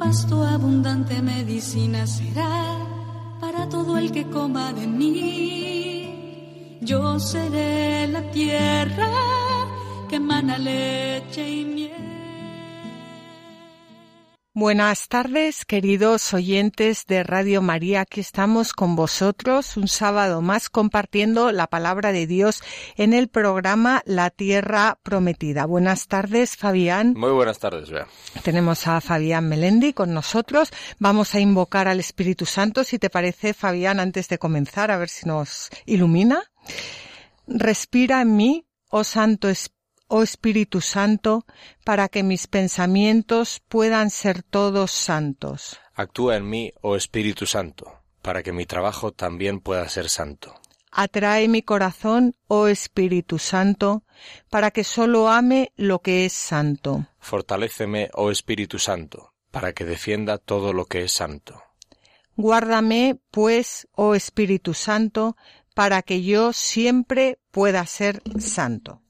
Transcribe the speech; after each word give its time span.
Pasto 0.00 0.42
abundante 0.42 1.20
medicina 1.20 2.06
será 2.06 2.78
para 3.38 3.68
todo 3.68 3.98
el 3.98 4.10
que 4.10 4.24
coma 4.24 4.72
de 4.72 4.86
mí. 4.86 6.78
Yo 6.80 7.20
seré 7.20 8.06
la 8.08 8.22
tierra 8.30 9.10
que 10.08 10.16
emana 10.16 10.56
leche 10.56 11.42
y 11.46 11.64
miel. 11.66 12.09
Buenas 14.52 15.06
tardes, 15.06 15.64
queridos 15.64 16.34
oyentes 16.34 17.06
de 17.06 17.22
Radio 17.22 17.62
María. 17.62 18.00
Aquí 18.00 18.18
estamos 18.18 18.72
con 18.72 18.96
vosotros 18.96 19.76
un 19.76 19.86
sábado 19.86 20.42
más 20.42 20.68
compartiendo 20.68 21.52
la 21.52 21.68
palabra 21.68 22.10
de 22.10 22.26
Dios 22.26 22.60
en 22.96 23.14
el 23.14 23.28
programa 23.28 24.02
La 24.06 24.30
Tierra 24.30 24.98
Prometida. 25.04 25.66
Buenas 25.66 26.08
tardes, 26.08 26.56
Fabián. 26.56 27.14
Muy 27.16 27.30
buenas 27.30 27.60
tardes, 27.60 27.90
Bea. 27.90 28.08
Tenemos 28.42 28.88
a 28.88 29.00
Fabián 29.00 29.48
Melendi 29.48 29.92
con 29.92 30.12
nosotros. 30.12 30.70
Vamos 30.98 31.32
a 31.36 31.38
invocar 31.38 31.86
al 31.86 32.00
Espíritu 32.00 32.44
Santo, 32.44 32.82
si 32.82 32.98
te 32.98 33.08
parece, 33.08 33.54
Fabián, 33.54 34.00
antes 34.00 34.28
de 34.28 34.38
comenzar, 34.38 34.90
a 34.90 34.98
ver 34.98 35.10
si 35.10 35.28
nos 35.28 35.68
ilumina. 35.86 36.42
Respira 37.46 38.20
en 38.22 38.34
mí, 38.34 38.66
oh 38.88 39.04
Santo 39.04 39.48
Espíritu 39.48 39.79
oh 40.10 40.22
Espíritu 40.22 40.80
Santo, 40.80 41.46
para 41.84 42.08
que 42.08 42.22
mis 42.22 42.46
pensamientos 42.46 43.62
puedan 43.68 44.10
ser 44.10 44.42
todos 44.42 44.90
santos. 44.90 45.80
Actúa 45.94 46.36
en 46.36 46.50
mí, 46.50 46.72
oh 46.82 46.96
Espíritu 46.96 47.46
Santo, 47.46 48.02
para 48.20 48.42
que 48.42 48.52
mi 48.52 48.66
trabajo 48.66 49.12
también 49.12 49.60
pueda 49.60 49.88
ser 49.88 50.08
santo. 50.08 50.54
Atrae 50.90 51.46
mi 51.46 51.62
corazón, 51.62 52.34
oh 52.48 52.66
Espíritu 52.66 53.38
Santo, 53.38 54.02
para 54.50 54.72
que 54.72 54.82
sólo 54.82 55.28
ame 55.28 55.72
lo 55.76 56.00
que 56.00 56.26
es 56.26 56.32
santo. 56.32 57.06
Fortaléceme, 57.20 58.10
oh 58.14 58.32
Espíritu 58.32 58.80
Santo, 58.80 59.32
para 59.52 59.72
que 59.72 59.84
defienda 59.84 60.38
todo 60.38 60.72
lo 60.72 60.86
que 60.86 61.04
es 61.04 61.12
santo. 61.12 61.62
Guárdame, 62.36 63.20
pues, 63.30 63.86
oh 63.94 64.16
Espíritu 64.16 64.74
Santo, 64.74 65.36
para 65.74 66.02
que 66.02 66.22
yo 66.22 66.52
siempre 66.52 67.38
pueda 67.52 67.86
ser 67.86 68.20
santo. 68.40 69.02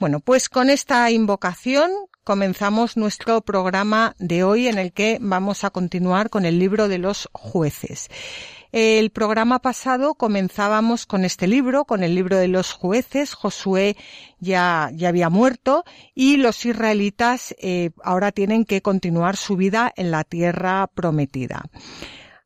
Bueno, 0.00 0.20
pues 0.20 0.48
con 0.48 0.70
esta 0.70 1.10
invocación 1.10 1.90
comenzamos 2.22 2.96
nuestro 2.96 3.40
programa 3.40 4.14
de 4.20 4.44
hoy 4.44 4.68
en 4.68 4.78
el 4.78 4.92
que 4.92 5.18
vamos 5.20 5.64
a 5.64 5.70
continuar 5.70 6.30
con 6.30 6.44
el 6.44 6.60
libro 6.60 6.86
de 6.86 6.98
los 6.98 7.28
jueces. 7.32 8.08
El 8.70 9.10
programa 9.10 9.58
pasado 9.58 10.14
comenzábamos 10.14 11.04
con 11.04 11.24
este 11.24 11.48
libro, 11.48 11.84
con 11.84 12.04
el 12.04 12.14
libro 12.14 12.36
de 12.36 12.46
los 12.46 12.72
jueces. 12.72 13.34
Josué 13.34 13.96
ya, 14.38 14.90
ya 14.94 15.08
había 15.08 15.30
muerto 15.30 15.84
y 16.14 16.36
los 16.36 16.64
israelitas 16.64 17.56
eh, 17.58 17.90
ahora 18.04 18.30
tienen 18.30 18.64
que 18.64 18.82
continuar 18.82 19.36
su 19.36 19.56
vida 19.56 19.92
en 19.96 20.12
la 20.12 20.22
tierra 20.22 20.86
prometida. 20.94 21.64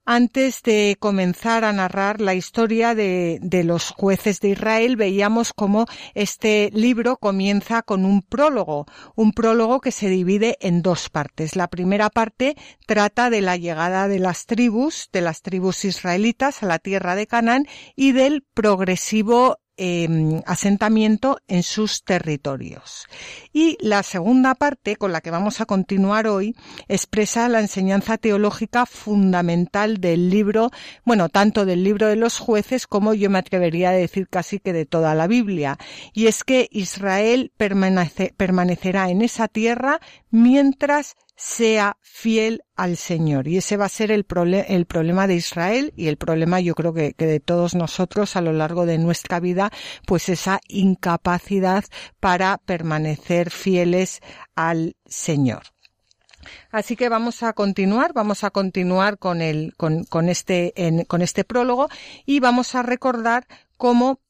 Antes 0.05 0.63
de 0.65 0.97
comenzar 0.99 1.65
a 1.65 1.73
narrar 1.73 2.21
la 2.21 2.35
historia 2.35 2.97
de, 2.97 3.39
los 3.65 3.91
jueces 3.91 4.41
de 4.41 4.49
Israel, 4.49 4.97
veíamos 4.97 5.53
cómo 5.53 5.87
este 6.15 6.71
libro 6.75 7.19
comienza 7.19 7.83
con 7.83 8.05
un 8.05 8.21
prólogo, 8.21 8.87
un 9.15 9.31
prólogo 9.31 9.81
que 9.81 9.93
se 9.93 10.09
divide 10.09 10.59
en 10.61 10.83
dos 10.83 11.09
partes. 11.09 11.55
La 11.55 11.69
primera 11.69 12.11
parte 12.11 12.57
trata 12.85 13.31
de 13.31 13.43
la 13.43 13.57
llegada 13.57 14.09
de 14.09 14.19
las 14.19 14.47
tribus, 14.47 15.09
de 15.13 15.21
las 15.21 15.41
tribus 15.41 15.85
israelitas 15.85 16.65
a 16.65 16.67
la 16.67 16.81
tierra 16.81 17.15
de 17.15 17.29
Canaán 17.29 17.69
y 17.95 18.11
del 18.11 18.43
progresivo 18.43 19.59
eh, 19.77 20.43
asentamiento 20.47 21.39
en 21.49 21.63
sus 21.63 22.05
territorios. 22.05 23.07
Y 23.53 23.77
la 23.81 24.03
segunda 24.03 24.55
parte, 24.55 24.97
con 24.97 25.13
la 25.13 25.21
que 25.21 25.31
vamos 25.31 25.61
a 25.61 25.67
continuar 25.67 26.27
hoy, 26.27 26.55
expresa 26.89 27.49
la 27.49 27.61
enseñanza 27.61 28.19
teológica 28.19 28.87
fundamental 28.87 29.99
del 29.99 30.31
libro, 30.31 30.71
bueno, 31.05 31.29
tanto 31.29 31.65
del 31.65 31.85
libro 31.85 32.07
de 32.09 32.17
los 32.17 32.39
jueces 32.39 32.87
como 32.87 33.15
yo 33.15 33.31
me 33.31 33.39
atrevería 33.39 33.91
a 33.91 33.93
decir 33.93 34.29
casi 34.29 34.59
que 34.59 34.73
de 34.73 34.87
toda 34.87 35.15
la 35.15 35.27
Biblia. 35.27 35.79
Y 36.13 36.27
es 36.27 36.45
que 36.45 36.69
Israel 36.71 37.53
permanece, 37.57 38.35
permanecerá 38.37 39.11
en 39.11 39.23
esa 39.23 39.49
tierra 39.49 40.01
mientras 40.31 41.17
sea 41.37 41.97
fiel 42.01 42.63
al 42.77 42.97
Señor. 42.97 43.49
Y 43.49 43.57
ese 43.57 43.77
va 43.77 43.87
a 43.87 43.91
ser 43.91 44.11
el, 44.11 44.27
el 44.69 44.87
problema 44.87 45.27
de 45.27 45.35
Israel 45.35 45.93
y 45.97 46.09
el 46.09 46.17
problema 46.17 46.61
yo 46.61 46.75
creo 46.75 46.93
que, 46.93 47.15
que, 47.15 47.27
de 47.27 47.41
todos 47.41 47.75
nosotros 47.75 48.37
a 48.37 48.41
lo 48.41 48.53
largo 48.53 48.87
de 48.87 48.99
nuestra 48.99 49.41
vida, 49.41 49.71
pues 50.07 50.29
esa 50.29 50.61
incapacidad 50.69 51.85
para 52.21 52.59
permanecer 52.59 53.51
fieles 53.51 54.21
al 54.55 54.97
Señor. 55.07 55.63
Así 56.71 56.97
que 56.97 57.09
vamos 57.09 57.43
a 57.43 57.53
continuar, 57.53 58.13
vamos 58.13 58.45
a 58.45 58.51
continuar 58.51 59.19
con 59.19 59.41
el, 59.43 59.75
con, 59.77 60.05
con 60.05 60.29
este, 60.29 60.73
en, 60.77 61.05
con 61.05 61.23
este 61.23 61.45
prólogo 61.45 61.89
y 62.27 62.41
vamos 62.41 62.75
a 62.75 62.83
recordar 62.83 63.47
cómo 63.77 64.21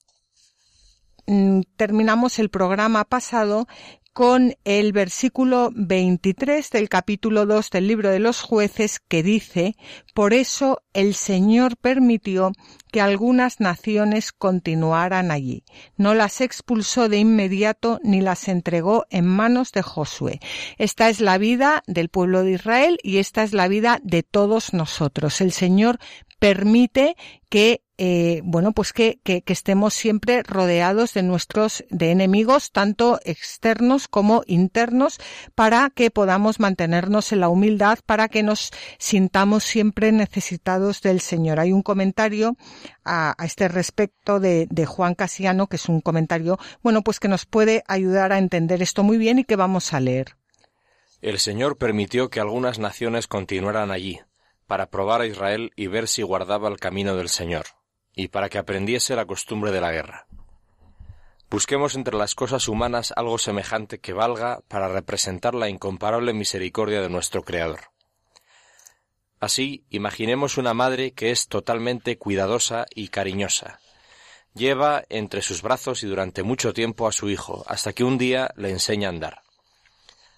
mm, 1.27 1.61
terminamos 1.77 2.39
el 2.39 2.51
programa 2.51 3.05
pasado 3.05 3.67
con 4.13 4.57
el 4.65 4.93
versículo 4.93 5.71
23 5.75 6.69
del 6.71 6.89
capítulo 6.89 7.47
2 7.47 7.71
del 7.71 7.87
libro 7.87 8.11
de 8.11 8.19
los 8.19 8.43
jueces 8.43 9.01
que 9.01 9.23
dice, 9.23 9.75
por 10.13 10.35
eso 10.35 10.83
el 10.93 11.15
Señor 11.15 11.77
permitió 11.79 12.53
que 12.91 13.01
algunas 13.01 13.59
naciones 13.59 14.33
continuaran 14.33 15.31
allí. 15.31 15.65
No 15.97 16.15
las 16.15 16.43
expulsó 16.43 17.09
de 17.09 17.19
inmediato 17.19 18.01
ni 18.03 18.21
las 18.21 18.49
entregó 18.49 19.07
en 19.09 19.27
manos 19.27 19.73
de 19.73 19.81
Josué. 19.81 20.41
Esta 20.77 21.09
es 21.09 21.21
la 21.21 21.39
vida 21.39 21.83
del 21.87 22.11
pueblo 22.11 22.43
de 22.43 22.53
Israel 22.53 22.99
y 23.03 23.17
esta 23.17 23.43
es 23.43 23.55
la 23.55 23.67
vida 23.69 23.99
de 24.03 24.23
todos 24.23 24.75
nosotros. 24.75 25.41
El 25.41 25.53
Señor 25.53 25.99
permite 26.39 27.17
que 27.49 27.83
eh, 28.05 28.41
bueno, 28.43 28.73
pues 28.73 28.93
que, 28.93 29.21
estemos 29.25 29.95
siempre 29.95 30.43
rodeados 30.43 31.15
de 31.15 31.23
nuestros, 31.23 31.85
de 31.89 32.11
enemigos, 32.11 32.73
tanto 32.73 33.21
externos 33.25 34.09
como 34.09 34.43
internos, 34.49 35.21
para 35.55 35.89
que 35.89 36.11
podamos 36.11 36.59
mantenernos 36.59 37.31
en 37.31 37.39
la 37.39 37.49
humildad, 37.49 38.01
para 38.05 38.27
que 38.27 38.43
nos 38.43 38.73
sintamos 38.99 39.63
siempre 39.63 40.11
necesitados 40.11 41.01
del 41.01 41.21
Señor. 41.21 41.61
Hay 41.61 41.71
un 41.71 41.83
comentario 41.83 42.57
a, 43.05 43.41
a 43.41 43.47
este 43.47 43.69
respecto 43.69 44.41
de, 44.41 44.67
de 44.69 44.85
Juan 44.85 45.15
Casiano, 45.15 45.69
que 45.69 45.77
es 45.77 45.89
un 45.89 46.01
comentario, 46.01 46.59
bueno, 46.83 47.03
pues 47.03 47.21
que 47.21 47.29
nos 47.29 47.47
puede 47.47 47.85
ayudar 47.87 48.33
a 48.33 48.39
entender 48.39 48.83
esto 48.83 49.05
muy 49.05 49.17
bien 49.17 49.39
y 49.39 49.45
que 49.45 49.55
vamos 49.55 49.95
a 49.95 50.01
leer. 50.01 50.35
El 51.21 51.39
Señor 51.39 51.79
permitió 51.79 52.31
que 52.31 52.41
algunas 52.41 52.81
naciones 52.81 53.29
continuaran 53.29 53.93
allí, 53.93 54.19
para 54.67 54.91
probar 54.91 55.21
a 55.21 55.27
Israel 55.27 55.71
y 55.77 55.87
ver 55.87 56.09
si 56.09 56.23
guardaba 56.23 56.69
el 56.69 56.81
camino 56.81 57.15
del 57.15 57.29
Señor 57.29 57.67
y 58.15 58.29
para 58.29 58.49
que 58.49 58.59
aprendiese 58.59 59.17
la 59.17 59.27
costumbre 59.27 59.71
de 59.71 59.81
la 59.81 59.93
guerra. 59.93 60.27
Busquemos 61.51 61.97
entre 61.97 62.17
las 62.17 62.35
cosas 62.35 62.67
humanas 62.67 63.13
algo 63.15 63.37
semejante 63.37 63.99
que 64.01 64.15
valga 64.15 64.61
para 64.69 64.89
representar 64.89 65.55
la 65.55 65.69
incomparable 65.69 66.33
misericordia 66.33 67.03
de 67.03 67.11
nuestro 67.11 67.43
Creador. 67.43 67.81
Así, 69.39 69.85
imaginemos 69.91 70.57
una 70.57 70.73
madre 70.73 71.13
que 71.13 71.31
es 71.31 71.49
totalmente 71.49 72.17
cuidadosa 72.17 72.87
y 72.95 73.09
cariñosa. 73.09 73.81
Lleva 74.55 75.03
entre 75.09 75.43
sus 75.43 75.63
brazos 75.63 76.03
y 76.03 76.07
durante 76.07 76.43
mucho 76.43 76.73
tiempo 76.73 77.09
a 77.09 77.13
su 77.13 77.29
hijo, 77.29 77.65
hasta 77.67 77.93
que 77.93 78.05
un 78.05 78.19
día 78.19 78.53
le 78.57 78.71
enseña 78.71 79.09
a 79.09 79.11
andar. 79.11 79.43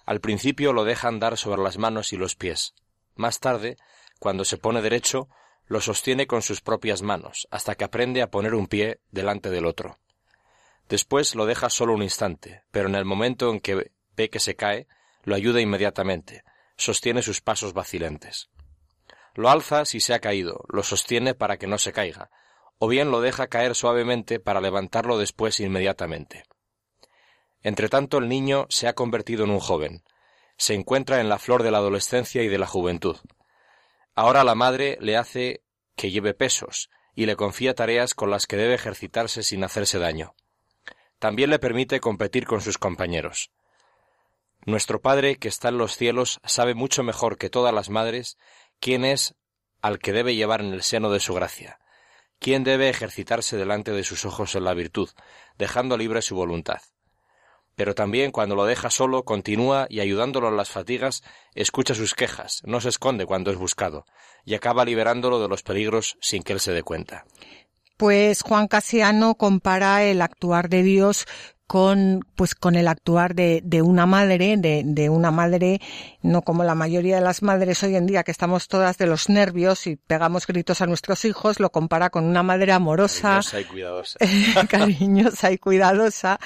Al 0.05 0.21
principio 0.21 0.73
lo 0.73 0.83
deja 0.83 1.07
andar 1.07 1.37
sobre 1.37 1.61
las 1.61 1.77
manos 1.77 2.13
y 2.13 2.17
los 2.17 2.35
pies, 2.35 2.73
Más 3.15 3.39
tarde, 3.39 3.77
cuando 4.19 4.43
se 4.43 4.57
pone 4.57 4.81
derecho, 4.81 5.29
lo 5.67 5.81
sostiene 5.81 6.27
con 6.27 6.41
sus 6.41 6.61
propias 6.61 7.01
manos, 7.01 7.47
hasta 7.51 7.75
que 7.75 7.83
aprende 7.83 8.21
a 8.21 8.29
poner 8.29 8.53
un 8.53 8.67
pie 8.67 8.99
delante 9.11 9.49
del 9.49 9.65
otro. 9.65 9.99
Después 10.89 11.35
lo 11.35 11.45
deja 11.45 11.69
solo 11.69 11.93
un 11.93 12.03
instante, 12.03 12.63
pero 12.71 12.87
en 12.87 12.95
el 12.95 13.05
momento 13.05 13.49
en 13.49 13.59
que 13.59 13.91
ve 14.15 14.29
que 14.29 14.39
se 14.39 14.55
cae, 14.55 14.87
lo 15.23 15.35
ayuda 15.35 15.61
inmediatamente, 15.61 16.43
sostiene 16.77 17.21
sus 17.21 17.41
pasos 17.41 17.73
vacilantes. 17.73 18.49
Lo 19.33 19.49
alza 19.49 19.85
si 19.85 19.99
se 19.99 20.13
ha 20.13 20.19
caído, 20.19 20.63
lo 20.69 20.83
sostiene 20.83 21.33
para 21.33 21.57
que 21.57 21.67
no 21.67 21.77
se 21.77 21.91
caiga, 21.91 22.29
o 22.77 22.87
bien 22.87 23.09
lo 23.09 23.21
deja 23.21 23.47
caer 23.47 23.75
suavemente 23.75 24.39
para 24.39 24.61
levantarlo 24.61 25.17
después 25.17 25.59
inmediatamente. 25.59 26.43
Entretanto 27.61 28.19
el 28.19 28.29
niño 28.29 28.67
se 28.69 28.87
ha 28.87 28.93
convertido 28.93 29.43
en 29.43 29.49
un 29.49 29.59
joven, 29.59 30.03
se 30.57 30.73
encuentra 30.73 31.19
en 31.19 31.29
la 31.29 31.39
flor 31.39 31.63
de 31.63 31.71
la 31.71 31.79
adolescencia 31.79 32.43
y 32.43 32.47
de 32.47 32.57
la 32.57 32.67
juventud. 32.67 33.17
Ahora 34.15 34.45
la 34.45 34.55
madre 34.55 34.97
le 35.01 35.17
hace 35.17 35.61
que 35.95 36.09
lleve 36.09 36.33
pesos 36.33 36.89
y 37.15 37.25
le 37.25 37.35
confía 37.35 37.75
tareas 37.75 38.13
con 38.13 38.31
las 38.31 38.47
que 38.47 38.55
debe 38.55 38.73
ejercitarse 38.73 39.43
sin 39.43 39.63
hacerse 39.63 39.99
daño. 39.99 40.35
También 41.19 41.49
le 41.49 41.59
permite 41.59 41.99
competir 41.99 42.45
con 42.45 42.61
sus 42.61 42.77
compañeros. 42.77 43.51
Nuestro 44.65 45.01
Padre 45.01 45.35
que 45.35 45.47
está 45.47 45.69
en 45.69 45.77
los 45.77 45.95
cielos 45.95 46.39
sabe 46.43 46.73
mucho 46.73 47.03
mejor 47.03 47.37
que 47.37 47.49
todas 47.49 47.73
las 47.73 47.89
madres 47.89 48.37
quién 48.79 49.05
es 49.05 49.35
al 49.81 49.99
que 49.99 50.13
debe 50.13 50.35
llevar 50.35 50.61
en 50.61 50.73
el 50.73 50.81
seno 50.81 51.11
de 51.11 51.19
su 51.19 51.33
gracia, 51.33 51.79
quién 52.39 52.63
debe 52.63 52.89
ejercitarse 52.89 53.57
delante 53.57 53.91
de 53.91 54.03
sus 54.03 54.25
ojos 54.25 54.55
en 54.55 54.63
la 54.63 54.73
virtud, 54.73 55.09
dejando 55.57 55.97
libre 55.97 56.21
su 56.21 56.35
voluntad. 56.35 56.81
Pero 57.75 57.93
también 57.93 58.31
cuando 58.31 58.55
lo 58.55 58.65
deja 58.65 58.89
solo, 58.89 59.23
continúa 59.23 59.87
y 59.89 59.99
ayudándolo 59.99 60.49
en 60.49 60.57
las 60.57 60.69
fatigas, 60.69 61.23
escucha 61.53 61.93
sus 61.93 62.13
quejas, 62.13 62.61
no 62.65 62.79
se 62.81 62.89
esconde 62.89 63.25
cuando 63.25 63.51
es 63.51 63.57
buscado, 63.57 64.05
y 64.45 64.55
acaba 64.55 64.85
liberándolo 64.85 65.41
de 65.41 65.49
los 65.49 65.63
peligros 65.63 66.17
sin 66.21 66.43
que 66.43 66.53
él 66.53 66.59
se 66.59 66.71
dé 66.71 66.83
cuenta. 66.83 67.25
Pues 67.97 68.41
Juan 68.41 68.67
Casiano 68.67 69.35
compara 69.35 70.03
el 70.03 70.21
actuar 70.21 70.67
de 70.67 70.83
Dios 70.83 71.25
con 71.67 72.25
pues 72.35 72.53
con 72.53 72.75
el 72.75 72.87
actuar 72.87 73.33
de, 73.33 73.61
de 73.63 73.81
una 73.81 74.05
madre, 74.05 74.55
de, 74.57 74.83
de, 74.85 75.09
una 75.09 75.31
madre, 75.31 75.81
no 76.21 76.43
como 76.43 76.63
la 76.63 76.75
mayoría 76.75 77.15
de 77.15 77.21
las 77.21 77.41
madres 77.41 77.81
hoy 77.83 77.95
en 77.95 78.05
día 78.05 78.23
que 78.23 78.31
estamos 78.31 78.67
todas 78.67 78.97
de 78.97 79.07
los 79.07 79.29
nervios 79.29 79.87
y 79.87 79.95
pegamos 79.95 80.45
gritos 80.45 80.81
a 80.81 80.85
nuestros 80.85 81.25
hijos, 81.25 81.59
lo 81.59 81.71
compara 81.71 82.09
con 82.11 82.25
una 82.25 82.43
madre 82.43 82.71
amorosa, 82.71 83.41
cariñosa 83.41 83.59
y 83.59 83.63
cuidadosa, 83.65 84.19
cariñosa 84.69 85.51
y 85.51 85.57
cuidadosa, 85.57 86.39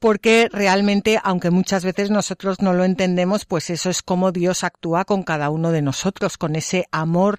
porque 0.00 0.48
realmente, 0.50 1.20
aunque 1.22 1.50
muchas 1.50 1.84
veces 1.84 2.10
nosotros 2.10 2.60
no 2.60 2.72
lo 2.72 2.84
entendemos, 2.84 3.44
pues 3.44 3.70
eso 3.70 3.90
es 3.90 4.02
como 4.02 4.32
Dios 4.32 4.64
actúa 4.64 5.04
con 5.04 5.22
cada 5.22 5.50
uno 5.50 5.70
de 5.70 5.82
nosotros, 5.82 6.38
con 6.38 6.56
ese 6.56 6.86
amor 6.90 7.38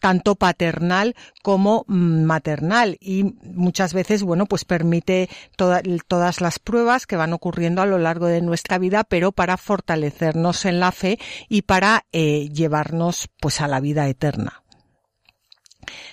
tanto 0.00 0.34
paternal 0.34 1.14
como 1.42 1.84
maternal 1.86 2.96
y 3.00 3.36
muchas 3.44 3.94
veces, 3.94 4.22
bueno, 4.22 4.46
pues 4.46 4.64
permite 4.64 5.28
todas 5.56 6.40
las 6.40 6.58
pruebas 6.58 7.06
que 7.06 7.16
van 7.16 7.32
ocurriendo 7.32 7.80
a 7.80 7.86
lo 7.86 7.98
largo 7.98 8.26
de 8.26 8.42
nuestra 8.42 8.78
vida, 8.78 9.04
pero 9.04 9.30
para 9.30 9.56
fortalecernos 9.56 10.64
en 10.64 10.80
la 10.80 10.90
fe 10.90 11.18
y 11.48 11.62
para 11.62 12.06
eh, 12.12 12.48
llevarnos 12.52 13.28
pues 13.40 13.60
a 13.60 13.68
la 13.68 13.80
vida 13.80 14.08
eterna. 14.08 14.63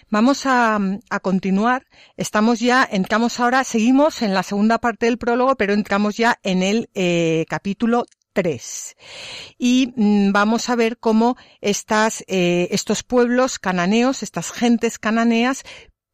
Vamos 0.09 0.45
a, 0.45 0.79
a, 1.09 1.19
continuar. 1.19 1.85
Estamos 2.18 2.59
ya, 2.59 2.88
entramos 2.89 3.39
ahora, 3.39 3.63
seguimos 3.63 4.21
en 4.21 4.33
la 4.33 4.44
segunda 4.44 4.79
parte 4.79 5.06
del 5.06 5.18
prólogo, 5.18 5.56
pero 5.56 5.73
entramos 5.73 6.18
ya 6.18 6.39
en 6.44 6.63
el 6.63 6.89
eh, 6.94 7.45
capítulo 7.50 8.06
3. 8.33 8.95
Y 9.57 9.94
mm, 9.95 10.31
vamos 10.31 10.69
a 10.69 10.75
ver 10.75 10.97
cómo 10.97 11.38
estas, 11.59 12.23
eh, 12.27 12.68
estos 12.71 13.03
pueblos 13.03 13.59
cananeos, 13.59 14.23
estas 14.23 14.51
gentes 14.51 15.00
cananeas, 15.00 15.63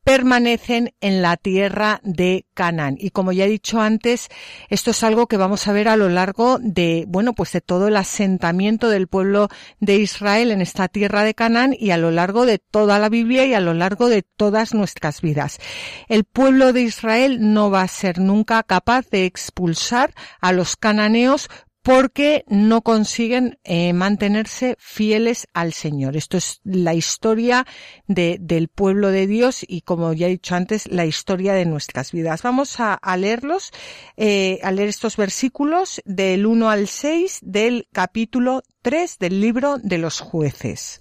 permanecen 0.08 0.94
en 1.02 1.22
la 1.22 1.36
tierra 1.36 2.00
de 2.02 2.46
Canaán. 2.54 2.96
Y 2.98 3.10
como 3.10 3.34
ya 3.34 3.44
he 3.44 3.50
dicho 3.50 3.82
antes, 3.82 4.30
esto 4.70 4.92
es 4.92 5.04
algo 5.04 5.28
que 5.28 5.36
vamos 5.36 5.68
a 5.68 5.74
ver 5.74 5.90
a 5.90 5.98
lo 5.98 6.08
largo 6.08 6.60
de, 6.62 7.04
bueno, 7.10 7.34
pues 7.34 7.52
de 7.52 7.60
todo 7.60 7.90
el 7.90 7.98
asentamiento 7.98 8.90
del 8.90 9.08
pueblo 9.08 9.50
de 9.82 9.98
Israel 9.98 10.52
en 10.52 10.62
esta 10.62 10.88
tierra 10.88 11.24
de 11.24 11.34
Canaán 11.34 11.76
y 11.78 11.92
a 11.92 11.98
lo 11.98 12.12
largo 12.12 12.46
de 12.46 12.58
toda 12.58 13.00
la 13.00 13.10
Biblia 13.10 13.46
y 13.46 13.54
a 13.54 13.60
lo 13.60 13.74
largo 13.74 14.08
de 14.08 14.22
todas 14.22 14.74
nuestras 14.74 15.20
vidas. 15.20 15.60
El 16.08 16.24
pueblo 16.24 16.72
de 16.72 16.84
Israel 16.84 17.40
no 17.42 17.70
va 17.70 17.82
a 17.82 17.90
ser 17.90 18.18
nunca 18.18 18.64
capaz 18.64 19.10
de 19.10 19.26
expulsar 19.26 20.14
a 20.40 20.54
los 20.54 20.78
cananeos 20.78 21.50
porque 21.88 22.44
no 22.50 22.82
consiguen 22.82 23.60
eh, 23.64 23.94
mantenerse 23.94 24.76
fieles 24.78 25.48
al 25.54 25.72
Señor. 25.72 26.18
Esto 26.18 26.36
es 26.36 26.60
la 26.66 26.94
historia 26.94 27.66
de, 28.08 28.36
del 28.42 28.68
pueblo 28.68 29.10
de 29.10 29.26
Dios 29.26 29.64
y, 29.66 29.84
como 29.84 30.12
ya 30.12 30.28
he 30.28 30.32
dicho 30.32 30.54
antes, 30.54 30.92
la 30.92 31.06
historia 31.06 31.54
de 31.54 31.66
nuestras 31.66 32.12
vidas. 32.12 32.44
Vamos 32.44 32.82
a, 32.82 32.94
a 32.94 33.16
leerlos, 33.16 33.72
eh, 34.18 34.60
a 34.64 34.72
leer 34.74 34.90
estos 34.90 35.16
versículos 35.16 36.02
del 36.04 36.46
1 36.46 36.70
al 36.70 36.90
6 36.90 37.40
del 37.44 37.88
capítulo 37.94 38.64
3 38.82 39.18
del 39.20 39.40
libro 39.40 39.78
de 39.78 39.98
los 39.98 40.20
jueces. 40.20 41.00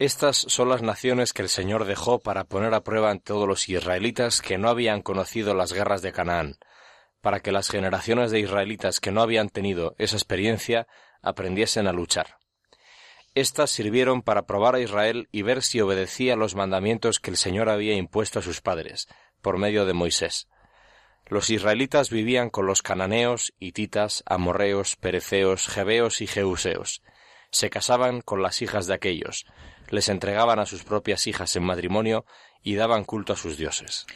Estas 0.00 0.38
son 0.38 0.70
las 0.70 0.82
naciones 0.82 1.32
que 1.32 1.42
el 1.42 1.48
Señor 1.48 1.84
dejó 1.84 2.18
para 2.18 2.42
poner 2.42 2.74
a 2.74 2.82
prueba 2.82 3.12
ante 3.12 3.26
todos 3.26 3.46
los 3.46 3.68
israelitas 3.68 4.40
que 4.42 4.58
no 4.58 4.70
habían 4.70 5.02
conocido 5.02 5.54
las 5.54 5.72
guerras 5.72 6.02
de 6.02 6.10
Canaán 6.10 6.56
para 7.20 7.40
que 7.40 7.52
las 7.52 7.68
generaciones 7.68 8.30
de 8.30 8.40
israelitas 8.40 9.00
que 9.00 9.10
no 9.10 9.22
habían 9.22 9.48
tenido 9.48 9.94
esa 9.98 10.16
experiencia 10.16 10.86
aprendiesen 11.22 11.86
a 11.86 11.92
luchar. 11.92 12.38
Estas 13.34 13.70
sirvieron 13.70 14.22
para 14.22 14.46
probar 14.46 14.74
a 14.74 14.80
Israel 14.80 15.28
y 15.30 15.42
ver 15.42 15.62
si 15.62 15.80
obedecía 15.80 16.34
los 16.34 16.56
mandamientos 16.56 17.20
que 17.20 17.30
el 17.30 17.36
Señor 17.36 17.68
había 17.68 17.94
impuesto 17.94 18.40
a 18.40 18.42
sus 18.42 18.60
padres, 18.60 19.06
por 19.40 19.56
medio 19.56 19.86
de 19.86 19.92
Moisés. 19.92 20.48
Los 21.26 21.50
israelitas 21.50 22.10
vivían 22.10 22.50
con 22.50 22.66
los 22.66 22.82
cananeos, 22.82 23.52
hititas, 23.60 24.24
amorreos, 24.26 24.96
pereceos, 24.96 25.68
jebeos 25.68 26.20
y 26.22 26.26
jeuseos. 26.26 27.02
Se 27.52 27.70
casaban 27.70 28.20
con 28.20 28.42
las 28.42 28.62
hijas 28.62 28.86
de 28.88 28.94
aquellos, 28.94 29.46
les 29.90 30.08
entregaban 30.08 30.58
a 30.58 30.66
sus 30.66 30.82
propias 30.82 31.28
hijas 31.28 31.54
en 31.54 31.62
matrimonio 31.62 32.24
y 32.62 32.74
daban 32.74 33.04
culto 33.04 33.32
a 33.32 33.36
sus 33.36 33.56
dioses. 33.56 34.06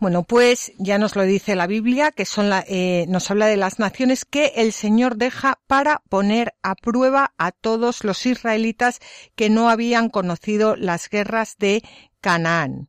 Bueno, 0.00 0.24
pues 0.24 0.72
ya 0.78 0.98
nos 0.98 1.16
lo 1.16 1.22
dice 1.22 1.56
la 1.56 1.66
Biblia, 1.66 2.10
que 2.10 2.24
son 2.24 2.50
la, 2.50 2.64
eh, 2.68 3.06
nos 3.08 3.30
habla 3.30 3.46
de 3.46 3.56
las 3.56 3.78
naciones 3.78 4.24
que 4.24 4.52
el 4.56 4.72
Señor 4.72 5.16
deja 5.16 5.60
para 5.66 6.02
poner 6.08 6.54
a 6.62 6.74
prueba 6.74 7.32
a 7.38 7.52
todos 7.52 8.04
los 8.04 8.26
israelitas 8.26 9.00
que 9.34 9.50
no 9.50 9.70
habían 9.70 10.10
conocido 10.10 10.76
las 10.76 11.08
guerras 11.08 11.56
de 11.58 11.82
Canaán 12.20 12.88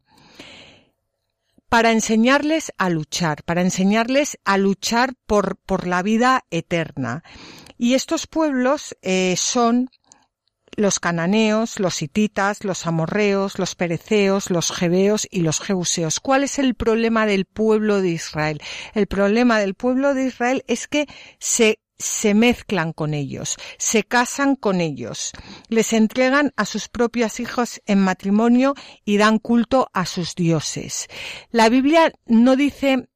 para 1.75 1.91
enseñarles 1.91 2.72
a 2.77 2.89
luchar, 2.89 3.44
para 3.44 3.62
enseñarles 3.62 4.38
a 4.46 4.58
luchar 4.58 5.13
por, 5.25 5.58
por 5.58 5.88
la 5.88 6.03
vida 6.03 6.46
eterna. 6.50 7.22
Y 7.77 7.96
estos 7.96 8.27
pueblos 8.27 8.96
eh, 9.01 9.36
son 9.38 9.89
los 10.75 11.00
cananeos, 11.00 11.79
los 11.79 12.01
hititas, 12.01 12.63
los 12.63 12.86
amorreos, 12.88 13.60
los 13.60 13.75
pereceos, 13.75 14.50
los 14.50 14.72
jebeos 14.72 15.27
y 15.29 15.41
los 15.41 15.60
jeuseos. 15.60 16.20
¿Cuál 16.20 16.44
es 16.44 16.60
el 16.60 16.75
problema 16.75 17.25
del 17.25 17.46
pueblo 17.46 18.01
de 18.01 18.10
Israel? 18.10 18.62
El 18.94 19.08
problema 19.08 19.60
del 19.60 19.74
pueblo 19.74 20.13
de 20.13 20.27
Israel 20.27 20.63
es 20.67 20.88
que 20.88 21.08
se 21.39 21.79
se 21.98 22.34
mezclan 22.34 22.91
con 22.91 23.13
ellos, 23.13 23.55
se 23.77 24.03
casan 24.03 24.55
con 24.55 24.82
ellos, 24.82 25.32
les 25.70 25.94
entregan 25.94 26.51
a 26.58 26.65
sus 26.65 26.89
propios 26.89 27.39
hijos 27.39 27.82
en 27.86 28.00
matrimonio 28.00 28.75
y 29.05 29.17
dan 29.17 29.39
culto 29.39 29.89
a 29.94 30.05
sus 30.05 30.36
dioses. 30.36 31.08
La 31.51 31.70
Biblia 31.70 32.12
no 32.25 32.55
dice 32.55 33.08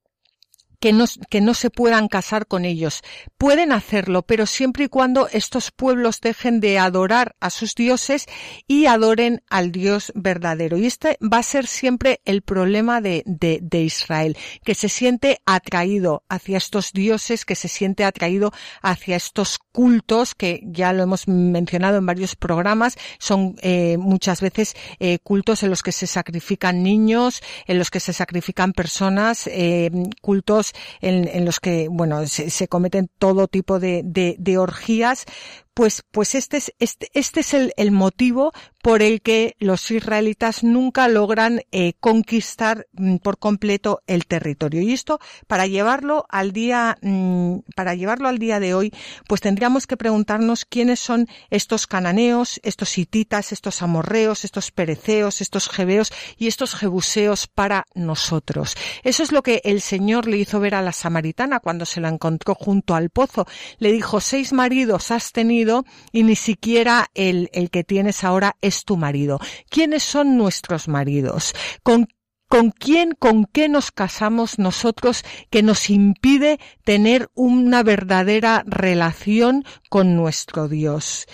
que 0.79 0.93
no, 0.93 1.05
que 1.29 1.41
no 1.41 1.53
se 1.53 1.69
puedan 1.69 2.07
casar 2.07 2.47
con 2.47 2.65
ellos. 2.65 3.01
Pueden 3.37 3.71
hacerlo, 3.71 4.21
pero 4.21 4.45
siempre 4.45 4.85
y 4.85 4.87
cuando 4.89 5.27
estos 5.27 5.71
pueblos 5.71 6.21
dejen 6.21 6.59
de 6.59 6.79
adorar 6.79 7.35
a 7.39 7.49
sus 7.49 7.75
dioses 7.75 8.25
y 8.67 8.85
adoren 8.85 9.43
al 9.49 9.71
Dios 9.71 10.11
verdadero. 10.15 10.77
Y 10.77 10.85
este 10.85 11.17
va 11.21 11.39
a 11.39 11.43
ser 11.43 11.67
siempre 11.67 12.21
el 12.25 12.41
problema 12.41 13.01
de, 13.01 13.23
de, 13.25 13.59
de 13.61 13.81
Israel, 13.81 14.37
que 14.63 14.75
se 14.75 14.89
siente 14.89 15.41
atraído 15.45 16.23
hacia 16.29 16.57
estos 16.57 16.93
dioses, 16.93 17.45
que 17.45 17.55
se 17.55 17.67
siente 17.67 18.05
atraído 18.05 18.51
hacia 18.81 19.15
estos 19.15 19.59
cultos, 19.71 20.35
que 20.35 20.61
ya 20.65 20.93
lo 20.93 21.03
hemos 21.03 21.27
mencionado 21.27 21.97
en 21.97 22.05
varios 22.05 22.35
programas, 22.35 22.97
son 23.17 23.55
eh, 23.61 23.97
muchas 23.97 24.41
veces 24.41 24.75
eh, 24.99 25.19
cultos 25.19 25.63
en 25.63 25.69
los 25.69 25.83
que 25.83 25.91
se 25.91 26.07
sacrifican 26.07 26.83
niños, 26.83 27.41
en 27.67 27.77
los 27.77 27.89
que 27.89 27.99
se 27.99 28.13
sacrifican 28.13 28.73
personas, 28.73 29.47
eh, 29.47 29.91
cultos 30.21 30.68
en, 31.01 31.45
los 31.45 31.59
que, 31.59 31.87
bueno, 31.89 32.25
se, 32.27 32.67
cometen 32.67 33.09
todo 33.19 33.47
tipo 33.47 33.79
de, 33.79 34.01
de, 34.03 34.57
orgías, 34.57 35.25
pues, 35.73 36.03
pues 36.11 36.35
este 36.35 36.57
es, 36.57 36.73
este, 36.79 37.09
este 37.13 37.39
es 37.39 37.53
el, 37.53 37.73
el, 37.77 37.91
motivo 37.91 38.51
por 38.81 39.01
el 39.01 39.21
que 39.21 39.55
los 39.59 39.91
israelitas 39.91 40.63
nunca 40.63 41.07
logran 41.07 41.61
eh, 41.71 41.93
conquistar 41.99 42.87
mm, 42.93 43.17
por 43.17 43.37
completo 43.37 44.01
el 44.07 44.25
territorio. 44.25 44.81
Y 44.81 44.93
esto, 44.93 45.19
para 45.47 45.67
llevarlo 45.67 46.25
al 46.29 46.53
día, 46.53 46.97
mm, 47.01 47.59
para 47.75 47.95
llevarlo 47.95 48.29
al 48.29 48.39
día 48.39 48.59
de 48.59 48.73
hoy, 48.73 48.93
pues 49.27 49.41
tendríamos 49.41 49.87
que 49.87 49.97
preguntarnos 49.97 50.65
quiénes 50.65 50.99
son 50.99 51.27
estos 51.49 51.87
cananeos, 51.87 52.59
estos 52.63 52.97
hititas, 52.97 53.51
estos 53.51 53.81
amorreos, 53.81 54.45
estos 54.45 54.71
pereceos, 54.71 55.41
estos 55.41 55.69
jebeos 55.69 56.11
y 56.37 56.47
estos 56.47 56.75
jebuseos 56.75 57.47
para 57.47 57.85
nosotros. 57.93 58.75
Eso 59.03 59.23
es 59.23 59.31
lo 59.31 59.43
que 59.43 59.61
el 59.65 59.81
Señor 59.81 60.27
le 60.27 60.37
hizo 60.37 60.59
ver 60.59 60.75
a 60.75 60.81
la 60.81 60.93
samaritana 60.93 61.59
cuando 61.59 61.85
se 61.85 61.99
la 62.01 62.09
encontró 62.09 62.55
junto 62.55 62.95
al 62.95 63.09
pozo. 63.09 63.45
Le 63.77 63.91
dijo, 63.91 64.21
seis 64.21 64.53
maridos 64.53 65.11
has 65.11 65.31
tenido 65.31 65.85
y 66.11 66.23
ni 66.23 66.35
siquiera 66.35 67.09
el, 67.13 67.49
el 67.53 67.69
que 67.69 67.83
tienes 67.83 68.23
ahora 68.23 68.55
tu 68.85 68.97
marido. 68.97 69.39
¿Quiénes 69.69 70.03
son 70.03 70.37
nuestros 70.37 70.87
maridos? 70.87 71.53
¿Con 71.83 72.07
¿Con 72.51 72.71
quién, 72.71 73.11
con 73.11 73.45
qué 73.45 73.69
nos 73.69 73.91
casamos 73.91 74.57
nosotros 74.57 75.23
que 75.51 75.61
nos 75.61 75.91
impide 75.91 76.59
tener 76.83 77.29
una 77.35 77.83
verdadera 77.83 78.63
relación 78.65 79.65
con 79.87 80.15
nuestro 80.15 80.67
Dios? 80.67 81.27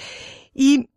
Y 0.53 0.89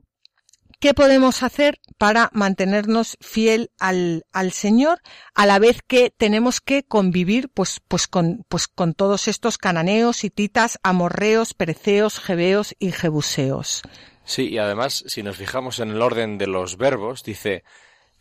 ¿Qué 0.81 0.95
podemos 0.95 1.43
hacer 1.43 1.81
para 1.99 2.31
mantenernos 2.33 3.17
fiel 3.21 3.73
al, 3.81 4.23
Señor 4.53 5.01
a 5.35 5.45
la 5.45 5.59
vez 5.59 5.83
que 5.85 6.11
tenemos 6.17 6.61
que 6.61 6.85
convivir 6.85 7.49
pues, 7.49 7.81
pues, 7.89 8.07
con, 8.07 8.45
pues 8.49 8.69
con 8.69 8.95
todos 8.95 9.27
estos 9.27 9.59
cananeos, 9.59 10.23
hititas, 10.23 10.79
amorreos, 10.85 11.53
pereceos, 11.53 12.21
jebeos 12.21 12.77
y 12.79 12.93
jebuseos? 12.93 13.83
Sí, 14.29 14.51
y 14.51 14.59
además, 14.59 15.05
si 15.07 15.23
nos 15.23 15.39
fijamos 15.39 15.79
en 15.79 15.89
el 15.89 16.03
orden 16.03 16.37
de 16.37 16.47
los 16.47 16.77
verbos, 16.77 17.23
dice, 17.23 17.65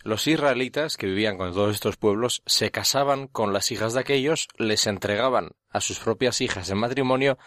los 0.03 0.25
israelitas 0.25 0.95
que 0.95 1.05
vivían 1.05 1.37
con 1.37 1.53
todos 1.53 1.75
estos 1.75 1.97
pueblos 1.97 2.43
se 2.45 2.71
casaban 2.71 3.27
con 3.27 3.51
las 3.51 3.73
hijas 3.73 3.91
de 3.91 3.99
aquellos, 3.99 4.47
les 4.55 4.87
entregaban 4.87 5.51
a 5.69 5.81
sus 5.81 5.99
propias 5.99 6.39
hijas 6.39 6.69
en 6.69 6.77
matrimonio 6.77 7.37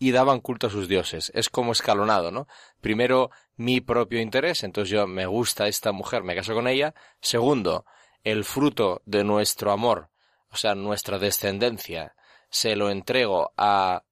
y 0.00 0.10
daban 0.10 0.40
culto 0.40 0.66
a 0.66 0.70
sus 0.70 0.88
dioses. 0.88 1.30
Es 1.36 1.50
como 1.50 1.70
escalonado, 1.70 2.32
¿no? 2.32 2.48
Primero, 2.80 3.30
mi 3.54 3.80
propio 3.80 4.20
interés, 4.20 4.64
entonces 4.64 4.90
yo 4.90 5.06
me 5.06 5.26
gusta 5.26 5.68
esta 5.68 5.92
mujer, 5.92 6.24
me 6.24 6.34
caso 6.34 6.52
con 6.52 6.66
ella. 6.66 6.94
Segundo, 7.20 7.84
el 8.24 8.42
fruto 8.42 9.02
de 9.06 9.22
nuestro 9.22 9.70
amor, 9.70 10.10
o 10.50 10.56
sea, 10.56 10.74
nuestra 10.74 11.20
descendencia, 11.20 12.16
se 12.48 12.74
lo 12.74 12.90
entrego 12.90 13.52
a 13.56 14.02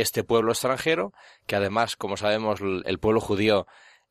este 0.00 0.24
pueblo 0.24 0.52
extranjero, 0.52 1.12
que 1.46 1.56
además, 1.56 1.96
como 1.96 2.16
sabemos, 2.16 2.60
el 2.60 2.98
pueblo 2.98 3.20
judío 3.20 3.66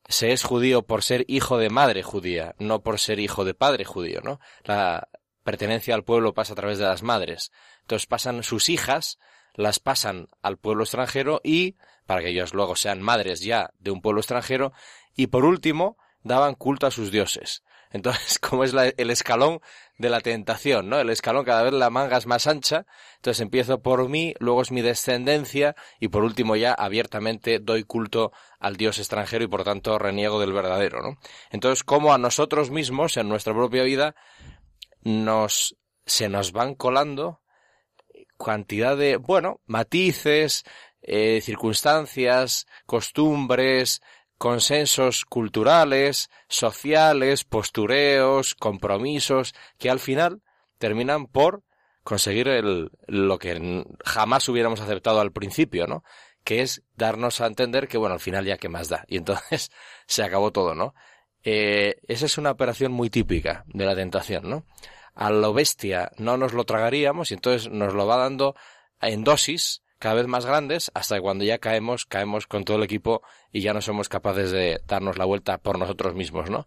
se 0.06 0.32
es 0.32 0.42
judío 0.42 0.82
por 0.82 1.02
ser 1.02 1.24
hijo 1.28 1.58
de 1.58 1.70
madre 1.70 2.02
judía, 2.02 2.54
no 2.58 2.82
por 2.82 2.98
ser 2.98 3.20
hijo 3.20 3.44
de 3.44 3.54
padre 3.54 3.84
judío, 3.84 4.20
¿no? 4.22 4.40
La 4.64 5.08
pertenencia 5.44 5.94
al 5.94 6.04
pueblo 6.04 6.34
pasa 6.34 6.54
a 6.54 6.56
través 6.56 6.78
de 6.78 6.84
las 6.84 7.02
madres. 7.02 7.52
Entonces 7.82 8.06
pasan 8.06 8.42
sus 8.42 8.68
hijas 8.68 9.18
las 9.58 9.80
pasan 9.80 10.28
al 10.40 10.56
pueblo 10.56 10.84
extranjero 10.84 11.40
y, 11.42 11.76
para 12.06 12.22
que 12.22 12.28
ellos 12.28 12.54
luego 12.54 12.76
sean 12.76 13.02
madres 13.02 13.40
ya 13.40 13.70
de 13.80 13.90
un 13.90 14.00
pueblo 14.00 14.20
extranjero, 14.20 14.72
y 15.16 15.26
por 15.26 15.44
último, 15.44 15.98
daban 16.22 16.54
culto 16.54 16.86
a 16.86 16.92
sus 16.92 17.10
dioses. 17.10 17.64
Entonces, 17.90 18.38
como 18.40 18.62
es 18.62 18.72
el 18.72 19.10
escalón 19.10 19.60
de 19.98 20.08
la 20.08 20.20
tentación, 20.20 20.88
¿no? 20.88 21.00
El 21.00 21.10
escalón 21.10 21.44
cada 21.44 21.62
vez 21.64 21.72
la 21.72 21.90
manga 21.90 22.16
es 22.16 22.26
más 22.26 22.46
ancha, 22.46 22.86
entonces 23.16 23.40
empiezo 23.40 23.82
por 23.82 24.08
mí, 24.08 24.34
luego 24.38 24.62
es 24.62 24.70
mi 24.70 24.80
descendencia 24.80 25.74
y 25.98 26.08
por 26.08 26.22
último 26.22 26.56
ya 26.56 26.72
abiertamente 26.72 27.58
doy 27.58 27.82
culto 27.82 28.32
al 28.60 28.76
dios 28.76 28.98
extranjero 28.98 29.44
y 29.44 29.48
por 29.48 29.64
tanto 29.64 29.98
reniego 29.98 30.40
del 30.40 30.52
verdadero, 30.52 31.02
¿no? 31.02 31.18
Entonces, 31.50 31.82
como 31.82 32.14
a 32.14 32.18
nosotros 32.18 32.70
mismos 32.70 33.16
en 33.16 33.28
nuestra 33.28 33.52
propia 33.52 33.82
vida 33.82 34.14
nos 35.02 35.76
se 36.06 36.28
nos 36.28 36.52
van 36.52 36.74
colando 36.74 37.42
cantidad 38.38 38.96
de, 38.96 39.16
bueno, 39.16 39.60
matices, 39.66 40.64
eh, 41.02 41.40
circunstancias, 41.42 42.66
costumbres, 42.86 44.00
consensos 44.38 45.24
culturales, 45.24 46.30
sociales, 46.48 47.44
postureos, 47.44 48.54
compromisos, 48.54 49.54
que 49.78 49.90
al 49.90 49.98
final 49.98 50.42
terminan 50.78 51.26
por 51.26 51.64
conseguir 52.02 52.48
el, 52.48 52.90
lo 53.06 53.38
que 53.38 53.84
jamás 54.04 54.48
hubiéramos 54.48 54.80
aceptado 54.80 55.20
al 55.20 55.32
principio, 55.32 55.86
¿no? 55.86 56.04
Que 56.44 56.62
es 56.62 56.82
darnos 56.94 57.40
a 57.40 57.46
entender 57.46 57.88
que, 57.88 57.98
bueno, 57.98 58.14
al 58.14 58.20
final 58.20 58.46
ya 58.46 58.56
que 58.56 58.68
más 58.68 58.88
da. 58.88 59.04
Y 59.08 59.18
entonces 59.18 59.70
se 60.06 60.22
acabó 60.22 60.52
todo, 60.52 60.74
¿no? 60.74 60.94
Eh, 61.42 61.96
esa 62.08 62.26
es 62.26 62.38
una 62.38 62.50
operación 62.50 62.92
muy 62.92 63.10
típica 63.10 63.64
de 63.66 63.84
la 63.84 63.94
tentación, 63.94 64.48
¿no? 64.48 64.64
a 65.18 65.30
lo 65.30 65.52
bestia 65.52 66.12
no 66.16 66.36
nos 66.36 66.52
lo 66.52 66.64
tragaríamos 66.64 67.30
y 67.30 67.34
entonces 67.34 67.68
nos 67.70 67.92
lo 67.92 68.06
va 68.06 68.16
dando 68.16 68.54
en 69.00 69.24
dosis 69.24 69.82
cada 69.98 70.14
vez 70.14 70.26
más 70.26 70.46
grandes 70.46 70.90
hasta 70.94 71.16
que 71.16 71.22
cuando 71.22 71.44
ya 71.44 71.58
caemos, 71.58 72.06
caemos 72.06 72.46
con 72.46 72.64
todo 72.64 72.76
el 72.76 72.82
equipo 72.82 73.22
y 73.52 73.60
ya 73.60 73.72
no 73.72 73.80
somos 73.80 74.08
capaces 74.08 74.50
de 74.50 74.80
darnos 74.86 75.18
la 75.18 75.24
vuelta 75.24 75.58
por 75.58 75.78
nosotros 75.78 76.14
mismos, 76.14 76.50
¿no? 76.50 76.66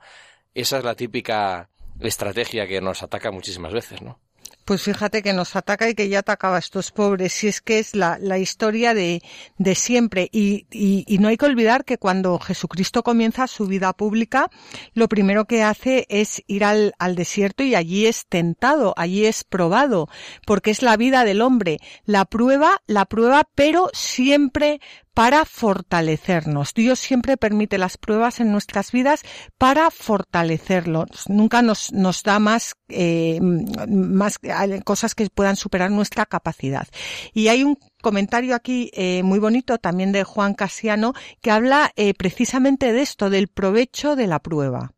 Esa 0.54 0.78
es 0.78 0.84
la 0.84 0.96
típica 0.96 1.70
estrategia 2.00 2.68
que 2.68 2.82
nos 2.82 3.04
ataca 3.04 3.32
muchísimas 3.32 3.74
veces, 3.74 4.02
¿no? 4.02 4.20
Pues 4.66 4.84
fíjate 4.84 5.24
que 5.24 5.34
nos 5.34 5.56
ataca 5.56 5.90
y 5.90 5.96
que 5.96 6.08
ya 6.08 6.20
atacaba 6.20 6.58
a 6.58 6.60
estos 6.60 6.92
pobres, 6.92 7.34
si 7.34 7.48
es 7.48 7.62
que 7.62 7.80
es 7.80 7.96
la, 7.96 8.18
la 8.20 8.38
historia 8.38 8.94
de, 8.94 9.22
de 9.58 9.76
siempre. 9.76 10.30
Y, 10.32 10.68
y, 10.72 11.04
y, 11.08 11.18
no 11.18 11.30
hay 11.30 11.38
que 11.38 11.46
olvidar 11.46 11.84
que 11.84 11.98
cuando 11.98 12.38
Jesucristo 12.40 13.02
comienza 13.02 13.48
su 13.48 13.66
vida 13.66 13.92
pública, 13.94 14.50
lo 14.94 15.08
primero 15.08 15.46
que 15.46 15.64
hace 15.64 16.06
es 16.10 16.44
ir 16.48 16.64
al, 16.64 16.94
al 17.00 17.16
desierto 17.16 17.64
y 17.64 17.74
allí 17.76 18.06
es 18.06 18.28
tentado, 18.28 18.94
allí 18.98 19.26
es 19.26 19.44
probado, 19.44 20.10
porque 20.46 20.72
es 20.72 20.84
la 20.84 20.96
vida 20.96 21.26
del 21.26 21.42
hombre. 21.42 21.80
La 22.06 22.26
prueba, 22.26 22.82
la 22.86 23.06
prueba, 23.06 23.48
pero 23.56 23.90
siempre 23.94 24.80
para 25.14 25.46
fortalecernos. 25.46 26.74
Dios 26.74 27.00
siempre 27.00 27.38
permite 27.38 27.78
las 27.78 27.98
pruebas 27.98 28.40
en 28.40 28.52
nuestras 28.52 28.92
vidas 28.92 29.24
para 29.58 29.92
fortalecerlos. 29.92 31.28
Nunca 31.28 31.62
nos, 31.62 31.92
da 32.24 32.40
más, 32.40 32.76
eh, 32.88 33.40
más 33.42 34.40
cosas 34.86 35.16
que 35.16 35.30
puedan 35.30 35.56
superar 35.56 35.92
nuestra 35.92 36.26
capacidad. 36.26 36.88
Y 37.34 37.50
hay 37.50 37.64
un 37.64 37.78
comentario 38.02 38.56
aquí 38.56 38.90
eh, 38.94 39.24
muy 39.24 39.40
bonito 39.40 39.78
también 39.78 40.12
de 40.12 40.24
Juan 40.24 40.54
Casiano 40.54 41.14
que 41.42 41.52
habla 41.52 41.92
eh, 41.96 42.14
precisamente 42.14 42.94
de 42.94 43.02
esto, 43.02 43.30
del 43.30 43.48
provecho 43.48 44.16
de 44.16 44.28
la 44.28 44.40
prueba. 44.40 44.94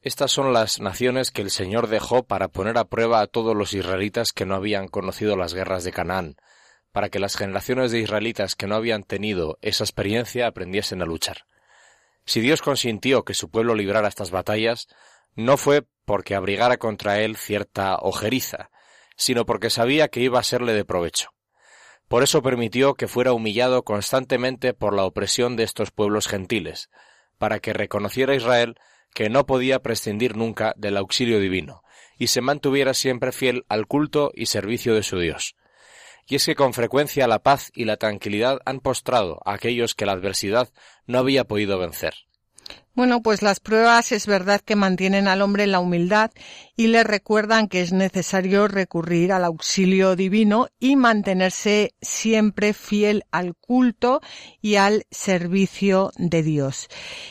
Estas 0.00 0.30
son 0.30 0.52
las 0.52 0.80
naciones 0.80 1.30
que 1.32 1.42
el 1.42 1.50
Señor 1.50 1.88
dejó 1.88 2.22
para 2.22 2.48
poner 2.48 2.78
a 2.78 2.84
prueba 2.84 3.20
a 3.20 3.26
todos 3.26 3.56
los 3.56 3.74
israelitas 3.74 4.32
que 4.32 4.46
no 4.46 4.54
habían 4.54 4.88
conocido 4.88 5.36
las 5.36 5.54
guerras 5.54 5.84
de 5.84 5.92
Canaán 5.92 6.36
para 6.92 7.10
que 7.10 7.18
las 7.18 7.36
generaciones 7.36 7.92
de 7.92 8.00
israelitas 8.00 8.56
que 8.56 8.66
no 8.66 8.74
habían 8.74 9.02
tenido 9.02 9.58
esa 9.62 9.84
experiencia 9.84 10.46
aprendiesen 10.46 11.02
a 11.02 11.06
luchar. 11.06 11.46
Si 12.24 12.40
Dios 12.40 12.62
consintió 12.62 13.24
que 13.24 13.34
su 13.34 13.50
pueblo 13.50 13.74
librara 13.74 14.08
estas 14.08 14.30
batallas, 14.30 14.88
no 15.34 15.56
fue 15.56 15.86
porque 16.04 16.34
abrigara 16.34 16.78
contra 16.78 17.20
él 17.20 17.36
cierta 17.36 17.96
ojeriza, 17.96 18.70
sino 19.16 19.46
porque 19.46 19.70
sabía 19.70 20.08
que 20.08 20.20
iba 20.20 20.38
a 20.38 20.44
serle 20.44 20.72
de 20.72 20.84
provecho. 20.84 21.30
Por 22.08 22.22
eso 22.22 22.42
permitió 22.42 22.94
que 22.94 23.08
fuera 23.08 23.32
humillado 23.32 23.82
constantemente 23.82 24.72
por 24.72 24.94
la 24.94 25.04
opresión 25.04 25.56
de 25.56 25.64
estos 25.64 25.90
pueblos 25.90 26.26
gentiles, 26.26 26.88
para 27.36 27.60
que 27.60 27.74
reconociera 27.74 28.34
Israel 28.34 28.76
que 29.14 29.28
no 29.28 29.46
podía 29.46 29.80
prescindir 29.80 30.36
nunca 30.36 30.74
del 30.76 30.96
auxilio 30.96 31.40
divino, 31.40 31.82
y 32.18 32.28
se 32.28 32.40
mantuviera 32.40 32.94
siempre 32.94 33.32
fiel 33.32 33.64
al 33.68 33.86
culto 33.86 34.32
y 34.34 34.46
servicio 34.46 34.94
de 34.94 35.02
su 35.02 35.18
Dios 35.18 35.54
y 36.28 36.36
es 36.36 36.46
que 36.46 36.54
con 36.54 36.74
frecuencia 36.74 37.26
la 37.26 37.42
paz 37.42 37.70
y 37.74 37.84
la 37.84 37.96
tranquilidad 37.96 38.58
han 38.64 38.80
postrado 38.80 39.40
a 39.44 39.54
aquellos 39.54 39.94
que 39.94 40.06
la 40.06 40.12
adversidad 40.12 40.68
no 41.06 41.18
había 41.18 41.44
podido 41.44 41.78
vencer. 41.78 42.14
Bueno, 42.94 43.22
pues 43.22 43.42
las 43.42 43.60
pruebas 43.60 44.10
es 44.10 44.26
verdad 44.26 44.60
que 44.60 44.74
mantienen 44.74 45.28
al 45.28 45.40
hombre 45.40 45.62
en 45.62 45.70
la 45.70 45.78
humildad 45.78 46.32
y 46.76 46.88
le 46.88 47.04
recuerdan 47.04 47.68
que 47.68 47.80
es 47.80 47.92
necesario 47.92 48.66
recurrir 48.66 49.30
al 49.32 49.44
auxilio 49.44 50.16
divino 50.16 50.66
y 50.80 50.96
mantenerse 50.96 51.94
siempre 52.02 52.72
fiel 52.74 53.22
al 53.30 53.54
culto 53.54 54.20
y 54.60 54.74
al 54.74 55.06
servicio 55.12 56.10
de 56.16 56.42
Dios. 56.42 56.88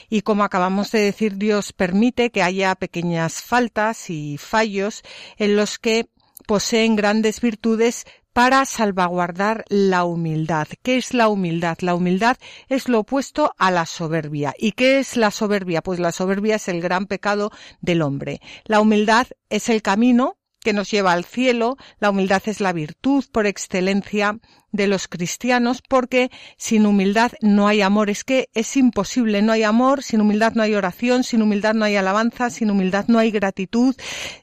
Y 0.10 0.22
como 0.22 0.46
acabamos 0.46 0.90
de 0.92 1.00
decir, 1.00 1.36
Dios 1.36 1.74
permite 1.74 2.32
que 2.32 2.44
haya 2.44 2.74
pequeñas 2.76 3.42
faltas 3.42 4.10
y 4.10 4.38
fallos 4.38 5.04
en 5.36 5.58
los 5.58 5.80
que 5.80 6.08
poseen 6.46 6.96
grandes 6.96 7.42
virtudes 7.42 8.06
para 8.38 8.66
salvaguardar 8.66 9.66
la 9.68 10.06
humildad. 10.06 10.68
¿Qué 10.84 10.98
es 10.98 11.16
la 11.16 11.28
humildad? 11.28 11.80
La 11.80 11.96
humildad 11.96 12.38
es 12.70 12.88
lo 12.88 13.00
opuesto 13.00 13.56
a 13.58 13.72
la 13.72 13.88
soberbia. 13.88 14.54
¿Y 14.60 14.74
qué 14.74 15.00
es 15.00 15.18
la 15.18 15.32
soberbia? 15.32 15.82
Pues 15.82 16.00
la 16.00 16.12
soberbia 16.12 16.58
es 16.58 16.68
el 16.68 16.80
gran 16.80 17.08
pecado 17.08 17.50
del 17.82 18.04
hombre. 18.04 18.40
La 18.66 18.80
humildad 18.80 19.26
es 19.50 19.70
el 19.70 19.82
camino 19.82 20.38
que 20.60 20.72
nos 20.72 20.92
lleva 20.92 21.14
al 21.14 21.26
cielo, 21.26 21.78
la 22.00 22.12
humildad 22.12 22.44
es 22.46 22.62
la 22.62 22.74
virtud 22.74 23.26
por 23.32 23.48
excelencia 23.48 24.38
de 24.72 24.88
los 24.88 25.08
cristianos 25.08 25.82
porque 25.88 26.30
sin 26.58 26.86
humildad 26.86 27.32
no 27.42 27.68
hay 27.68 27.82
amor. 27.82 28.10
Es 28.10 28.24
que 28.24 28.50
es 28.54 28.76
imposible, 28.78 29.42
no 29.42 29.52
hay 29.52 29.64
amor, 29.64 30.04
sin 30.04 30.22
humildad 30.22 30.54
no 30.54 30.64
hay 30.64 30.76
oración, 30.76 31.24
sin 31.24 31.42
humildad 31.42 31.74
no 31.74 31.86
hay 31.86 31.96
alabanza, 31.96 32.50
sin 32.50 32.72
humildad 32.72 33.06
no 33.08 33.20
hay 33.20 33.32
gratitud, 33.32 33.96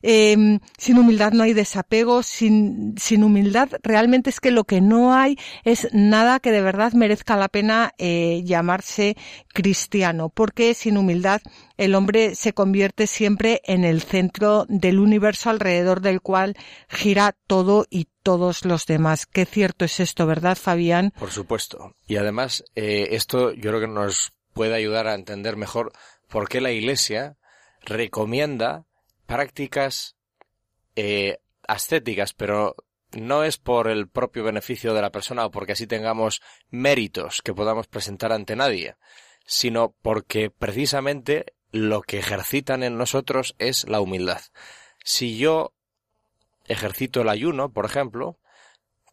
em, 0.03 0.61
sin 0.79 0.99
humildad 0.99 1.33
no 1.33 1.43
hay 1.43 1.53
desapego, 1.53 2.23
sin, 2.23 2.95
sin 2.99 3.25
humildad 3.25 3.69
realmente 3.83 4.31
es 4.31 4.41
que 4.41 4.51
lo 4.51 4.65
que 4.65 4.81
no 4.81 5.15
hay 5.15 5.39
es 5.65 5.89
nada 5.93 6.41
que 6.41 6.53
de 6.53 6.63
verdad 6.63 6.93
merezca 6.93 7.37
la 7.37 7.49
pena 7.49 7.93
eh, 7.99 8.43
llamarse 8.45 9.17
cristiano, 9.53 10.31
porque 10.31 10.75
sin 10.75 10.97
humildad 10.97 11.41
el 11.77 11.95
hombre 11.95 12.35
se 12.35 12.53
convierte 12.53 13.07
siempre 13.07 13.61
en 13.65 13.85
el 13.85 14.03
centro 14.03 14.67
del 14.69 15.01
universo 15.01 15.51
alrededor 15.51 16.01
del 16.01 16.21
cual 16.21 16.57
gira 16.89 17.35
todo 17.47 17.87
y 17.91 18.07
todos 18.25 18.65
los 18.65 18.87
demás. 18.87 19.27
Qué 19.27 19.45
cierto 19.45 19.85
es 19.85 20.01
esto, 20.01 20.27
¿verdad, 20.27 20.57
Fabián? 20.57 21.13
Por 21.17 21.31
supuesto. 21.31 21.95
Y 22.09 22.17
además, 22.17 22.65
eh, 22.75 23.09
esto 23.13 23.53
yo 23.53 23.71
creo 23.71 23.81
que 23.81 23.87
nos 23.87 24.33
puede 24.53 24.75
ayudar 24.75 25.07
a 25.07 25.15
entender 25.15 25.57
mejor 25.57 25.93
por 26.29 26.49
qué 26.49 26.61
la 26.61 26.73
Iglesia 26.73 27.37
recomienda 27.83 28.87
prácticas 29.27 30.17
eh, 30.97 31.39
ascéticas, 31.69 32.33
pero 32.33 32.75
no 33.13 33.45
es 33.45 33.59
por 33.59 33.89
el 33.89 34.09
propio 34.09 34.43
beneficio 34.43 34.95
de 34.95 35.03
la 35.03 35.13
persona 35.13 35.45
o 35.45 35.51
porque 35.51 35.73
así 35.73 35.87
tengamos 35.87 36.41
méritos 36.71 37.43
que 37.43 37.55
podamos 37.55 37.87
presentar 37.87 38.33
ante 38.33 38.57
nadie, 38.57 38.97
sino 39.47 39.95
porque 40.03 40.51
precisamente 40.51 41.55
lo 41.71 42.03
que 42.03 42.19
ejercitan 42.19 42.83
en 42.83 42.97
nosotros 42.97 43.55
es 43.59 43.89
la 43.89 44.01
humildad. 44.01 44.41
Si 45.05 45.37
yo 45.37 45.75
ejercito 46.67 47.23
el 47.23 47.29
ayuno, 47.29 47.73
por 47.73 47.85
ejemplo, 47.87 48.39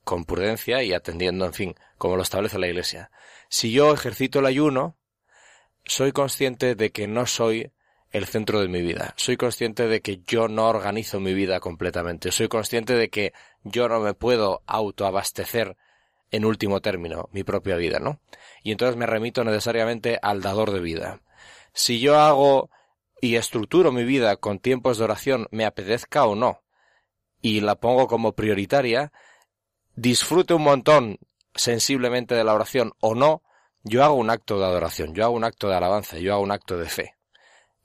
con 0.04 0.26
prudencia 0.26 0.84
y 0.84 0.94
atendiendo, 0.94 1.46
en 1.46 1.54
fin, 1.54 1.76
como 1.98 2.16
lo 2.16 2.24
establece 2.24 2.60
la 2.60 2.68
Iglesia, 2.68 3.12
si 3.50 3.72
yo 3.72 3.94
ejercito 3.94 4.40
el 4.40 4.46
ayuno, 4.46 4.98
soy 5.86 6.12
consciente 6.12 6.76
de 6.76 6.92
que 6.92 7.08
no 7.08 7.26
soy 7.26 7.72
el 8.12 8.26
centro 8.26 8.60
de 8.62 8.68
mi 8.68 8.82
vida. 8.82 9.14
Soy 9.18 9.38
consciente 9.38 9.88
de 9.88 10.02
que 10.02 10.22
yo 10.28 10.48
no 10.48 10.68
organizo 10.68 11.20
mi 11.20 11.34
vida 11.34 11.60
completamente. 11.60 12.32
Soy 12.32 12.48
consciente 12.50 12.94
de 12.94 13.10
que 13.10 13.34
yo 13.64 13.88
no 13.88 14.00
me 14.00 14.14
puedo 14.14 14.62
autoabastecer 14.68 15.78
en 16.30 16.46
último 16.46 16.82
término 16.82 17.30
mi 17.32 17.44
propia 17.44 17.76
vida, 17.76 18.00
¿no? 18.00 18.20
Y 18.64 18.72
entonces 18.72 18.98
me 18.98 19.06
remito 19.06 19.44
necesariamente 19.44 20.20
al 20.22 20.42
dador 20.42 20.72
de 20.72 20.80
vida. 20.80 21.22
Si 21.74 22.00
yo 22.00 22.20
hago 22.20 22.70
y 23.22 23.36
estructuro 23.36 23.92
mi 23.92 24.04
vida 24.04 24.36
con 24.38 24.60
tiempos 24.60 24.98
de 24.98 25.06
oración, 25.06 25.48
me 25.52 25.66
apetezca 25.66 26.26
o 26.26 26.36
no, 26.36 26.61
y 27.42 27.62
la 27.62 27.76
pongo 27.76 28.08
como 28.08 28.34
prioritaria, 28.34 29.12
disfrute 29.96 30.54
un 30.54 30.64
montón 30.64 31.18
sensiblemente 31.54 32.36
de 32.36 32.44
la 32.44 32.54
oración 32.54 32.94
o 33.00 33.16
no, 33.16 33.44
yo 33.84 34.04
hago 34.04 34.16
un 34.16 34.30
acto 34.30 34.60
de 34.60 34.66
adoración, 34.66 35.14
yo 35.14 35.26
hago 35.26 35.36
un 35.36 35.44
acto 35.44 35.68
de 35.68 35.76
alabanza, 35.76 36.18
yo 36.18 36.34
hago 36.34 36.44
un 36.44 36.52
acto 36.52 36.78
de 36.78 36.88
fe 36.88 37.16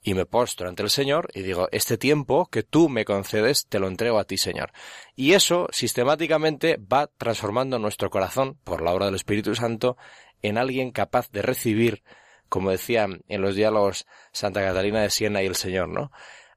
y 0.07 0.13
me 0.13 0.25
postro 0.25 0.69
ante 0.69 0.83
el 0.83 0.89
Señor 0.89 1.29
y 1.33 1.41
digo, 1.41 1.67
este 1.71 1.97
tiempo 1.97 2.47
que 2.49 2.63
tú 2.63 2.87
me 2.87 3.03
concedes, 3.03 3.67
te 3.67 3.77
lo 3.77 3.87
entrego 3.87 4.19
a 4.19 4.23
ti, 4.23 4.37
Señor. 4.37 4.71
Y 5.15 5.33
eso 5.33 5.67
sistemáticamente 5.71 6.77
va 6.77 7.07
transformando 7.07 7.77
nuestro 7.77 8.09
corazón, 8.09 8.57
por 8.63 8.81
la 8.81 8.93
obra 8.93 9.07
del 9.07 9.15
Espíritu 9.15 9.53
Santo, 9.53 9.97
en 10.41 10.57
alguien 10.57 10.91
capaz 10.91 11.29
de 11.31 11.41
recibir, 11.41 12.03
como 12.47 12.71
decía 12.71 13.07
en 13.27 13.41
los 13.41 13.55
diálogos 13.55 14.05
Santa 14.31 14.61
Catalina 14.61 15.01
de 15.01 15.09
Siena 15.09 15.43
y 15.43 15.47
el 15.47 15.55
Señor, 15.55 15.89
¿no? 15.89 16.11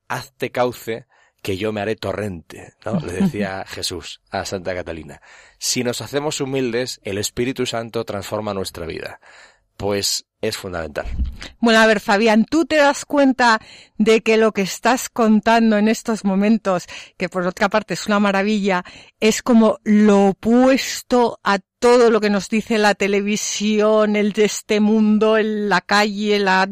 Hazte 0.06 0.52
cauce 0.52 1.06
que 1.42 1.56
yo 1.56 1.72
me 1.72 1.80
haré 1.80 1.96
torrente, 1.96 2.74
¿no? 2.84 3.00
Le 3.00 3.12
decía 3.12 3.64
Jesús 3.68 4.20
a 4.30 4.44
Santa 4.44 4.74
Catalina. 4.74 5.20
Si 5.58 5.84
nos 5.84 6.00
hacemos 6.00 6.40
humildes, 6.40 7.00
el 7.02 7.18
Espíritu 7.18 7.66
Santo 7.66 8.04
transforma 8.04 8.54
nuestra 8.54 8.86
vida. 8.86 9.20
Pues 9.76 10.26
es 10.42 10.56
fundamental. 10.56 11.06
Bueno, 11.58 11.80
a 11.80 11.86
ver, 11.86 12.00
Fabián, 12.00 12.44
¿tú 12.44 12.64
te 12.64 12.76
das 12.76 13.04
cuenta 13.04 13.60
de 13.98 14.22
que 14.22 14.36
lo 14.36 14.52
que 14.52 14.62
estás 14.62 15.08
contando 15.08 15.76
en 15.76 15.88
estos 15.88 16.24
momentos, 16.24 16.86
que 17.16 17.28
por 17.28 17.46
otra 17.46 17.68
parte 17.68 17.94
es 17.94 18.06
una 18.06 18.20
maravilla, 18.20 18.84
es 19.20 19.42
como 19.42 19.78
lo 19.84 20.28
opuesto 20.28 21.40
a 21.44 21.58
todo 21.78 22.10
lo 22.10 22.20
que 22.20 22.30
nos 22.30 22.48
dice 22.48 22.78
la 22.78 22.94
televisión, 22.94 24.16
el 24.16 24.32
de 24.32 24.44
este 24.44 24.80
mundo, 24.80 25.38
la 25.38 25.80
calle, 25.80 26.38
la 26.38 26.68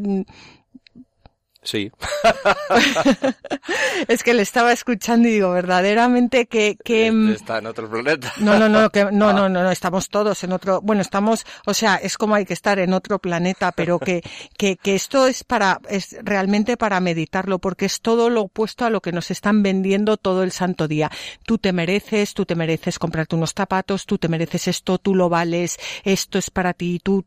Sí. 1.62 1.90
es 4.08 4.22
que 4.22 4.32
le 4.32 4.42
estaba 4.42 4.72
escuchando 4.72 5.28
y 5.28 5.32
digo, 5.32 5.50
verdaderamente 5.50 6.46
que... 6.46 6.76
que 6.82 7.08
este 7.08 7.32
está 7.32 7.58
en 7.58 7.66
otro 7.66 7.90
planeta. 7.90 8.32
no, 8.38 8.58
no, 8.58 8.68
no, 8.68 8.90
que, 8.90 9.04
no, 9.06 9.32
no, 9.32 9.48
no, 9.48 9.62
no, 9.64 9.70
estamos 9.70 10.08
todos 10.08 10.44
en 10.44 10.52
otro, 10.52 10.80
bueno, 10.80 11.02
estamos, 11.02 11.44
o 11.66 11.74
sea, 11.74 11.96
es 11.96 12.16
como 12.16 12.36
hay 12.36 12.46
que 12.46 12.54
estar 12.54 12.78
en 12.78 12.92
otro 12.92 13.18
planeta, 13.18 13.72
pero 13.72 13.98
que, 13.98 14.22
que, 14.56 14.76
que 14.76 14.94
esto 14.94 15.26
es 15.26 15.42
para, 15.42 15.80
es 15.88 16.16
realmente 16.22 16.76
para 16.76 17.00
meditarlo, 17.00 17.58
porque 17.58 17.86
es 17.86 18.00
todo 18.00 18.30
lo 18.30 18.42
opuesto 18.42 18.84
a 18.84 18.90
lo 18.90 19.00
que 19.00 19.12
nos 19.12 19.30
están 19.30 19.62
vendiendo 19.62 20.16
todo 20.16 20.44
el 20.44 20.52
santo 20.52 20.86
día. 20.86 21.10
Tú 21.44 21.58
te 21.58 21.72
mereces, 21.72 22.34
tú 22.34 22.46
te 22.46 22.54
mereces 22.54 22.98
comprarte 22.98 23.34
unos 23.34 23.52
zapatos, 23.54 24.06
tú 24.06 24.16
te 24.16 24.28
mereces 24.28 24.68
esto, 24.68 24.98
tú 24.98 25.14
lo 25.14 25.28
vales, 25.28 25.76
esto 26.04 26.38
es 26.38 26.50
para 26.50 26.72
ti, 26.72 27.00
tú 27.02 27.26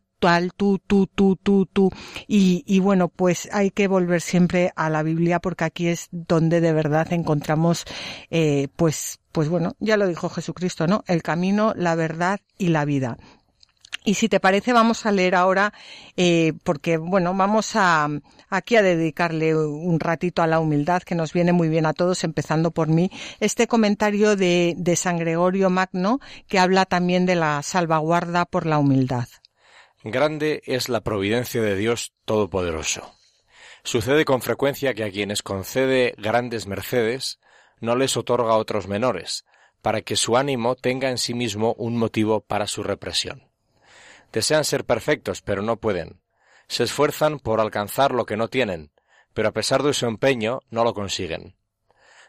tú, 0.56 0.78
tú, 0.78 1.06
tú, 1.06 1.36
tú, 1.36 1.66
tú. 1.66 1.90
Y, 2.26 2.64
y 2.66 2.80
bueno, 2.80 3.08
pues 3.08 3.48
hay 3.52 3.70
que 3.70 3.88
volver 3.88 4.20
siempre 4.20 4.72
a 4.76 4.90
la 4.90 5.02
Biblia 5.02 5.40
porque 5.40 5.64
aquí 5.64 5.88
es 5.88 6.08
donde 6.10 6.60
de 6.60 6.72
verdad 6.72 7.12
encontramos, 7.12 7.84
eh, 8.30 8.68
pues, 8.76 9.20
pues 9.32 9.48
bueno, 9.48 9.74
ya 9.80 9.96
lo 9.96 10.06
dijo 10.06 10.28
Jesucristo, 10.28 10.86
¿no? 10.86 11.04
El 11.06 11.22
camino, 11.22 11.72
la 11.76 11.94
verdad 11.94 12.40
y 12.58 12.68
la 12.68 12.84
vida. 12.84 13.16
Y 14.04 14.14
si 14.14 14.28
te 14.28 14.40
parece, 14.40 14.72
vamos 14.72 15.06
a 15.06 15.12
leer 15.12 15.36
ahora, 15.36 15.72
eh, 16.16 16.54
porque 16.64 16.96
bueno, 16.96 17.34
vamos 17.34 17.76
a 17.76 18.08
aquí 18.50 18.74
a 18.74 18.82
dedicarle 18.82 19.54
un 19.56 20.00
ratito 20.00 20.42
a 20.42 20.48
la 20.48 20.58
humildad, 20.58 21.02
que 21.02 21.14
nos 21.14 21.32
viene 21.32 21.52
muy 21.52 21.68
bien 21.68 21.86
a 21.86 21.92
todos, 21.92 22.24
empezando 22.24 22.72
por 22.72 22.88
mí, 22.88 23.10
este 23.38 23.68
comentario 23.68 24.34
de, 24.34 24.74
de 24.76 24.96
San 24.96 25.18
Gregorio 25.18 25.70
Magno, 25.70 26.18
que 26.48 26.58
habla 26.58 26.84
también 26.84 27.26
de 27.26 27.36
la 27.36 27.62
salvaguarda 27.62 28.44
por 28.44 28.66
la 28.66 28.78
humildad. 28.78 29.28
Grande 30.04 30.64
es 30.66 30.88
la 30.88 31.02
providencia 31.02 31.62
de 31.62 31.76
Dios 31.76 32.12
Todopoderoso. 32.24 33.14
Sucede 33.84 34.24
con 34.24 34.42
frecuencia 34.42 34.94
que 34.94 35.04
a 35.04 35.12
quienes 35.12 35.42
concede 35.42 36.14
grandes 36.18 36.66
mercedes 36.66 37.38
no 37.78 37.94
les 37.94 38.16
otorga 38.16 38.56
otros 38.56 38.88
menores, 38.88 39.44
para 39.80 40.02
que 40.02 40.16
su 40.16 40.36
ánimo 40.36 40.74
tenga 40.74 41.08
en 41.08 41.18
sí 41.18 41.34
mismo 41.34 41.74
un 41.78 41.96
motivo 41.96 42.40
para 42.40 42.66
su 42.66 42.82
represión. 42.82 43.48
Desean 44.32 44.64
ser 44.64 44.84
perfectos, 44.84 45.40
pero 45.40 45.62
no 45.62 45.76
pueden. 45.76 46.20
Se 46.66 46.82
esfuerzan 46.82 47.38
por 47.38 47.60
alcanzar 47.60 48.10
lo 48.10 48.26
que 48.26 48.36
no 48.36 48.48
tienen, 48.48 48.90
pero 49.34 49.50
a 49.50 49.52
pesar 49.52 49.84
de 49.84 49.94
su 49.94 50.06
empeño 50.06 50.62
no 50.68 50.82
lo 50.82 50.94
consiguen. 50.94 51.54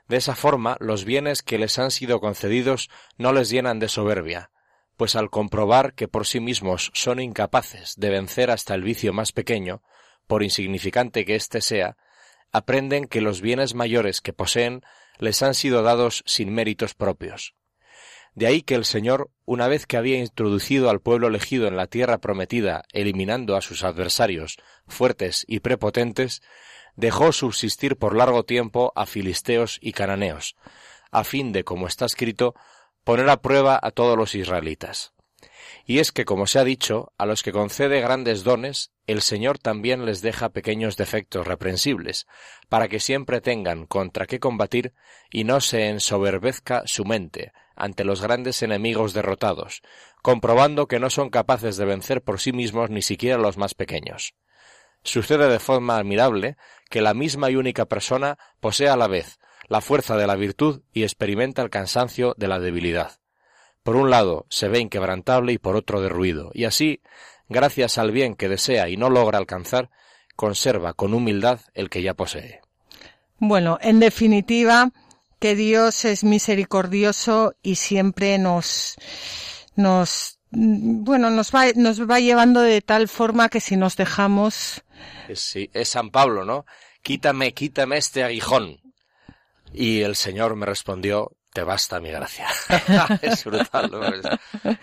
De 0.07 0.17
esa 0.17 0.35
forma, 0.35 0.77
los 0.79 1.05
bienes 1.05 1.41
que 1.41 1.57
les 1.57 1.79
han 1.79 1.89
sido 1.89 2.19
concedidos 2.19 2.91
no 3.17 3.33
les 3.33 3.49
llenan 3.49 3.79
de 3.79 3.89
soberbia, 3.89 4.51
pues 4.97 5.15
al 5.15 5.29
comprobar 5.29 5.93
que 5.93 6.07
por 6.07 6.25
sí 6.25 6.39
mismos 6.39 6.91
son 6.93 7.19
incapaces 7.19 7.95
de 7.97 8.09
vencer 8.09 8.51
hasta 8.51 8.75
el 8.75 8.83
vicio 8.83 9.13
más 9.13 9.31
pequeño, 9.31 9.81
por 10.27 10.43
insignificante 10.43 11.25
que 11.25 11.35
éste 11.35 11.61
sea, 11.61 11.97
aprenden 12.51 13.07
que 13.07 13.21
los 13.21 13.41
bienes 13.41 13.73
mayores 13.73 14.21
que 14.21 14.33
poseen 14.33 14.81
les 15.19 15.41
han 15.41 15.55
sido 15.55 15.81
dados 15.81 16.23
sin 16.25 16.53
méritos 16.53 16.93
propios. 16.93 17.55
De 18.35 18.47
ahí 18.47 18.63
que 18.63 18.75
el 18.75 18.85
Señor, 18.85 19.29
una 19.45 19.67
vez 19.67 19.85
que 19.85 19.97
había 19.97 20.17
introducido 20.17 20.89
al 20.89 21.01
pueblo 21.01 21.27
elegido 21.27 21.67
en 21.67 21.77
la 21.77 21.87
tierra 21.87 22.17
prometida, 22.17 22.83
eliminando 22.91 23.55
a 23.55 23.61
sus 23.61 23.83
adversarios 23.83 24.57
fuertes 24.87 25.45
y 25.47 25.59
prepotentes, 25.59 26.41
dejó 26.95 27.31
subsistir 27.31 27.97
por 27.97 28.15
largo 28.15 28.43
tiempo 28.43 28.91
a 28.95 29.05
filisteos 29.05 29.77
y 29.81 29.91
cananeos, 29.91 30.55
a 31.11 31.23
fin 31.23 31.51
de, 31.51 31.63
como 31.63 31.87
está 31.87 32.05
escrito, 32.05 32.55
poner 33.03 33.29
a 33.29 33.41
prueba 33.41 33.79
a 33.81 33.91
todos 33.91 34.17
los 34.17 34.35
israelitas. 34.35 35.13
Y 35.85 35.99
es 35.99 36.11
que, 36.11 36.23
como 36.23 36.47
se 36.47 36.59
ha 36.59 36.63
dicho, 36.63 37.11
a 37.17 37.25
los 37.25 37.43
que 37.43 37.51
concede 37.51 37.99
grandes 37.99 38.43
dones, 38.43 38.91
el 39.05 39.21
Señor 39.21 39.59
también 39.59 40.05
les 40.05 40.21
deja 40.21 40.49
pequeños 40.49 40.95
defectos 40.95 41.45
reprensibles, 41.45 42.25
para 42.69 42.87
que 42.87 43.01
siempre 43.01 43.41
tengan 43.41 43.85
contra 43.85 44.25
qué 44.25 44.39
combatir 44.39 44.93
y 45.29 45.43
no 45.43 45.59
se 45.59 45.89
ensoberbezca 45.89 46.83
su 46.85 47.03
mente 47.03 47.51
ante 47.75 48.05
los 48.05 48.21
grandes 48.21 48.63
enemigos 48.63 49.13
derrotados, 49.13 49.81
comprobando 50.21 50.87
que 50.87 50.99
no 50.99 51.09
son 51.09 51.29
capaces 51.29 51.75
de 51.75 51.85
vencer 51.85 52.21
por 52.21 52.39
sí 52.39 52.53
mismos 52.53 52.89
ni 52.89 53.01
siquiera 53.01 53.37
los 53.37 53.57
más 53.57 53.73
pequeños. 53.73 54.35
Sucede 55.03 55.49
de 55.49 55.59
forma 55.59 55.97
admirable 55.97 56.55
que 56.89 57.01
la 57.01 57.13
misma 57.13 57.49
y 57.49 57.57
única 57.57 57.85
persona 57.85 58.37
posee 58.61 58.87
a 58.87 58.95
la 58.95 59.07
vez 59.07 59.37
la 59.67 59.81
fuerza 59.81 60.17
de 60.17 60.27
la 60.27 60.35
virtud 60.35 60.81
y 60.93 61.03
experimenta 61.03 61.61
el 61.61 61.69
cansancio 61.69 62.35
de 62.37 62.47
la 62.47 62.59
debilidad. 62.59 63.19
Por 63.83 63.95
un 63.95 64.09
lado 64.09 64.45
se 64.49 64.67
ve 64.67 64.79
inquebrantable 64.79 65.53
y 65.53 65.57
por 65.57 65.75
otro 65.75 66.01
derruido, 66.01 66.51
y 66.53 66.65
así, 66.65 67.01
gracias 67.49 67.97
al 67.97 68.11
bien 68.11 68.35
que 68.35 68.49
desea 68.49 68.89
y 68.89 68.97
no 68.97 69.09
logra 69.09 69.37
alcanzar, 69.37 69.89
conserva 70.35 70.93
con 70.93 71.13
humildad 71.13 71.59
el 71.73 71.89
que 71.89 72.01
ya 72.01 72.13
posee. 72.13 72.61
Bueno, 73.39 73.77
en 73.81 73.99
definitiva, 73.99 74.91
que 75.39 75.55
Dios 75.55 76.05
es 76.05 76.23
misericordioso 76.23 77.55
y 77.61 77.75
siempre 77.75 78.37
nos 78.37 78.95
nos, 79.75 80.39
bueno, 80.51 81.29
nos 81.29 81.51
va, 81.51 81.71
nos 81.75 82.09
va 82.09 82.19
llevando 82.19 82.61
de 82.61 82.81
tal 82.81 83.07
forma 83.07 83.49
que 83.49 83.59
si 83.59 83.75
nos 83.75 83.95
dejamos... 83.95 84.83
Sí, 85.33 85.69
es 85.73 85.89
San 85.89 86.11
Pablo, 86.11 86.45
¿no? 86.45 86.65
Quítame, 87.01 87.53
quítame 87.53 87.97
este 87.97 88.23
aguijón. 88.23 88.79
Y 89.73 90.01
el 90.01 90.15
Señor 90.15 90.55
me 90.55 90.65
respondió, 90.65 91.31
te 91.53 91.63
basta 91.63 91.99
mi 91.99 92.11
gracia. 92.11 92.47
es 93.21 93.43
brutal, 93.43 93.91
¿no? 93.91 94.75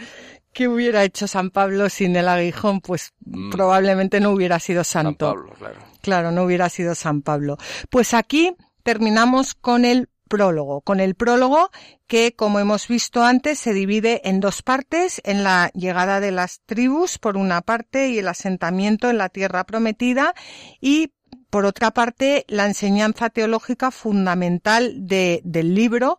¿Qué 0.53 0.67
hubiera 0.67 1.05
hecho 1.05 1.29
San 1.29 1.51
Pablo 1.51 1.89
sin 1.89 2.17
el 2.17 2.29
aguijón? 2.29 2.81
Pues 2.81 3.13
mm. 3.21 3.51
probablemente 3.51 4.21
no 4.21 4.31
hubiera 4.31 4.59
sido 4.59 4.83
santo. 4.83 5.29
San 5.29 5.37
Pablo, 5.37 5.53
claro. 5.59 5.81
Claro, 6.03 6.31
no 6.33 6.43
hubiera 6.43 6.69
sido 6.69 6.95
San 6.95 7.23
Pablo. 7.23 7.57
Pues 7.89 8.15
aquí 8.15 8.57
terminamos 8.83 9.55
con 9.55 9.85
el 9.85 10.09
prólogo, 10.31 10.81
con 10.81 11.01
el 11.01 11.15
prólogo 11.17 11.71
que, 12.07 12.35
como 12.35 12.61
hemos 12.61 12.89
visto 12.89 13.23
antes, 13.23 13.59
se 13.59 13.75
divide 13.75 14.23
en 14.29 14.41
dos 14.41 14.63
partes, 14.63 15.21
en 15.25 15.45
la 15.45 15.71
llegada 15.75 16.21
de 16.21 16.31
las 16.31 16.61
tribus 16.67 17.19
por 17.19 17.37
una 17.37 17.61
parte 17.61 18.09
y 18.09 18.19
el 18.19 18.29
asentamiento 18.29 19.11
en 19.11 19.19
la 19.19 19.29
tierra 19.29 19.65
prometida 19.65 20.35
y 20.81 21.11
por 21.51 21.67
otra 21.67 21.91
parte, 21.91 22.45
la 22.49 22.67
enseñanza 22.67 23.29
teológica 23.29 23.91
fundamental 23.91 25.07
de, 25.07 25.41
del 25.45 25.75
libro 25.75 26.19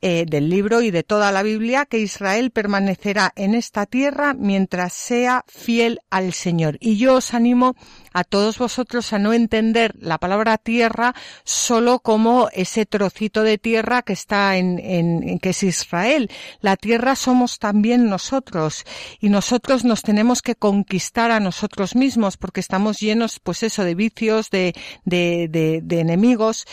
eh, 0.00 0.26
del 0.28 0.48
libro 0.48 0.80
y 0.80 0.92
de 0.92 1.02
toda 1.02 1.32
la 1.32 1.42
Biblia 1.42 1.84
que 1.84 1.98
Israel 1.98 2.52
permanecerá 2.52 3.32
en 3.34 3.54
esta 3.54 3.84
tierra 3.84 4.32
mientras 4.32 4.92
sea 4.92 5.44
fiel 5.48 5.98
al 6.08 6.32
Señor. 6.32 6.78
Y 6.80 6.98
yo 6.98 7.16
os 7.16 7.34
animo 7.34 7.74
a 8.12 8.22
todos 8.22 8.58
vosotros 8.58 9.12
a 9.12 9.18
no 9.18 9.32
entender 9.32 9.94
la 9.98 10.18
palabra 10.18 10.56
tierra 10.56 11.14
solo 11.42 11.98
como 11.98 12.48
ese 12.52 12.86
trocito 12.86 13.42
de 13.42 13.58
tierra 13.58 14.02
que 14.02 14.12
está 14.12 14.56
en, 14.56 14.78
en, 14.78 15.38
que 15.40 15.50
es 15.50 15.62
Israel. 15.64 16.30
La 16.60 16.76
tierra 16.76 17.16
somos 17.16 17.58
también 17.58 18.08
nosotros 18.08 18.84
y 19.18 19.30
nosotros 19.30 19.84
nos 19.84 20.02
tenemos 20.02 20.42
que 20.42 20.54
conquistar 20.54 21.30
a 21.30 21.40
nosotros 21.40 21.96
mismos 21.96 22.36
porque 22.36 22.60
estamos 22.60 23.00
llenos, 23.00 23.40
pues 23.40 23.62
eso, 23.64 23.84
de 23.84 23.94
vicios, 23.94 24.50
de, 24.50 24.74
de, 25.04 25.48
de, 25.50 25.80
de 25.82 26.00
enemigos 26.00 26.66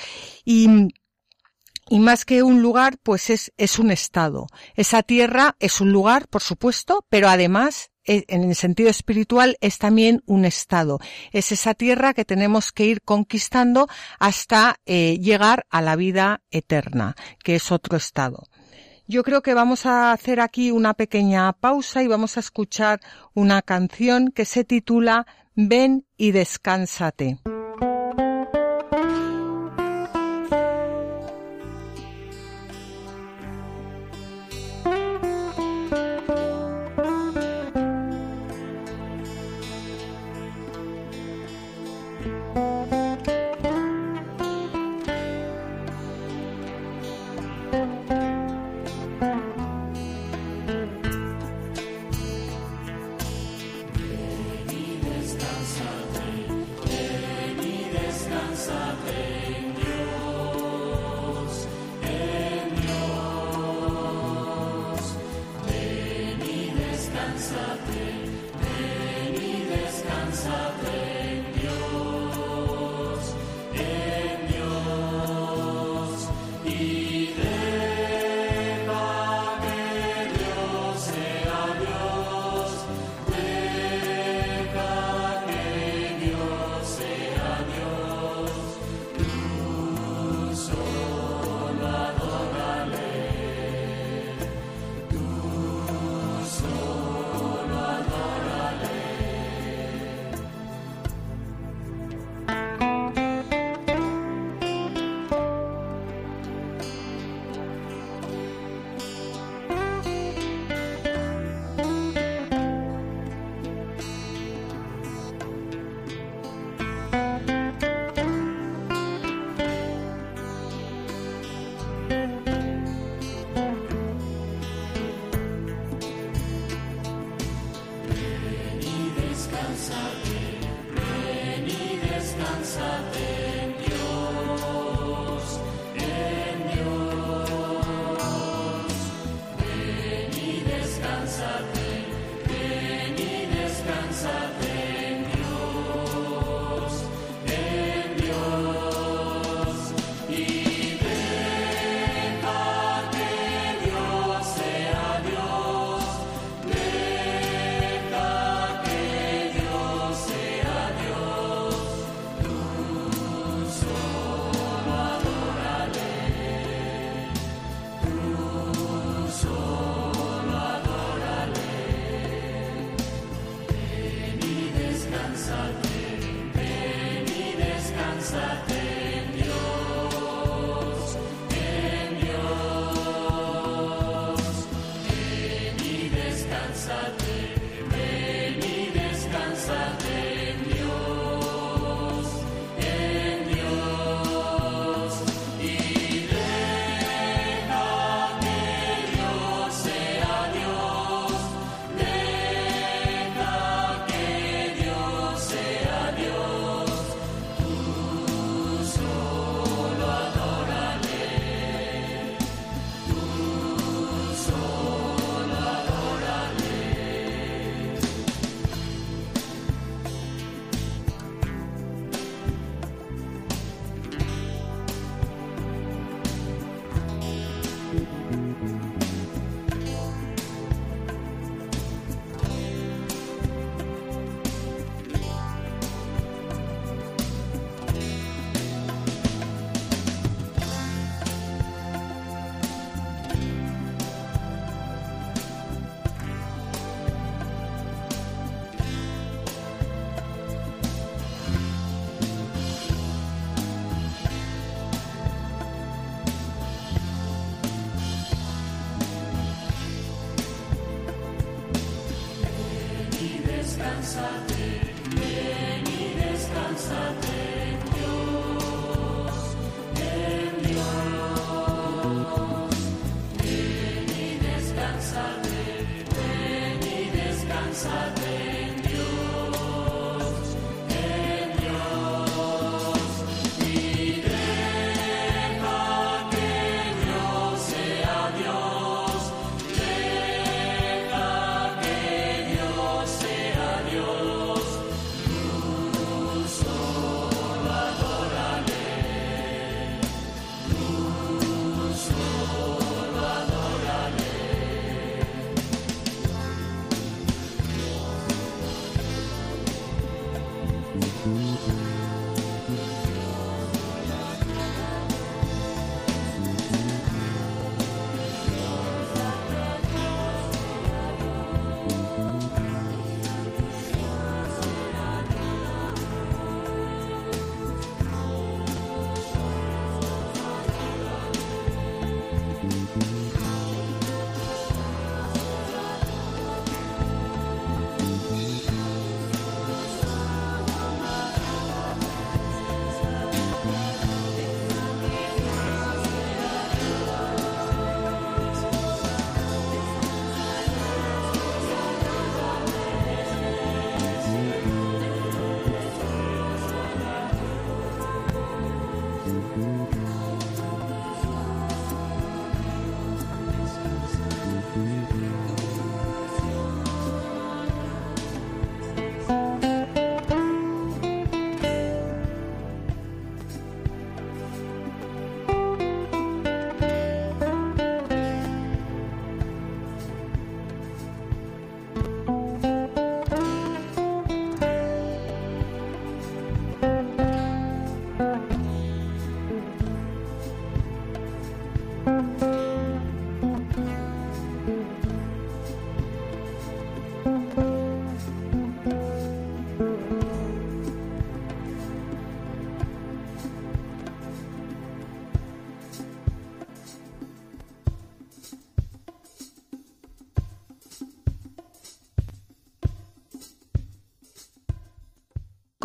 y 0.44 0.90
y 1.90 2.00
más 2.00 2.26
que 2.26 2.44
un 2.44 2.62
lugar, 2.62 2.98
pues 3.02 3.30
es, 3.30 3.54
es 3.58 3.80
un 3.80 3.92
estado. 3.92 4.48
Esa 4.76 5.04
tierra 5.04 5.56
es 5.60 5.82
un 5.82 5.92
lugar, 5.92 6.28
por 6.28 6.42
supuesto, 6.42 7.06
pero 7.10 7.30
además, 7.30 7.92
eh, 8.06 8.24
en 8.28 8.44
el 8.44 8.56
sentido 8.56 8.90
espiritual, 8.90 9.58
es 9.62 9.78
también 9.78 10.24
un 10.26 10.46
estado. 10.46 11.00
Es 11.32 11.52
esa 11.52 11.74
tierra 11.74 12.14
que 12.14 12.26
tenemos 12.26 12.72
que 12.72 12.86
ir 12.86 13.02
conquistando 13.02 13.88
hasta 14.20 14.78
eh, 14.86 15.20
llegar 15.22 15.68
a 15.70 15.82
la 15.82 15.96
vida 15.96 16.42
eterna, 16.50 17.16
que 17.44 17.56
es 17.56 17.72
otro 17.72 17.98
estado. 17.98 18.48
Yo 19.08 19.24
creo 19.24 19.44
que 19.44 19.54
vamos 19.54 19.86
a 19.86 20.12
hacer 20.12 20.40
aquí 20.40 20.72
una 20.72 20.96
pequeña 20.96 21.54
pausa 21.54 22.02
y 22.02 22.08
vamos 22.08 22.38
a 22.38 22.40
escuchar 22.40 23.00
una 23.36 23.62
canción 23.62 24.32
que 24.32 24.46
se 24.46 24.64
titula 24.64 25.28
Ven 25.56 26.08
y 26.18 26.32
descánsate. 26.32 27.38
descánzate, 67.26 68.30
ven 68.62 69.36
y 69.42 69.66
descánzate. 69.66 71.05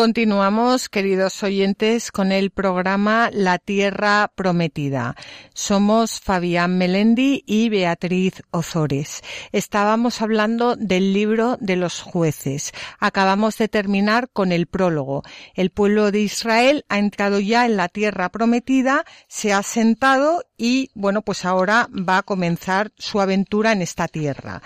Continuamos, 0.00 0.88
queridos 0.88 1.42
oyentes, 1.42 2.10
con 2.10 2.32
el 2.32 2.50
programa 2.50 3.28
La 3.34 3.58
Tierra 3.58 4.32
Prometida. 4.34 5.14
Somos 5.52 6.20
Fabián 6.20 6.78
Melendi 6.78 7.44
y 7.44 7.68
Beatriz 7.68 8.42
Ozores. 8.50 9.20
Estábamos 9.52 10.22
hablando 10.22 10.74
del 10.74 11.12
libro 11.12 11.58
de 11.60 11.76
los 11.76 12.00
jueces. 12.00 12.72
Acabamos 12.98 13.58
de 13.58 13.68
terminar 13.68 14.30
con 14.32 14.52
el 14.52 14.68
prólogo. 14.68 15.22
El 15.54 15.68
pueblo 15.68 16.10
de 16.10 16.20
Israel 16.20 16.86
ha 16.88 16.98
entrado 16.98 17.38
ya 17.38 17.66
en 17.66 17.76
la 17.76 17.88
Tierra 17.88 18.30
Prometida, 18.30 19.04
se 19.28 19.52
ha 19.52 19.62
sentado 19.62 20.42
y, 20.56 20.88
bueno, 20.94 21.20
pues 21.20 21.44
ahora 21.44 21.90
va 21.92 22.16
a 22.16 22.22
comenzar 22.22 22.90
su 22.96 23.20
aventura 23.20 23.72
en 23.72 23.82
esta 23.82 24.08
tierra. 24.08 24.62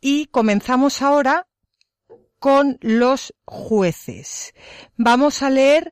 Y 0.00 0.26
comenzamos 0.26 1.02
ahora 1.02 1.47
con 2.38 2.78
los 2.80 3.34
jueces. 3.44 4.54
Vamos 4.96 5.42
a 5.42 5.50
leer 5.50 5.90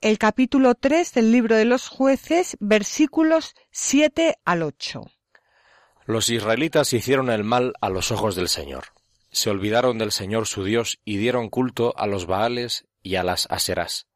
el 0.00 0.18
capítulo 0.18 0.74
3 0.74 1.12
del 1.14 1.32
libro 1.32 1.56
de 1.56 1.64
los 1.64 1.88
jueces, 1.88 2.56
versículos 2.60 3.54
7 3.70 4.36
al 4.44 4.62
8. 4.62 5.02
Los 6.04 6.30
israelitas 6.30 6.92
hicieron 6.92 7.30
el 7.30 7.44
mal 7.44 7.72
a 7.80 7.88
los 7.88 8.12
ojos 8.12 8.36
del 8.36 8.48
Señor. 8.48 8.84
Se 9.30 9.50
olvidaron 9.50 9.98
del 9.98 10.12
Señor 10.12 10.46
su 10.46 10.64
Dios 10.64 10.98
y 11.04 11.16
dieron 11.16 11.48
culto 11.48 11.94
a 11.96 12.06
los 12.06 12.26
Baales 12.26 12.86
y 13.02 13.16
a 13.16 13.24
las 13.24 13.46
Aserás. 13.50 14.06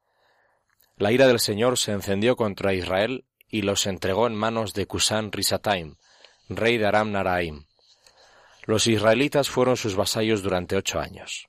La 0.97 1.13
ira 1.13 1.27
del 1.27 1.41
Señor 1.41 1.79
se 1.79 1.93
encendió 1.93 2.37
contra 2.37 2.75
Israel 2.75 3.25
y 3.49 3.63
los 3.63 3.87
entregó 3.87 4.27
en 4.27 4.35
manos 4.35 4.75
de 4.75 4.87
Cusán 4.87 5.33
Risataim, 5.33 5.97
rey 6.49 6.79
de 6.79 6.87
Aram 6.87 7.11
Naraim 7.11 7.65
los 8.67 8.87
israelitas 8.87 9.49
fueron 9.49 9.77
sus 9.77 9.97
vasallos 9.97 10.43
durante 10.43 10.77
ocho 10.77 11.01
años. 11.01 11.49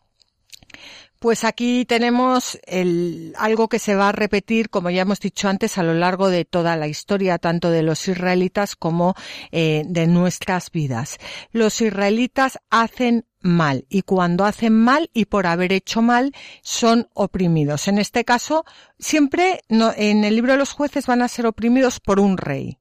Pues 1.22 1.44
aquí 1.44 1.86
tenemos 1.86 2.58
el, 2.66 3.36
algo 3.38 3.70
que 3.70 3.78
se 3.78 3.94
va 3.94 4.10
a 4.10 4.12
repetir, 4.12 4.72
como 4.72 4.90
ya 4.90 5.04
hemos 5.04 5.20
dicho 5.20 5.50
antes, 5.50 5.78
a 5.78 5.84
lo 5.84 5.94
largo 5.94 6.30
de 6.30 6.46
toda 6.46 6.76
la 6.78 6.88
historia, 6.88 7.38
tanto 7.38 7.70
de 7.70 7.84
los 7.84 8.08
israelitas 8.08 8.76
como 8.76 9.14
eh, 9.52 9.84
de 9.86 10.08
nuestras 10.08 10.72
vidas. 10.72 11.20
Los 11.52 11.80
israelitas 11.80 12.58
hacen 12.72 13.28
mal 13.40 13.86
y 13.88 14.02
cuando 14.02 14.46
hacen 14.46 14.74
mal 14.74 15.12
y 15.14 15.26
por 15.26 15.46
haber 15.46 15.74
hecho 15.74 16.02
mal 16.02 16.34
son 16.64 17.08
oprimidos. 17.14 17.88
En 17.88 18.00
este 18.00 18.26
caso, 18.26 18.66
siempre 18.98 19.62
en 19.70 20.24
el 20.24 20.36
libro 20.36 20.54
de 20.54 20.58
los 20.58 20.74
jueces 20.74 21.06
van 21.06 21.22
a 21.22 21.28
ser 21.28 21.46
oprimidos 21.46 22.00
por 22.00 22.20
un 22.20 22.36
rey. 22.36 22.80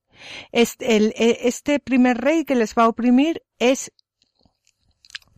Este, 0.51 0.97
e, 0.97 1.41
este 1.49 1.79
primer 1.79 2.19
rey 2.19 2.45
que 2.45 2.55
les 2.55 2.75
va 2.75 2.85
a 2.85 2.89
oprimir 2.89 3.43
es 3.59 3.93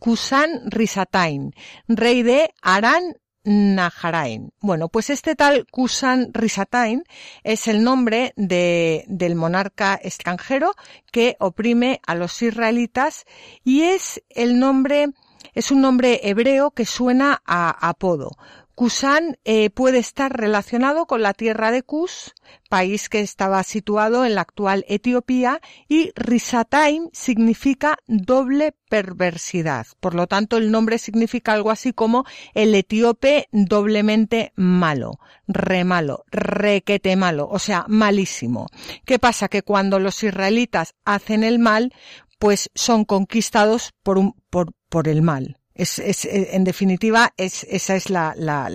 Kusan 0.03 0.69
Risatain, 0.69 1.55
rey 1.87 2.23
de 2.23 2.53
Aran 2.61 3.15
Naharain. 3.45 4.51
Bueno, 4.59 4.89
pues 4.89 5.09
este 5.09 5.33
tal 5.33 5.65
Kusan 5.71 6.33
Risatain 6.33 7.05
es 7.45 7.69
el 7.69 7.85
nombre 7.85 8.33
de, 8.35 9.05
del 9.07 9.35
monarca 9.35 9.97
extranjero 10.03 10.73
que 11.09 11.37
oprime 11.39 12.01
a 12.05 12.15
los 12.15 12.41
israelitas 12.41 13.23
y 13.63 13.83
es 13.83 14.21
el 14.27 14.59
nombre, 14.59 15.07
es 15.53 15.71
un 15.71 15.79
nombre 15.79 16.19
hebreo 16.23 16.71
que 16.71 16.85
suena 16.85 17.41
a 17.45 17.69
apodo. 17.87 18.31
Kusan 18.75 19.37
eh, 19.45 19.69
puede 19.69 19.99
estar 19.99 20.35
relacionado 20.35 21.05
con 21.05 21.21
la 21.21 21.33
tierra 21.33 21.71
de 21.71 21.83
Kus, 21.83 22.33
país 22.69 23.07
que 23.07 23.19
estaba 23.19 23.61
situado 23.63 24.25
en 24.25 24.33
la 24.33 24.41
actual 24.41 24.83
Etiopía, 24.87 25.61
y 25.87 26.11
Risataim 26.15 27.09
significa 27.13 27.97
doble 28.07 28.73
perversidad. 28.89 29.85
Por 29.99 30.15
lo 30.15 30.25
tanto, 30.25 30.57
el 30.57 30.71
nombre 30.71 30.97
significa 30.97 31.53
algo 31.53 31.69
así 31.69 31.93
como 31.93 32.25
el 32.55 32.73
etíope 32.73 33.47
doblemente 33.51 34.53
malo, 34.55 35.19
re 35.47 35.83
malo, 35.83 36.25
requete 36.31 37.15
malo, 37.15 37.47
o 37.51 37.59
sea, 37.59 37.85
malísimo. 37.87 38.67
¿Qué 39.05 39.19
pasa? 39.19 39.49
Que 39.49 39.61
cuando 39.61 39.99
los 39.99 40.23
israelitas 40.23 40.95
hacen 41.05 41.43
el 41.43 41.59
mal, 41.59 41.93
pues 42.39 42.71
son 42.73 43.05
conquistados 43.05 43.93
por, 44.01 44.17
un, 44.17 44.35
por, 44.49 44.73
por 44.89 45.07
el 45.07 45.21
mal. 45.21 45.59
Es, 45.75 45.99
es, 45.99 46.25
eh, 46.25 46.49
en 46.55 46.63
definitiva, 46.63 47.33
es, 47.37 47.63
esa 47.63 47.95
es 47.95 48.09
la, 48.09 48.33
la, 48.37 48.69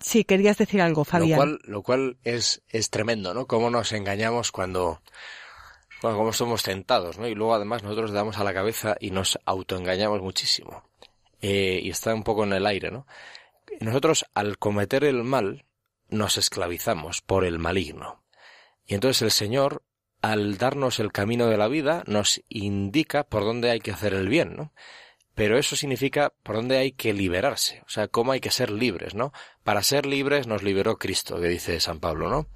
Sí, 0.00 0.24
querías 0.24 0.56
decir 0.56 0.80
algo, 0.80 1.04
Fabián. 1.04 1.30
Lo 1.30 1.36
cual, 1.36 1.58
lo 1.64 1.82
cual 1.82 2.16
es, 2.24 2.62
es 2.68 2.88
tremendo, 2.90 3.34
¿no? 3.34 3.46
Cómo 3.46 3.68
nos 3.70 3.92
engañamos 3.92 4.50
cuando, 4.50 5.02
bueno, 6.02 6.16
como 6.16 6.32
somos 6.32 6.62
tentados, 6.62 7.18
¿no? 7.18 7.28
Y 7.28 7.34
luego 7.34 7.54
además 7.54 7.82
nosotros 7.82 8.10
damos 8.12 8.38
a 8.38 8.44
la 8.44 8.54
cabeza 8.54 8.96
y 8.98 9.10
nos 9.10 9.38
autoengañamos 9.44 10.22
muchísimo. 10.22 10.84
eh, 11.42 11.80
y 11.82 11.90
está 11.90 12.14
un 12.14 12.22
poco 12.24 12.44
en 12.44 12.52
el 12.54 12.66
aire, 12.66 12.90
¿no? 12.90 13.06
Nosotros 13.80 14.26
al 14.34 14.58
cometer 14.58 15.04
el 15.04 15.22
mal 15.22 15.64
nos 16.08 16.38
esclavizamos 16.38 17.20
por 17.22 17.44
el 17.44 17.58
maligno. 17.58 18.24
Y 18.86 18.94
entonces 18.94 19.22
el 19.22 19.30
Señor, 19.30 19.82
al 20.22 20.58
darnos 20.58 20.98
el 20.98 21.12
camino 21.12 21.46
de 21.46 21.56
la 21.56 21.68
vida, 21.68 22.02
nos 22.06 22.42
indica 22.48 23.24
por 23.24 23.44
dónde 23.44 23.70
hay 23.70 23.80
que 23.80 23.92
hacer 23.92 24.12
el 24.14 24.28
bien, 24.28 24.56
¿no? 24.56 24.72
Pero 25.40 25.56
eso 25.56 25.74
significa 25.74 26.34
por 26.42 26.56
dónde 26.56 26.76
hay 26.76 26.92
que 26.92 27.14
liberarse, 27.14 27.82
o 27.86 27.88
sea, 27.88 28.08
cómo 28.08 28.32
hay 28.32 28.40
que 28.40 28.50
ser 28.50 28.70
libres, 28.70 29.14
¿no? 29.14 29.32
Para 29.64 29.82
ser 29.82 30.04
libres 30.04 30.46
nos 30.46 30.62
liberó 30.62 30.98
Cristo, 30.98 31.40
que 31.40 31.48
dice 31.48 31.80
San 31.80 31.98
Pablo, 31.98 32.28
¿no? 32.28 32.46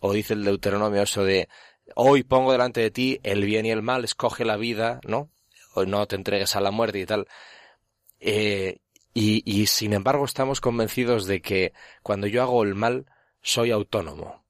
O 0.00 0.12
dice 0.12 0.34
el 0.34 0.44
Deuteronomio 0.44 1.00
eso 1.00 1.24
de 1.24 1.48
hoy 1.94 2.24
pongo 2.24 2.52
delante 2.52 2.82
de 2.82 2.90
ti 2.90 3.20
el 3.22 3.42
bien 3.46 3.64
y 3.64 3.70
el 3.70 3.80
mal, 3.80 4.04
escoge 4.04 4.44
la 4.44 4.58
vida, 4.58 5.00
¿no? 5.06 5.30
O 5.72 5.86
no 5.86 6.06
te 6.06 6.16
entregues 6.16 6.56
a 6.56 6.60
la 6.60 6.70
muerte 6.70 6.98
y 6.98 7.06
tal. 7.06 7.26
Eh, 8.20 8.80
y, 9.14 9.42
y 9.50 9.66
sin 9.68 9.94
embargo 9.94 10.26
estamos 10.26 10.60
convencidos 10.60 11.24
de 11.24 11.40
que 11.40 11.72
cuando 12.02 12.26
yo 12.26 12.42
hago 12.42 12.64
el 12.64 12.74
mal 12.74 13.06
soy 13.40 13.70
autónomo 13.70 14.44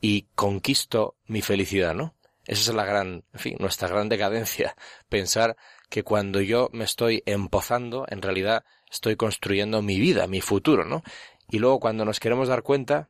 y 0.00 0.28
conquisto 0.36 1.16
mi 1.26 1.42
felicidad, 1.42 1.92
¿no? 1.92 2.14
Esa 2.44 2.70
es 2.70 2.76
la 2.76 2.84
gran, 2.84 3.24
en 3.32 3.40
fin, 3.40 3.56
nuestra 3.58 3.88
gran 3.88 4.08
decadencia, 4.08 4.76
pensar 5.08 5.56
que 5.88 6.02
cuando 6.02 6.40
yo 6.40 6.68
me 6.72 6.84
estoy 6.84 7.22
empozando, 7.26 8.06
en 8.08 8.22
realidad 8.22 8.64
estoy 8.90 9.16
construyendo 9.16 9.82
mi 9.82 9.98
vida, 10.00 10.26
mi 10.26 10.40
futuro, 10.40 10.84
¿no? 10.84 11.02
Y 11.48 11.58
luego 11.58 11.80
cuando 11.80 12.04
nos 12.04 12.20
queremos 12.20 12.48
dar 12.48 12.62
cuenta, 12.62 13.08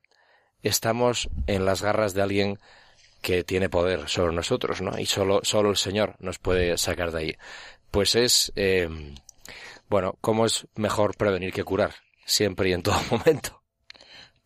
estamos 0.62 1.28
en 1.46 1.64
las 1.64 1.82
garras 1.82 2.14
de 2.14 2.22
alguien 2.22 2.58
que 3.22 3.44
tiene 3.44 3.68
poder 3.68 4.08
sobre 4.08 4.34
nosotros, 4.34 4.82
¿no? 4.82 4.98
Y 4.98 5.06
solo, 5.06 5.40
solo 5.42 5.70
el 5.70 5.76
Señor 5.76 6.16
nos 6.18 6.38
puede 6.38 6.76
sacar 6.78 7.12
de 7.12 7.18
ahí. 7.18 7.36
Pues 7.90 8.14
es, 8.14 8.52
eh, 8.56 8.88
bueno, 9.88 10.16
¿cómo 10.20 10.46
es 10.46 10.66
mejor 10.74 11.16
prevenir 11.16 11.52
que 11.52 11.64
curar? 11.64 11.94
Siempre 12.24 12.68
y 12.68 12.72
en 12.72 12.82
todo 12.82 13.00
momento. 13.10 13.65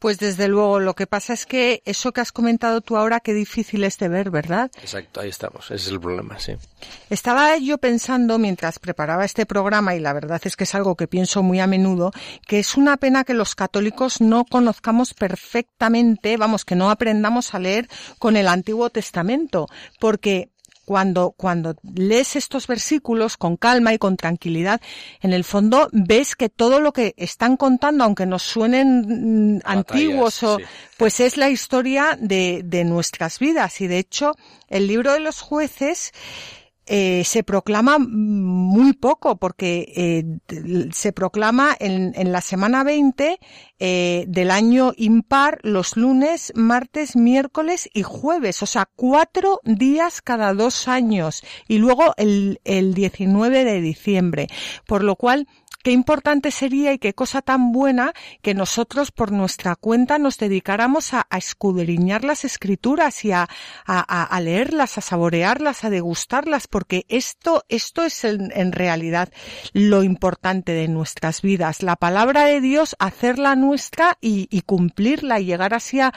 Pues 0.00 0.18
desde 0.18 0.48
luego, 0.48 0.80
lo 0.80 0.94
que 0.94 1.06
pasa 1.06 1.34
es 1.34 1.44
que 1.44 1.82
eso 1.84 2.12
que 2.12 2.22
has 2.22 2.32
comentado 2.32 2.80
tú 2.80 2.96
ahora, 2.96 3.20
qué 3.20 3.34
difícil 3.34 3.84
es 3.84 3.98
de 3.98 4.08
ver, 4.08 4.30
¿verdad? 4.30 4.70
Exacto, 4.80 5.20
ahí 5.20 5.28
estamos, 5.28 5.66
ese 5.66 5.74
es 5.74 5.88
el 5.88 6.00
problema, 6.00 6.38
sí. 6.38 6.54
Estaba 7.10 7.58
yo 7.58 7.76
pensando 7.76 8.38
mientras 8.38 8.78
preparaba 8.78 9.26
este 9.26 9.44
programa, 9.44 9.94
y 9.94 10.00
la 10.00 10.14
verdad 10.14 10.40
es 10.44 10.56
que 10.56 10.64
es 10.64 10.74
algo 10.74 10.96
que 10.96 11.06
pienso 11.06 11.42
muy 11.42 11.60
a 11.60 11.66
menudo, 11.66 12.12
que 12.46 12.58
es 12.58 12.78
una 12.78 12.96
pena 12.96 13.24
que 13.24 13.34
los 13.34 13.54
católicos 13.54 14.22
no 14.22 14.46
conozcamos 14.46 15.12
perfectamente, 15.12 16.38
vamos, 16.38 16.64
que 16.64 16.76
no 16.76 16.90
aprendamos 16.90 17.54
a 17.54 17.58
leer 17.58 17.86
con 18.18 18.38
el 18.38 18.48
Antiguo 18.48 18.88
Testamento, 18.88 19.68
porque 19.98 20.48
cuando, 20.90 21.30
cuando 21.36 21.76
lees 21.94 22.34
estos 22.34 22.66
versículos 22.66 23.36
con 23.36 23.56
calma 23.56 23.94
y 23.94 23.98
con 23.98 24.16
tranquilidad, 24.16 24.80
en 25.20 25.32
el 25.32 25.44
fondo 25.44 25.88
ves 25.92 26.34
que 26.34 26.48
todo 26.48 26.80
lo 26.80 26.92
que 26.92 27.14
están 27.16 27.56
contando, 27.56 28.02
aunque 28.02 28.26
nos 28.26 28.42
suenen 28.42 29.58
mm, 29.58 29.60
antiguos 29.66 30.42
o, 30.42 30.58
pues 30.96 31.20
es 31.20 31.36
la 31.36 31.48
historia 31.48 32.18
de, 32.20 32.62
de 32.64 32.82
nuestras 32.82 33.38
vidas. 33.38 33.80
Y 33.80 33.86
de 33.86 33.98
hecho, 33.98 34.34
el 34.66 34.88
libro 34.88 35.12
de 35.12 35.20
los 35.20 35.40
jueces, 35.40 36.12
eh, 36.92 37.22
se 37.24 37.44
proclama 37.44 37.98
muy 38.00 38.94
poco 38.94 39.36
porque 39.36 39.92
eh, 39.94 40.90
se 40.92 41.12
proclama 41.12 41.76
en, 41.78 42.32
la 42.32 42.40
semana 42.40 42.82
20 42.82 43.38
eh, 43.78 44.24
del 44.26 44.50
año 44.50 44.92
impar 44.96 45.60
los 45.62 45.96
lunes, 45.96 46.52
martes, 46.56 47.14
miércoles 47.14 47.88
y 47.94 48.02
jueves, 48.02 48.60
o 48.64 48.66
sea, 48.66 48.88
cuatro 48.96 49.60
días 49.62 50.20
cada 50.20 50.52
dos 50.52 50.88
años 50.88 51.44
y 51.68 51.78
luego 51.78 52.12
el, 52.16 52.60
el 52.64 52.92
19 52.92 53.64
de 53.64 53.80
diciembre, 53.80 54.48
por 54.84 55.04
lo 55.04 55.14
cual 55.14 55.46
qué 55.82 55.92
importante 55.92 56.50
sería 56.50 56.92
y 56.92 56.98
qué 56.98 57.14
cosa 57.14 57.42
tan 57.42 57.72
buena 57.72 58.12
que 58.42 58.54
nosotros 58.54 59.10
por 59.10 59.32
nuestra 59.32 59.76
cuenta 59.76 60.18
nos 60.18 60.38
dedicáramos 60.38 61.14
a, 61.14 61.26
escudriñar 61.30 62.22
las 62.22 62.44
escrituras 62.44 63.24
y 63.24 63.32
a, 63.32 63.48
leerlas, 64.40 64.98
a 64.98 65.00
saborearlas, 65.00 65.84
a 65.84 65.90
degustarlas, 65.90 66.66
porque 66.66 67.06
esto, 67.08 67.64
esto 67.68 68.04
es 68.04 68.24
en, 68.24 68.72
realidad 68.72 69.30
lo 69.72 70.02
importante 70.02 70.72
de 70.72 70.88
nuestras 70.88 71.40
vidas. 71.40 71.82
La 71.82 71.96
palabra 71.96 72.44
de 72.44 72.60
Dios, 72.60 72.94
hacerla 72.98 73.56
nuestra 73.56 74.18
y, 74.20 74.48
y 74.50 74.62
cumplirla 74.62 75.40
y 75.40 75.46
llegar 75.46 75.72
así 75.72 76.00
a, 76.00 76.12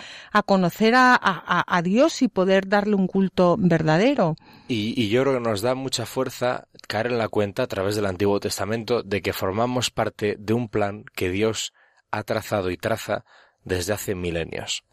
conocer 0.45 0.93
a, 0.95 1.81
Dios 1.83 2.21
y 2.21 2.27
poder 2.27 2.67
darle 2.67 2.95
un 2.95 3.07
culto 3.07 3.55
verdadero. 3.57 4.35
Y, 4.67 4.93
y, 5.01 5.09
yo 5.09 5.21
creo 5.23 5.33
que 5.35 5.49
nos 5.49 5.61
da 5.61 5.75
mucha 5.75 6.05
fuerza 6.05 6.67
caer 6.87 7.07
en 7.07 7.17
la 7.17 7.27
cuenta 7.27 7.63
a 7.63 7.67
través 7.67 7.95
del 7.95 8.05
Antiguo 8.05 8.39
Testamento 8.39 9.03
de 9.03 9.21
que 9.21 9.33
formamos 9.33 9.89
parte 9.89 10.35
de 10.37 10.53
un 10.53 10.69
plan 10.69 11.05
que 11.15 11.29
Dios 11.29 11.73
ha 12.11 12.23
trazado 12.23 12.69
y 12.69 12.77
traza 12.77 13.25
desde 13.63 13.93
hace 13.93 14.15
milenios, 14.15 14.83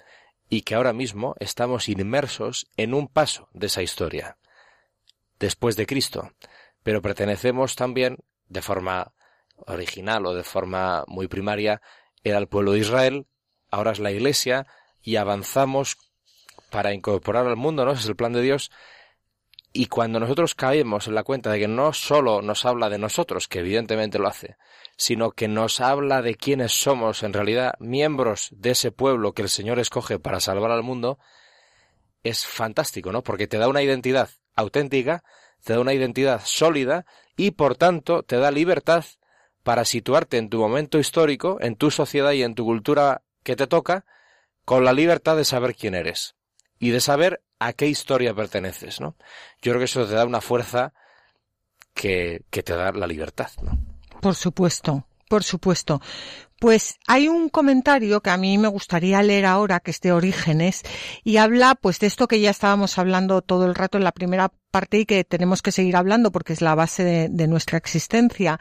y 0.49 0.63
que 0.63 0.75
ahora 0.75 0.93
mismo 0.93 1.35
estamos 1.39 1.89
inmersos 1.89 2.67
en 2.77 2.95
un 2.95 3.09
paso 3.09 3.49
de 3.53 3.67
esa 3.67 3.83
historia, 3.83 4.39
después 5.39 5.77
de 5.77 5.87
Cristo, 5.87 6.33
pero 6.83 7.03
pertenecemos 7.03 7.77
también 7.77 8.19
de 8.49 8.63
forma 8.63 9.13
original 9.67 10.27
o 10.27 10.35
de 10.35 10.45
forma 10.45 11.05
muy 11.07 11.29
primaria 11.29 11.83
era 12.25 12.39
el 12.39 12.49
pueblo 12.49 12.73
de 12.73 12.81
Israel, 12.81 13.27
ahora 13.71 13.93
es 13.93 13.99
la 13.99 14.11
Iglesia, 14.11 14.67
y 15.03 15.17
avanzamos 15.17 15.97
para 16.71 16.93
incorporar 16.93 17.47
al 17.47 17.57
mundo, 17.57 17.85
¿no? 17.85 17.93
Ese 17.93 18.03
es 18.03 18.09
el 18.09 18.17
plan 18.17 18.33
de 18.33 18.43
Dios, 18.43 18.71
y 19.73 19.87
cuando 19.87 20.19
nosotros 20.19 20.55
caemos 20.55 21.07
en 21.07 21.15
la 21.15 21.23
cuenta 21.23 21.51
de 21.51 21.61
que 21.61 21.69
no 21.69 21.93
solo 21.93 22.43
nos 22.43 22.65
habla 22.65 22.89
de 22.89 22.99
nosotros, 22.99 23.47
que 23.47 23.61
evidentemente 23.61 24.19
lo 24.19 24.27
hace, 24.27 24.57
sino 24.97 25.31
que 25.31 25.47
nos 25.47 25.81
habla 25.81 26.23
de 26.23 26.35
quiénes 26.35 26.73
somos 26.73 27.23
en 27.23 27.33
realidad 27.33 27.75
miembros 27.79 28.49
de 28.51 28.71
ese 28.71 28.91
pueblo 28.91 29.33
que 29.33 29.43
el 29.43 29.49
Señor 29.49 29.79
escoge 29.79 30.19
para 30.19 30.41
salvar 30.41 30.73
al 30.73 30.83
mundo, 30.83 31.19
es 32.25 32.47
fantástico, 32.47 33.13
¿no? 33.13 33.23
Porque 33.23 33.47
te 33.47 33.59
da 33.59 33.69
una 33.69 33.83
identidad 33.83 34.29
auténtica, 34.57 35.23
te 35.65 35.75
da 35.75 35.81
una 35.81 35.95
identidad 35.95 36.43
sólida 36.45 37.07
y 37.37 37.53
por 37.53 37.77
tanto 37.77 38.25
te 38.25 38.37
da 38.37 38.51
libertad 38.51 39.05
para 39.63 39.85
situarte 39.85 40.39
en 40.39 40.49
tu 40.49 40.59
momento 40.59 40.99
histórico, 40.99 41.59
en 41.61 41.77
tu 41.77 41.91
sociedad 41.93 42.33
y 42.33 42.43
en 42.43 42.55
tu 42.55 42.65
cultura 42.65 43.23
que 43.45 43.57
te 43.57 43.69
toca, 43.69 44.05
con 44.65 44.85
la 44.85 44.93
libertad 44.93 45.37
de 45.37 45.45
saber 45.45 45.75
quién 45.77 45.95
eres 45.95 46.35
y 46.81 46.91
de 46.91 47.01
saber 47.01 47.43
a 47.61 47.75
qué 47.75 47.87
historia 47.87 48.35
perteneces, 48.35 49.01
¿no? 49.01 49.15
Yo 49.63 49.71
creo 49.71 49.79
que 49.79 49.85
eso 49.85 50.07
te 50.07 50.15
da 50.15 50.25
una 50.25 50.41
fuerza 50.41 50.93
que, 51.95 52.43
que 52.51 52.63
te 52.65 52.75
da 52.75 52.91
la 52.91 53.07
libertad, 53.07 53.51
¿no? 53.63 53.79
Por 54.21 54.35
supuesto, 54.35 55.07
por 55.29 55.45
supuesto. 55.45 56.01
Pues 56.59 56.99
hay 57.07 57.29
un 57.29 57.49
comentario 57.49 58.21
que 58.21 58.31
a 58.31 58.37
mí 58.37 58.59
me 58.59 58.69
gustaría 58.69 59.23
leer 59.23 59.47
ahora, 59.47 59.81
que 59.81 59.91
es 59.91 60.01
de 60.01 60.13
Orígenes, 60.13 60.83
y 61.23 61.37
habla 61.37 61.75
pues 61.75 61.99
de 62.01 62.07
esto 62.07 62.29
que 62.29 62.41
ya 62.41 62.51
estábamos 62.51 62.99
hablando 62.99 63.41
todo 63.41 63.67
el 63.67 63.75
rato 63.75 63.97
en 63.97 64.05
la 64.05 64.13
primera 64.13 64.53
parte 64.71 64.99
y 64.99 65.07
que 65.07 65.25
tenemos 65.25 65.63
que 65.63 65.73
seguir 65.73 65.97
hablando 65.97 66.33
porque 66.33 66.53
es 66.53 66.61
la 66.61 66.75
base 66.75 67.05
de, 67.31 67.47
nuestra 67.47 67.79
existencia 67.79 68.61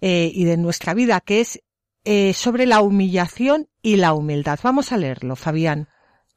eh, 0.00 0.30
y 0.34 0.44
de 0.44 0.56
nuestra 0.56 0.92
vida, 0.92 1.20
que 1.20 1.40
es 1.40 1.62
eh, 2.04 2.32
sobre 2.34 2.66
la 2.66 2.80
humillación 2.80 3.68
y 3.82 3.96
la 3.96 4.12
humildad. 4.12 4.58
Vamos 4.62 4.92
a 4.92 4.98
leerlo, 4.98 5.34
Fabián. 5.36 5.88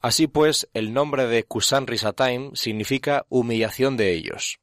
Así 0.01 0.27
pues, 0.27 0.67
el 0.73 0.93
nombre 0.93 1.27
de 1.27 1.43
Kusan 1.43 1.85
Risataim 1.85 2.55
significa 2.55 3.25
humillación 3.29 3.97
de 3.97 4.13
ellos. 4.13 4.59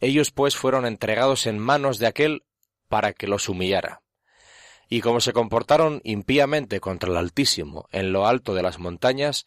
Ellos 0.00 0.30
pues 0.30 0.56
fueron 0.56 0.86
entregados 0.86 1.46
en 1.46 1.58
manos 1.58 1.98
de 1.98 2.06
aquel 2.06 2.44
para 2.88 3.12
que 3.12 3.26
los 3.26 3.50
humillara. 3.50 4.00
Y 4.88 5.02
como 5.02 5.20
se 5.20 5.34
comportaron 5.34 6.00
impíamente 6.04 6.80
contra 6.80 7.10
el 7.10 7.18
Altísimo 7.18 7.86
en 7.92 8.12
lo 8.12 8.26
alto 8.26 8.54
de 8.54 8.62
las 8.62 8.78
montañas, 8.78 9.44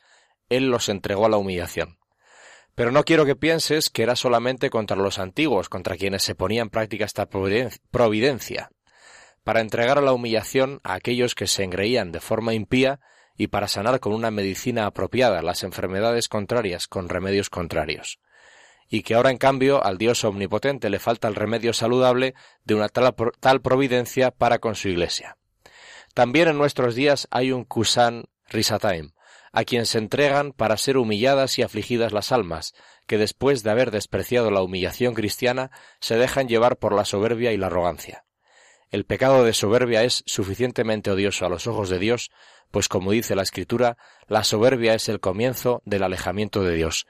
él 0.49 0.69
los 0.69 0.89
entregó 0.89 1.25
a 1.25 1.29
la 1.29 1.37
humillación. 1.37 1.97
Pero 2.75 2.91
no 2.91 3.03
quiero 3.03 3.25
que 3.25 3.35
pienses 3.35 3.89
que 3.89 4.03
era 4.03 4.15
solamente 4.15 4.69
contra 4.69 4.95
los 4.95 5.17
antiguos, 5.17 5.69
contra 5.69 5.97
quienes 5.97 6.21
se 6.21 6.35
ponía 6.35 6.61
en 6.61 6.69
práctica 6.69 7.05
esta 7.05 7.27
providencia, 7.27 8.69
para 9.43 9.61
entregar 9.61 9.97
a 9.97 10.01
la 10.01 10.13
humillación 10.13 10.79
a 10.83 10.93
aquellos 10.93 11.33
que 11.33 11.47
se 11.47 11.63
engreían 11.63 12.11
de 12.11 12.21
forma 12.21 12.53
impía 12.53 12.99
y 13.41 13.47
para 13.47 13.67
sanar 13.67 13.99
con 13.99 14.13
una 14.13 14.29
medicina 14.29 14.85
apropiada 14.85 15.41
las 15.41 15.63
enfermedades 15.63 16.29
contrarias 16.29 16.87
con 16.87 17.09
remedios 17.09 17.49
contrarios. 17.49 18.19
Y 18.87 19.01
que 19.01 19.15
ahora, 19.15 19.31
en 19.31 19.39
cambio, 19.39 19.83
al 19.83 19.97
Dios 19.97 20.23
omnipotente 20.23 20.91
le 20.91 20.99
falta 20.99 21.27
el 21.27 21.33
remedio 21.33 21.73
saludable 21.73 22.35
de 22.65 22.75
una 22.75 22.87
tal, 22.89 23.61
providencia 23.61 24.29
para 24.29 24.59
con 24.59 24.75
su 24.75 24.89
Iglesia. 24.89 25.37
También 26.13 26.49
en 26.49 26.59
nuestros 26.59 26.93
días 26.93 27.27
hay 27.31 27.51
un 27.51 27.63
Kusan 27.63 28.25
Risataim, 28.47 29.13
a 29.51 29.63
quien 29.63 29.87
se 29.87 29.97
entregan 29.97 30.51
para 30.51 30.77
ser 30.77 30.97
humilladas 30.97 31.57
y 31.57 31.63
afligidas 31.63 32.13
las 32.13 32.31
almas, 32.31 32.75
que 33.07 33.17
después 33.17 33.63
de 33.63 33.71
haber 33.71 33.89
despreciado 33.89 34.51
la 34.51 34.61
humillación 34.61 35.15
cristiana, 35.15 35.71
se 35.99 36.15
dejan 36.15 36.47
llevar 36.47 36.77
por 36.77 36.93
la 36.93 37.05
soberbia 37.05 37.53
y 37.53 37.57
la 37.57 37.67
arrogancia. 37.67 38.23
El 38.91 39.05
pecado 39.05 39.43
de 39.43 39.53
soberbia 39.53 40.03
es 40.03 40.23
suficientemente 40.27 41.09
odioso 41.09 41.45
a 41.45 41.49
los 41.49 41.65
ojos 41.65 41.89
de 41.89 41.97
Dios 41.97 42.31
pues 42.71 42.87
como 42.87 43.11
dice 43.11 43.35
la 43.35 43.43
Escritura, 43.43 43.97
la 44.27 44.43
soberbia 44.43 44.95
es 44.95 45.09
el 45.09 45.19
comienzo 45.19 45.81
del 45.85 46.03
alejamiento 46.03 46.63
de 46.63 46.73
Dios. 46.73 47.05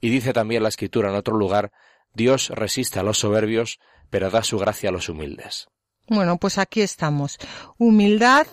Y 0.00 0.08
dice 0.10 0.32
también 0.32 0.62
la 0.62 0.70
Escritura 0.70 1.10
en 1.10 1.16
otro 1.16 1.36
lugar, 1.36 1.72
Dios 2.14 2.48
resiste 2.48 2.98
a 2.98 3.02
los 3.02 3.18
soberbios, 3.18 3.78
pero 4.10 4.30
da 4.30 4.42
su 4.42 4.58
gracia 4.58 4.88
a 4.88 4.92
los 4.92 5.08
humildes. 5.08 5.68
Bueno, 6.08 6.38
pues 6.38 6.58
aquí 6.58 6.80
estamos. 6.80 7.38
Humildad 7.78 8.46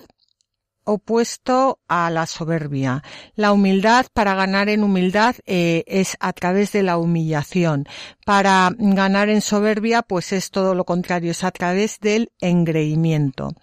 opuesto 0.84 1.80
a 1.88 2.10
la 2.10 2.26
soberbia. 2.26 3.04
La 3.36 3.52
humildad, 3.52 4.08
para 4.14 4.36
ganar 4.36 4.70
en 4.70 4.84
humildad, 4.84 5.36
eh, 5.46 5.84
es 5.88 6.18
a 6.20 6.34
través 6.34 6.72
de 6.72 6.84
la 6.84 6.98
humillación. 6.98 7.88
Para 8.26 8.72
ganar 8.78 9.30
en 9.30 9.42
soberbia, 9.42 10.02
pues 10.02 10.32
es 10.34 10.52
todo 10.52 10.76
lo 10.76 10.86
contrario, 10.86 11.32
es 11.32 11.44
a 11.44 11.52
través 11.52 12.00
del 12.00 12.32
engreimiento. 12.40 13.56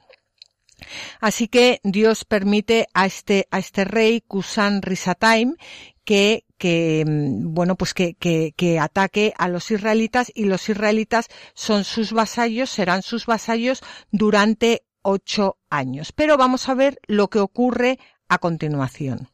Así 1.21 1.49
que 1.49 1.81
Dios 1.83 2.25
permite 2.25 2.87
a 2.95 3.07
este, 3.07 3.49
a 3.51 3.59
este 3.59 3.85
rey, 3.85 4.21
Kusan 4.21 4.83
Risataim, 4.83 5.57
que, 6.05 6.45
que, 6.57 7.05
mm, 7.07 7.53
bueno, 7.53 7.77
pues 7.77 7.93
que, 7.95 8.15
que, 8.15 8.55
que 8.57 8.79
ataque 8.79 9.35
a 9.37 9.49
los 9.49 9.71
israelitas 9.71 10.33
y 10.35 10.45
los 10.45 10.69
israelitas 10.69 11.29
son 11.55 11.85
sus 11.85 12.13
vasallos, 12.13 12.71
serán 12.71 13.03
sus 13.03 13.27
vasallos 13.27 13.83
durante 14.11 14.85
ocho 15.03 15.59
años. 15.71 16.13
Pero 16.13 16.37
vamos 16.37 16.69
a 16.69 16.75
ver 16.75 17.01
lo 17.07 17.29
que 17.29 17.41
ocurre 17.41 17.99
a 18.29 18.39
continuación. 18.39 19.29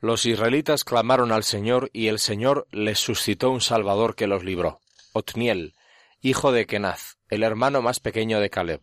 Los 0.00 0.24
israelitas 0.24 0.84
clamaron 0.84 1.30
al 1.30 1.44
Señor 1.44 1.90
y 1.92 2.08
el 2.08 2.18
Señor 2.18 2.66
les 2.70 2.98
suscitó 2.98 3.50
un 3.50 3.60
Salvador 3.60 4.14
que 4.14 4.26
los 4.26 4.44
libró, 4.44 4.80
Otniel, 5.12 5.74
hijo 6.22 6.52
de 6.52 6.66
Kenaz, 6.66 7.18
el 7.28 7.42
hermano 7.42 7.82
más 7.82 8.00
pequeño 8.00 8.40
de 8.40 8.48
Caleb. 8.48 8.80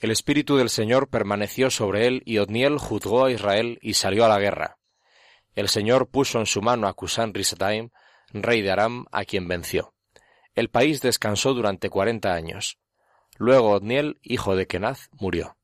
El 0.00 0.12
Espíritu 0.12 0.56
del 0.56 0.70
Señor 0.70 1.08
permaneció 1.08 1.70
sobre 1.70 2.06
él 2.06 2.22
y 2.24 2.38
Otniel 2.38 2.78
juzgó 2.78 3.24
a 3.24 3.32
Israel 3.32 3.80
y 3.82 3.94
salió 3.94 4.24
a 4.24 4.28
la 4.28 4.38
guerra. 4.38 4.78
El 5.56 5.68
Señor 5.68 6.08
puso 6.08 6.38
en 6.38 6.46
su 6.46 6.62
mano 6.62 6.86
a 6.86 6.94
Cusán 6.94 7.34
Risataim, 7.34 7.90
rey 8.32 8.62
de 8.62 8.70
Aram, 8.70 9.06
a 9.10 9.24
quien 9.24 9.48
venció. 9.48 9.92
El 10.54 10.70
país 10.70 11.00
descansó 11.00 11.52
durante 11.52 11.90
cuarenta 11.90 12.34
años. 12.34 12.78
Luego 13.38 13.70
Otniel, 13.70 14.18
hijo 14.22 14.56
de 14.56 14.66
Kenaz, 14.66 15.08
murió. 15.18 15.56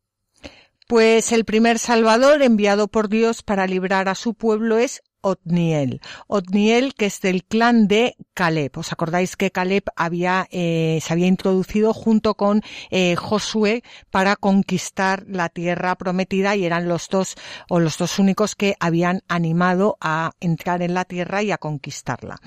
Pues 0.87 1.33
el 1.33 1.45
primer 1.45 1.79
Salvador 1.79 2.43
enviado 2.43 2.89
por 2.89 3.09
Dios 3.09 3.43
para 3.43 3.67
librar 3.67 4.09
a 4.09 4.15
su 4.15 4.35
pueblo 4.35 4.79
es 4.79 5.03
Otniel. 5.23 6.03
Otniel, 6.27 6.95
que 6.95 7.07
es 7.07 7.23
del 7.23 7.45
clan 7.45 7.89
de 7.89 8.17
Caleb. 8.35 8.77
¿Os 8.77 8.93
acordáis 8.93 9.37
que 9.37 9.51
Caleb 9.51 9.85
había, 9.97 10.47
eh, 10.51 10.99
se 11.03 11.13
había 11.15 11.27
introducido 11.27 11.95
junto 11.95 12.35
con 12.35 12.63
eh, 12.91 13.17
Josué 13.17 13.83
para 14.11 14.37
conquistar 14.37 15.25
la 15.27 15.49
tierra 15.49 15.97
prometida 15.97 16.55
y 16.57 16.67
eran 16.67 16.87
los 16.87 17.09
dos 17.09 17.37
o 17.71 17.81
los 17.81 17.97
dos 17.97 18.19
únicos 18.19 18.55
que 18.55 18.77
habían 18.81 19.23
animado 19.27 19.97
a 20.03 20.33
entrar 20.41 20.83
en 20.83 20.93
la 20.93 21.07
tierra 21.07 21.43
y 21.43 21.51
a 21.51 21.59
conquistarla. 21.59 22.39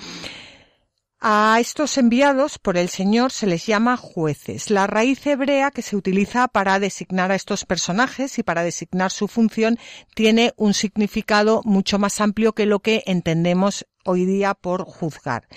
A 1.19 1.57
estos 1.59 1.97
enviados 1.97 2.59
por 2.59 2.77
el 2.77 2.89
Señor 2.89 3.31
se 3.31 3.47
les 3.47 3.65
llama 3.65 3.97
jueces. 3.97 4.69
La 4.69 4.85
raíz 4.85 5.25
hebrea 5.25 5.71
que 5.71 5.81
se 5.81 5.95
utiliza 5.95 6.47
para 6.47 6.79
designar 6.79 7.31
a 7.31 7.35
estos 7.35 7.65
personajes 7.65 8.37
y 8.37 8.43
para 8.43 8.63
designar 8.63 9.09
su 9.09 9.27
función 9.27 9.79
tiene 10.13 10.53
un 10.57 10.75
significado 10.75 11.61
mucho 11.65 11.97
más 11.97 12.21
amplio 12.21 12.53
que 12.53 12.67
lo 12.67 12.81
que 12.81 13.01
entendemos 13.07 13.87
hoy 14.05 14.25
día 14.25 14.53
por 14.53 14.83
juzgar. 14.83 15.47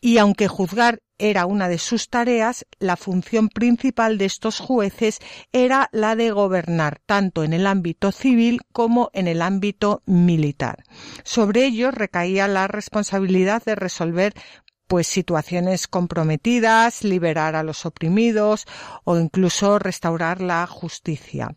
Y 0.00 0.16
aunque 0.16 0.48
juzgar 0.48 1.02
era 1.18 1.44
una 1.44 1.68
de 1.68 1.78
sus 1.78 2.08
tareas, 2.08 2.64
la 2.78 2.96
función 2.96 3.48
principal 3.48 4.16
de 4.16 4.24
estos 4.24 4.58
jueces 4.58 5.18
era 5.52 5.90
la 5.92 6.16
de 6.16 6.30
gobernar 6.30 7.00
tanto 7.04 7.44
en 7.44 7.52
el 7.52 7.66
ámbito 7.66 8.10
civil 8.10 8.60
como 8.72 9.10
en 9.12 9.28
el 9.28 9.42
ámbito 9.42 10.02
militar. 10.06 10.84
Sobre 11.24 11.66
ellos 11.66 11.92
recaía 11.92 12.48
la 12.48 12.68
responsabilidad 12.68 13.62
de 13.64 13.74
resolver 13.74 14.32
pues 14.88 15.06
situaciones 15.06 15.86
comprometidas, 15.86 17.04
liberar 17.04 17.54
a 17.54 17.62
los 17.62 17.86
oprimidos 17.86 18.66
o 19.04 19.16
incluso 19.18 19.78
restaurar 19.78 20.40
la 20.40 20.66
justicia. 20.66 21.54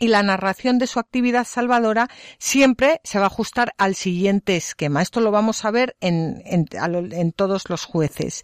Y 0.00 0.08
la 0.08 0.22
narración 0.22 0.78
de 0.78 0.86
su 0.86 0.98
actividad 0.98 1.46
salvadora 1.46 2.08
siempre 2.38 3.02
se 3.04 3.18
va 3.18 3.26
a 3.26 3.28
ajustar 3.28 3.74
al 3.76 3.94
siguiente 3.94 4.56
esquema. 4.56 5.02
Esto 5.02 5.20
lo 5.20 5.30
vamos 5.30 5.64
a 5.66 5.70
ver 5.70 5.94
en, 6.00 6.42
en, 6.46 7.32
todos 7.32 7.68
los 7.68 7.84
jueces. 7.84 8.42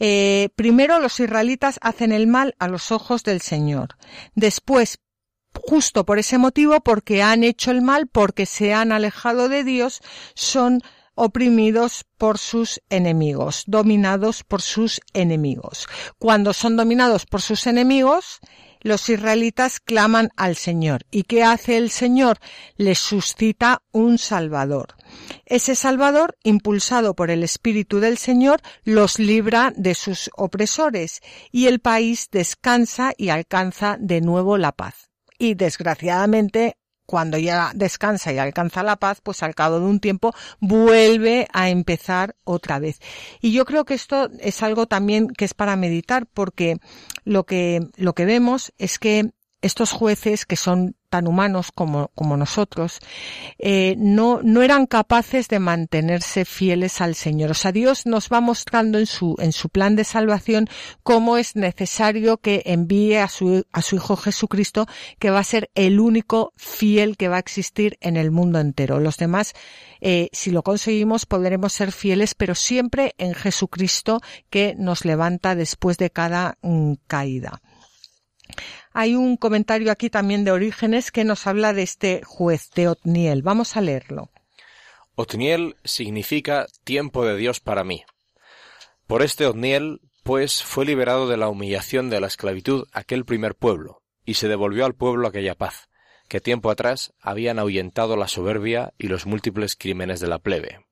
Eh, 0.00 0.48
primero, 0.56 0.98
los 0.98 1.20
israelitas 1.20 1.78
hacen 1.82 2.10
el 2.10 2.26
mal 2.26 2.56
a 2.58 2.66
los 2.66 2.90
ojos 2.90 3.22
del 3.22 3.40
Señor. 3.40 3.96
Después, 4.34 4.98
justo 5.54 6.04
por 6.04 6.18
ese 6.18 6.36
motivo, 6.36 6.80
porque 6.80 7.22
han 7.22 7.44
hecho 7.44 7.70
el 7.70 7.80
mal, 7.80 8.08
porque 8.08 8.44
se 8.44 8.74
han 8.74 8.90
alejado 8.90 9.48
de 9.48 9.62
Dios, 9.62 10.00
son 10.34 10.82
oprimidos 11.18 12.04
por 12.16 12.38
sus 12.38 12.80
enemigos, 12.88 13.64
dominados 13.66 14.44
por 14.44 14.62
sus 14.62 15.00
enemigos. 15.12 15.88
Cuando 16.18 16.52
son 16.52 16.76
dominados 16.76 17.26
por 17.26 17.42
sus 17.42 17.66
enemigos, 17.66 18.40
los 18.80 19.08
israelitas 19.08 19.80
claman 19.80 20.30
al 20.36 20.54
Señor. 20.54 21.04
¿Y 21.10 21.24
qué 21.24 21.42
hace 21.42 21.76
el 21.76 21.90
Señor? 21.90 22.38
Les 22.76 22.98
suscita 22.98 23.82
un 23.90 24.18
Salvador. 24.18 24.94
Ese 25.44 25.74
Salvador, 25.74 26.36
impulsado 26.44 27.14
por 27.14 27.30
el 27.30 27.42
Espíritu 27.42 27.98
del 27.98 28.16
Señor, 28.16 28.60
los 28.84 29.18
libra 29.18 29.72
de 29.76 29.96
sus 29.96 30.30
opresores 30.36 31.20
y 31.50 31.66
el 31.66 31.80
país 31.80 32.28
descansa 32.30 33.12
y 33.16 33.30
alcanza 33.30 33.96
de 33.98 34.20
nuevo 34.20 34.56
la 34.56 34.72
paz. 34.72 35.10
Y 35.38 35.54
desgraciadamente 35.54 36.77
cuando 37.08 37.38
ya 37.38 37.72
descansa 37.74 38.34
y 38.34 38.38
alcanza 38.38 38.82
la 38.82 38.96
paz, 38.96 39.22
pues 39.22 39.42
al 39.42 39.54
cabo 39.54 39.80
de 39.80 39.86
un 39.86 39.98
tiempo 39.98 40.34
vuelve 40.60 41.48
a 41.54 41.70
empezar 41.70 42.36
otra 42.44 42.78
vez. 42.78 43.00
Y 43.40 43.52
yo 43.52 43.64
creo 43.64 43.86
que 43.86 43.94
esto 43.94 44.28
es 44.40 44.62
algo 44.62 44.84
también 44.84 45.28
que 45.28 45.46
es 45.46 45.54
para 45.54 45.74
meditar 45.76 46.26
porque 46.26 46.76
lo 47.24 47.46
que, 47.46 47.80
lo 47.96 48.12
que 48.12 48.26
vemos 48.26 48.74
es 48.76 48.98
que 48.98 49.30
estos 49.62 49.90
jueces 49.90 50.44
que 50.44 50.56
son 50.56 50.96
tan 51.08 51.26
humanos 51.26 51.72
como, 51.74 52.10
como 52.14 52.36
nosotros, 52.36 53.00
eh, 53.58 53.94
no, 53.98 54.40
no 54.42 54.62
eran 54.62 54.86
capaces 54.86 55.48
de 55.48 55.58
mantenerse 55.58 56.44
fieles 56.44 57.00
al 57.00 57.14
Señor. 57.14 57.50
O 57.50 57.54
sea, 57.54 57.72
Dios 57.72 58.06
nos 58.06 58.28
va 58.28 58.40
mostrando 58.40 58.98
en 58.98 59.06
su, 59.06 59.36
en 59.38 59.52
su 59.52 59.68
plan 59.68 59.96
de 59.96 60.04
salvación 60.04 60.68
cómo 61.02 61.36
es 61.36 61.56
necesario 61.56 62.38
que 62.38 62.62
envíe 62.66 63.16
a 63.16 63.28
su, 63.28 63.64
a 63.72 63.82
su 63.82 63.96
Hijo 63.96 64.16
Jesucristo, 64.16 64.86
que 65.18 65.30
va 65.30 65.40
a 65.40 65.44
ser 65.44 65.70
el 65.74 66.00
único 66.00 66.52
fiel 66.56 67.16
que 67.16 67.28
va 67.28 67.36
a 67.36 67.40
existir 67.40 67.96
en 68.00 68.16
el 68.16 68.30
mundo 68.30 68.60
entero. 68.60 69.00
Los 69.00 69.16
demás, 69.16 69.54
eh, 70.00 70.28
si 70.32 70.50
lo 70.50 70.62
conseguimos, 70.62 71.26
podremos 71.26 71.72
ser 71.72 71.92
fieles, 71.92 72.34
pero 72.34 72.54
siempre 72.54 73.14
en 73.18 73.34
Jesucristo 73.34 74.20
que 74.50 74.74
nos 74.78 75.04
levanta 75.04 75.54
después 75.54 75.98
de 75.98 76.10
cada 76.10 76.58
mm, 76.62 76.94
caída. 77.06 77.60
Hay 79.00 79.14
un 79.14 79.36
comentario 79.36 79.92
aquí 79.92 80.10
también 80.10 80.42
de 80.42 80.50
Orígenes 80.50 81.12
que 81.12 81.22
nos 81.22 81.46
habla 81.46 81.72
de 81.72 81.82
este 81.82 82.20
juez 82.24 82.68
de 82.74 82.88
Otniel. 82.88 83.42
Vamos 83.42 83.76
a 83.76 83.80
leerlo. 83.80 84.32
Otniel 85.14 85.76
significa 85.84 86.66
tiempo 86.82 87.24
de 87.24 87.36
Dios 87.36 87.60
para 87.60 87.84
mí. 87.84 88.02
Por 89.06 89.22
este 89.22 89.46
Otniel, 89.46 90.00
pues, 90.24 90.64
fue 90.64 90.84
liberado 90.84 91.28
de 91.28 91.36
la 91.36 91.48
humillación 91.48 92.10
de 92.10 92.20
la 92.20 92.26
esclavitud 92.26 92.88
aquel 92.92 93.24
primer 93.24 93.54
pueblo, 93.54 94.02
y 94.24 94.34
se 94.34 94.48
devolvió 94.48 94.84
al 94.84 94.96
pueblo 94.96 95.28
aquella 95.28 95.54
paz, 95.54 95.88
que 96.26 96.40
tiempo 96.40 96.68
atrás 96.68 97.12
habían 97.20 97.60
ahuyentado 97.60 98.16
la 98.16 98.26
soberbia 98.26 98.94
y 98.98 99.06
los 99.06 99.26
múltiples 99.26 99.76
crímenes 99.76 100.18
de 100.18 100.26
la 100.26 100.40
plebe. 100.40 100.87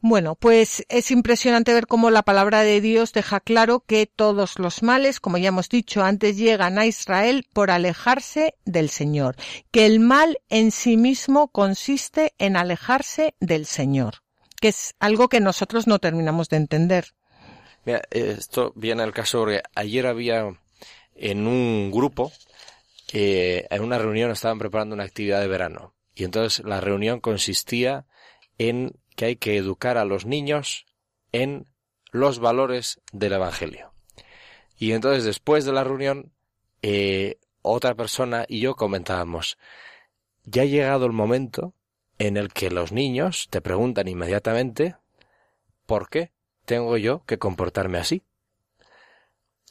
Bueno, 0.00 0.36
pues 0.36 0.84
es 0.88 1.10
impresionante 1.10 1.74
ver 1.74 1.88
cómo 1.88 2.10
la 2.10 2.22
palabra 2.22 2.62
de 2.62 2.80
Dios 2.80 3.12
deja 3.12 3.40
claro 3.40 3.80
que 3.80 4.06
todos 4.06 4.60
los 4.60 4.84
males, 4.84 5.18
como 5.18 5.38
ya 5.38 5.48
hemos 5.48 5.68
dicho 5.68 6.04
antes, 6.04 6.36
llegan 6.36 6.78
a 6.78 6.86
Israel 6.86 7.46
por 7.52 7.72
alejarse 7.72 8.54
del 8.64 8.90
Señor, 8.90 9.34
que 9.72 9.86
el 9.86 9.98
mal 9.98 10.38
en 10.50 10.70
sí 10.70 10.96
mismo 10.96 11.48
consiste 11.48 12.32
en 12.38 12.56
alejarse 12.56 13.34
del 13.40 13.66
Señor, 13.66 14.22
que 14.60 14.68
es 14.68 14.94
algo 15.00 15.28
que 15.28 15.40
nosotros 15.40 15.88
no 15.88 15.98
terminamos 15.98 16.48
de 16.48 16.58
entender. 16.58 17.14
Mira, 17.84 18.02
esto 18.12 18.72
viene 18.76 19.02
al 19.02 19.12
caso 19.12 19.40
porque 19.40 19.62
ayer 19.74 20.06
había 20.06 20.48
en 21.16 21.46
un 21.48 21.90
grupo, 21.90 22.30
eh, 23.12 23.66
en 23.68 23.82
una 23.82 23.98
reunión 23.98 24.30
estaban 24.30 24.60
preparando 24.60 24.94
una 24.94 25.04
actividad 25.04 25.40
de 25.40 25.48
verano 25.48 25.94
y 26.14 26.22
entonces 26.22 26.64
la 26.64 26.80
reunión 26.80 27.18
consistía 27.18 28.06
en 28.58 28.92
que 29.18 29.24
hay 29.24 29.36
que 29.36 29.56
educar 29.56 29.98
a 29.98 30.04
los 30.04 30.26
niños 30.26 30.86
en 31.32 31.66
los 32.12 32.38
valores 32.38 33.00
del 33.10 33.32
Evangelio. 33.32 33.92
Y 34.78 34.92
entonces 34.92 35.24
después 35.24 35.64
de 35.64 35.72
la 35.72 35.82
reunión, 35.82 36.32
eh, 36.82 37.40
otra 37.60 37.96
persona 37.96 38.44
y 38.46 38.60
yo 38.60 38.76
comentábamos, 38.76 39.58
ya 40.44 40.62
ha 40.62 40.66
llegado 40.66 41.04
el 41.04 41.10
momento 41.10 41.74
en 42.20 42.36
el 42.36 42.52
que 42.52 42.70
los 42.70 42.92
niños 42.92 43.48
te 43.50 43.60
preguntan 43.60 44.06
inmediatamente, 44.06 44.94
¿por 45.84 46.08
qué 46.08 46.30
tengo 46.64 46.96
yo 46.96 47.24
que 47.24 47.38
comportarme 47.40 47.98
así? 47.98 48.22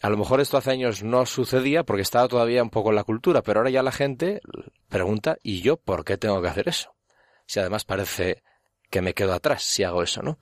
A 0.01 0.09
lo 0.09 0.17
mejor 0.17 0.41
esto 0.41 0.57
hace 0.57 0.71
años 0.71 1.03
no 1.03 1.25
sucedía 1.25 1.85
porque 1.85 2.01
estaba 2.01 2.27
todavía 2.27 2.61
un 2.61 2.69
poco 2.69 2.89
en 2.89 2.97
la 2.97 3.05
cultura, 3.05 3.41
pero 3.43 3.61
ahora 3.61 3.69
ya 3.69 3.81
la 3.81 3.93
gente 3.93 4.41
pregunta, 4.89 5.37
¿y 5.41 5.61
yo 5.61 5.77
por 5.77 6.03
qué 6.03 6.17
tengo 6.17 6.41
que 6.41 6.49
hacer 6.49 6.67
eso? 6.67 6.97
Si 7.45 7.61
además 7.61 7.85
parece 7.85 8.43
que 8.89 9.01
me 9.01 9.13
quedo 9.13 9.33
atrás 9.33 9.63
si 9.63 9.83
hago 9.83 10.03
eso, 10.03 10.21
¿no? 10.21 10.39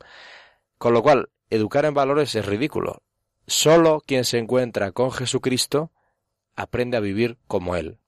Con 0.77 0.93
lo 0.93 1.01
cual, 1.01 1.29
educar 1.49 1.85
en 1.85 1.93
valores 1.93 2.35
es 2.35 2.45
ridículo. 2.45 3.01
Solo 3.47 4.01
quien 4.05 4.25
se 4.25 4.37
encuentra 4.37 4.91
con 4.91 5.11
Jesucristo 5.11 5.91
aprende 6.55 6.97
a 6.97 7.01
vivir 7.01 7.37
como 7.47 7.75
Él. 7.75 7.99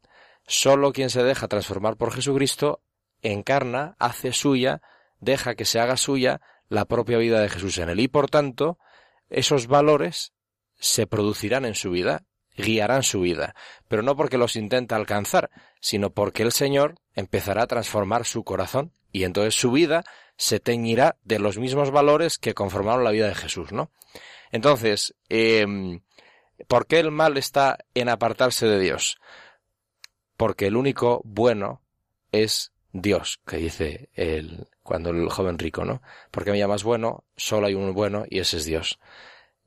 Solo 0.46 0.94
quien 0.94 1.10
se 1.10 1.24
deja 1.24 1.48
transformar 1.48 1.98
por 1.98 2.14
Jesucristo 2.14 2.82
encarna, 3.22 3.96
hace 4.00 4.32
suya, 4.32 4.82
deja 5.20 5.56
que 5.56 5.66
se 5.66 5.80
haga 5.80 5.98
suya 5.98 6.42
la 6.70 6.86
propia 6.86 7.18
vida 7.18 7.42
de 7.42 7.50
Jesús 7.50 7.78
en 7.78 7.90
él. 7.90 8.00
Y 8.00 8.08
por 8.08 8.30
tanto, 8.30 8.78
esos 9.30 9.68
valores 9.68 10.34
se 10.80 11.08
producirán 11.08 11.66
en 11.66 11.76
su 11.76 11.90
vida, 11.92 12.26
guiarán 12.58 13.04
su 13.04 13.22
vida, 13.22 13.56
pero 13.88 14.02
no 14.02 14.16
porque 14.16 14.38
los 14.38 14.56
intenta 14.56 14.96
alcanzar, 14.96 15.50
sino 15.80 16.10
porque 16.10 16.44
el 16.44 16.52
Señor 16.52 16.96
empezará 17.14 17.64
a 17.64 17.68
transformar 17.68 18.26
su 18.26 18.44
corazón 18.44 18.92
y 19.12 19.24
entonces 19.24 19.56
su 19.56 19.72
vida 19.72 20.04
se 20.36 20.60
teñirá 20.60 21.18
de 21.24 21.40
los 21.40 21.58
mismos 21.58 21.92
valores 21.92 22.38
que 22.38 22.54
conformaron 22.54 23.04
la 23.04 23.12
vida 23.12 23.28
de 23.28 23.36
Jesús, 23.36 23.72
¿no? 23.72 23.92
Entonces, 24.52 25.16
eh, 25.30 26.00
¿por 26.68 26.88
qué 26.88 27.00
el 27.00 27.12
mal 27.12 27.38
está 27.38 27.80
en 27.94 28.10
apartarse 28.10 28.68
de 28.68 28.80
Dios? 28.80 29.18
Porque 30.36 30.68
el 30.68 30.76
único 30.76 31.22
bueno 31.24 31.82
es 32.32 32.72
Dios, 32.94 33.40
que 33.46 33.58
dice 33.58 34.10
el, 34.14 34.68
cuando 34.84 35.10
el 35.10 35.30
joven 35.30 35.60
rico, 35.60 35.86
¿no? 35.86 36.02
Porque 36.32 36.52
me 36.52 36.60
llamas 36.60 36.84
bueno, 36.84 37.26
solo 37.36 37.68
hay 37.68 37.74
un 37.74 37.94
bueno 37.94 38.26
y 38.30 38.40
ese 38.40 38.58
es 38.58 38.66
Dios. 38.66 39.00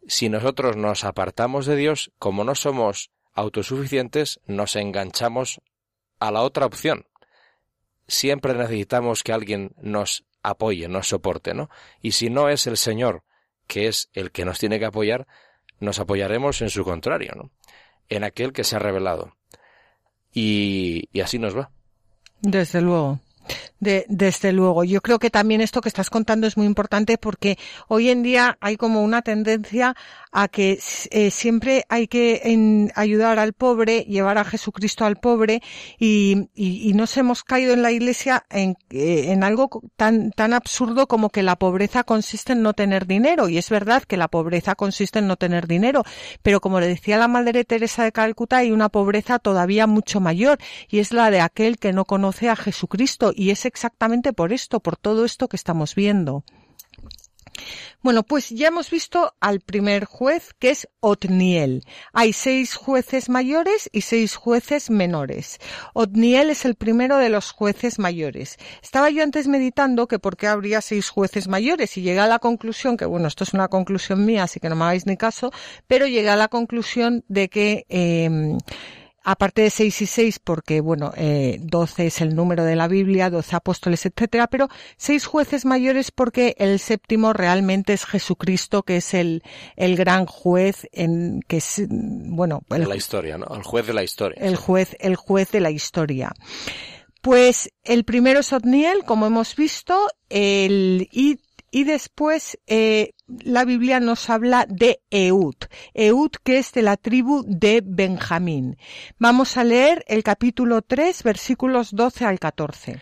Si 0.06 0.28
nosotros 0.28 0.76
nos 0.76 1.04
apartamos 1.04 1.66
de 1.66 1.76
Dios, 1.76 2.10
como 2.18 2.44
no 2.44 2.54
somos 2.54 3.10
autosuficientes, 3.34 4.40
nos 4.46 4.76
enganchamos 4.76 5.60
a 6.18 6.30
la 6.30 6.42
otra 6.42 6.66
opción. 6.66 7.06
Siempre 8.06 8.54
necesitamos 8.54 9.22
que 9.22 9.32
alguien 9.32 9.72
nos 9.80 10.24
apoye, 10.42 10.88
nos 10.88 11.08
soporte, 11.08 11.54
¿no? 11.54 11.70
Y 12.00 12.12
si 12.12 12.30
no 12.30 12.48
es 12.48 12.66
el 12.66 12.76
Señor, 12.76 13.24
que 13.66 13.86
es 13.86 14.08
el 14.12 14.32
que 14.32 14.44
nos 14.44 14.58
tiene 14.58 14.78
que 14.78 14.86
apoyar, 14.86 15.26
nos 15.78 15.98
apoyaremos 15.98 16.60
en 16.62 16.70
su 16.70 16.84
contrario, 16.84 17.32
¿no? 17.36 17.50
En 18.08 18.24
aquel 18.24 18.52
que 18.52 18.64
se 18.64 18.76
ha 18.76 18.80
revelado. 18.80 19.36
Y, 20.32 21.08
y 21.12 21.20
así 21.20 21.38
nos 21.38 21.56
va. 21.56 21.70
Desde 22.40 22.80
luego. 22.80 23.20
De, 23.80 24.04
desde 24.08 24.52
luego. 24.52 24.84
Yo 24.84 25.00
creo 25.00 25.18
que 25.18 25.30
también 25.30 25.60
esto 25.60 25.80
que 25.80 25.88
estás 25.88 26.10
contando 26.10 26.46
es 26.46 26.56
muy 26.56 26.66
importante 26.66 27.16
porque 27.18 27.58
hoy 27.88 28.10
en 28.10 28.22
día 28.22 28.58
hay 28.60 28.76
como 28.76 29.02
una 29.02 29.22
tendencia 29.22 29.96
a 30.32 30.48
que 30.48 30.78
eh, 31.10 31.30
siempre 31.30 31.84
hay 31.88 32.06
que 32.06 32.42
en, 32.44 32.92
ayudar 32.94 33.38
al 33.38 33.52
pobre, 33.52 34.04
llevar 34.04 34.38
a 34.38 34.44
Jesucristo 34.44 35.04
al 35.04 35.16
pobre 35.16 35.62
y, 35.98 36.48
y, 36.54 36.92
nos 36.94 37.16
hemos 37.16 37.44
caído 37.44 37.72
en 37.72 37.82
la 37.82 37.92
iglesia 37.92 38.44
en, 38.50 38.76
eh, 38.90 39.32
en 39.32 39.42
algo 39.42 39.82
tan, 39.96 40.30
tan 40.32 40.52
absurdo 40.52 41.06
como 41.06 41.30
que 41.30 41.42
la 41.42 41.56
pobreza 41.56 42.04
consiste 42.04 42.52
en 42.52 42.62
no 42.62 42.74
tener 42.74 43.06
dinero. 43.06 43.48
Y 43.48 43.58
es 43.58 43.70
verdad 43.70 44.02
que 44.04 44.16
la 44.16 44.28
pobreza 44.28 44.74
consiste 44.74 45.18
en 45.18 45.26
no 45.26 45.36
tener 45.36 45.66
dinero, 45.66 46.04
pero 46.42 46.60
como 46.60 46.80
le 46.80 46.88
decía 46.88 47.16
la 47.16 47.28
Madre 47.28 47.64
Teresa 47.64 48.04
de 48.04 48.12
Calcuta, 48.12 48.58
hay 48.58 48.72
una 48.72 48.88
pobreza 48.88 49.38
todavía 49.38 49.86
mucho 49.86 50.20
mayor 50.20 50.58
y 50.88 50.98
es 50.98 51.12
la 51.12 51.30
de 51.30 51.40
aquel 51.40 51.78
que 51.78 51.92
no 51.92 52.04
conoce 52.04 52.48
a 52.48 52.56
Jesucristo 52.56 53.32
y 53.34 53.50
es 53.50 53.64
exactamente 53.64 54.32
por 54.32 54.52
esto, 54.52 54.80
por 54.80 54.96
todo 54.96 55.24
esto 55.24 55.48
que 55.48 55.56
estamos 55.56 55.94
viendo. 55.94 56.44
Bueno, 58.02 58.22
pues 58.22 58.48
ya 58.48 58.68
hemos 58.68 58.90
visto 58.90 59.34
al 59.40 59.60
primer 59.60 60.06
juez, 60.06 60.54
que 60.58 60.70
es 60.70 60.88
Otniel. 61.00 61.84
Hay 62.14 62.32
seis 62.32 62.74
jueces 62.74 63.28
mayores 63.28 63.90
y 63.92 64.00
seis 64.00 64.36
jueces 64.36 64.88
menores. 64.88 65.58
Otniel 65.92 66.48
es 66.48 66.64
el 66.64 66.76
primero 66.76 67.18
de 67.18 67.28
los 67.28 67.50
jueces 67.52 67.98
mayores. 67.98 68.56
Estaba 68.82 69.10
yo 69.10 69.22
antes 69.22 69.48
meditando 69.48 70.08
que 70.08 70.18
por 70.18 70.38
qué 70.38 70.46
habría 70.46 70.80
seis 70.80 71.10
jueces 71.10 71.46
mayores 71.46 71.96
y 71.98 72.02
llegué 72.02 72.20
a 72.20 72.26
la 72.26 72.38
conclusión, 72.38 72.96
que 72.96 73.04
bueno, 73.04 73.28
esto 73.28 73.44
es 73.44 73.52
una 73.52 73.68
conclusión 73.68 74.24
mía, 74.24 74.44
así 74.44 74.60
que 74.60 74.70
no 74.70 74.76
me 74.76 74.84
hagáis 74.84 75.06
ni 75.06 75.18
caso, 75.18 75.52
pero 75.86 76.06
llegué 76.06 76.30
a 76.30 76.36
la 76.36 76.48
conclusión 76.48 77.24
de 77.28 77.50
que 77.50 77.84
eh, 77.90 78.56
aparte 79.22 79.62
de 79.62 79.70
seis 79.70 80.00
y 80.02 80.06
seis, 80.06 80.38
porque 80.38 80.80
bueno, 80.80 81.12
eh, 81.16 81.58
doce 81.60 82.06
es 82.06 82.20
el 82.20 82.34
número 82.34 82.64
de 82.64 82.76
la 82.76 82.88
Biblia, 82.88 83.30
doce 83.30 83.56
apóstoles, 83.56 84.06
etcétera, 84.06 84.46
pero 84.46 84.68
seis 84.96 85.26
jueces 85.26 85.64
mayores 85.64 86.10
porque 86.10 86.54
el 86.58 86.78
séptimo 86.78 87.32
realmente 87.32 87.92
es 87.92 88.04
Jesucristo, 88.06 88.82
que 88.82 88.98
es 88.98 89.14
el, 89.14 89.42
el 89.76 89.96
gran 89.96 90.26
juez 90.26 90.88
en 90.92 91.40
que 91.46 91.58
es 91.58 91.82
bueno, 91.88 92.62
el, 92.70 92.88
la 92.88 92.96
historia, 92.96 93.38
¿no? 93.38 93.46
El 93.54 93.62
juez 93.62 93.86
de 93.86 93.94
la 93.94 94.02
historia. 94.02 94.36
El 94.40 94.56
juez, 94.56 94.96
el 95.00 95.16
juez 95.16 95.50
de 95.50 95.60
la 95.60 95.70
historia. 95.70 96.32
Pues 97.20 97.70
el 97.84 98.04
primero 98.04 98.40
es 98.40 98.52
Otniel, 98.52 99.04
como 99.04 99.26
hemos 99.26 99.54
visto, 99.54 100.08
el, 100.30 101.06
y 101.12 101.38
y 101.70 101.84
después 101.84 102.58
eh, 102.66 103.12
la 103.26 103.64
Biblia 103.64 104.00
nos 104.00 104.28
habla 104.30 104.66
de 104.68 105.00
Eud, 105.10 105.54
Eud 105.94 106.30
que 106.42 106.58
es 106.58 106.72
de 106.72 106.82
la 106.82 106.96
tribu 106.96 107.44
de 107.46 107.82
Benjamín. 107.84 108.76
Vamos 109.18 109.56
a 109.56 109.64
leer 109.64 110.04
el 110.08 110.22
capítulo 110.22 110.82
3, 110.82 111.22
versículos 111.22 111.90
12 111.92 112.24
al 112.24 112.38
14. 112.38 113.00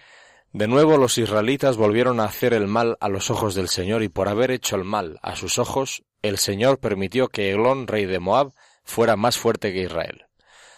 De 0.53 0.67
nuevo 0.67 0.97
los 0.97 1.19
israelitas 1.19 1.77
volvieron 1.77 2.21
a 2.21 2.25
hacer 2.25 2.55
el 2.55 2.67
mal 2.67 2.97
a 3.01 3.09
los 3.09 3.31
ojos 3.31 3.55
del 3.55 3.69
Señor 3.69 4.03
y 4.03 4.09
por 4.09 4.29
haber 4.29 4.51
hecho 4.51 4.77
el 4.77 4.85
mal 4.85 5.19
a 5.23 5.37
sus 5.37 5.59
ojos, 5.59 6.05
el 6.23 6.39
Señor 6.39 6.81
permitió 6.81 7.29
que 7.29 7.51
Eglón, 7.51 7.87
rey 7.87 8.07
de 8.07 8.19
Moab, 8.19 8.53
fuera 8.83 9.17
más 9.17 9.37
fuerte 9.37 9.73
que 9.73 9.83
Israel. 9.83 10.25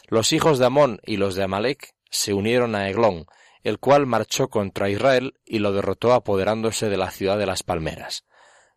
Los 0.08 0.32
hijos 0.32 0.58
de 0.58 0.66
Amón 0.66 1.00
y 1.04 1.16
los 1.16 1.36
de 1.36 1.44
Amalek 1.44 1.94
se 2.10 2.34
unieron 2.34 2.74
a 2.74 2.88
Eglón, 2.88 3.26
el 3.62 3.78
cual 3.78 4.06
marchó 4.06 4.48
contra 4.48 4.88
Israel 4.88 5.34
y 5.44 5.58
lo 5.58 5.72
derrotó 5.72 6.12
apoderándose 6.12 6.88
de 6.88 6.96
la 6.96 7.10
ciudad 7.10 7.38
de 7.38 7.46
las 7.46 7.62
palmeras. 7.62 8.24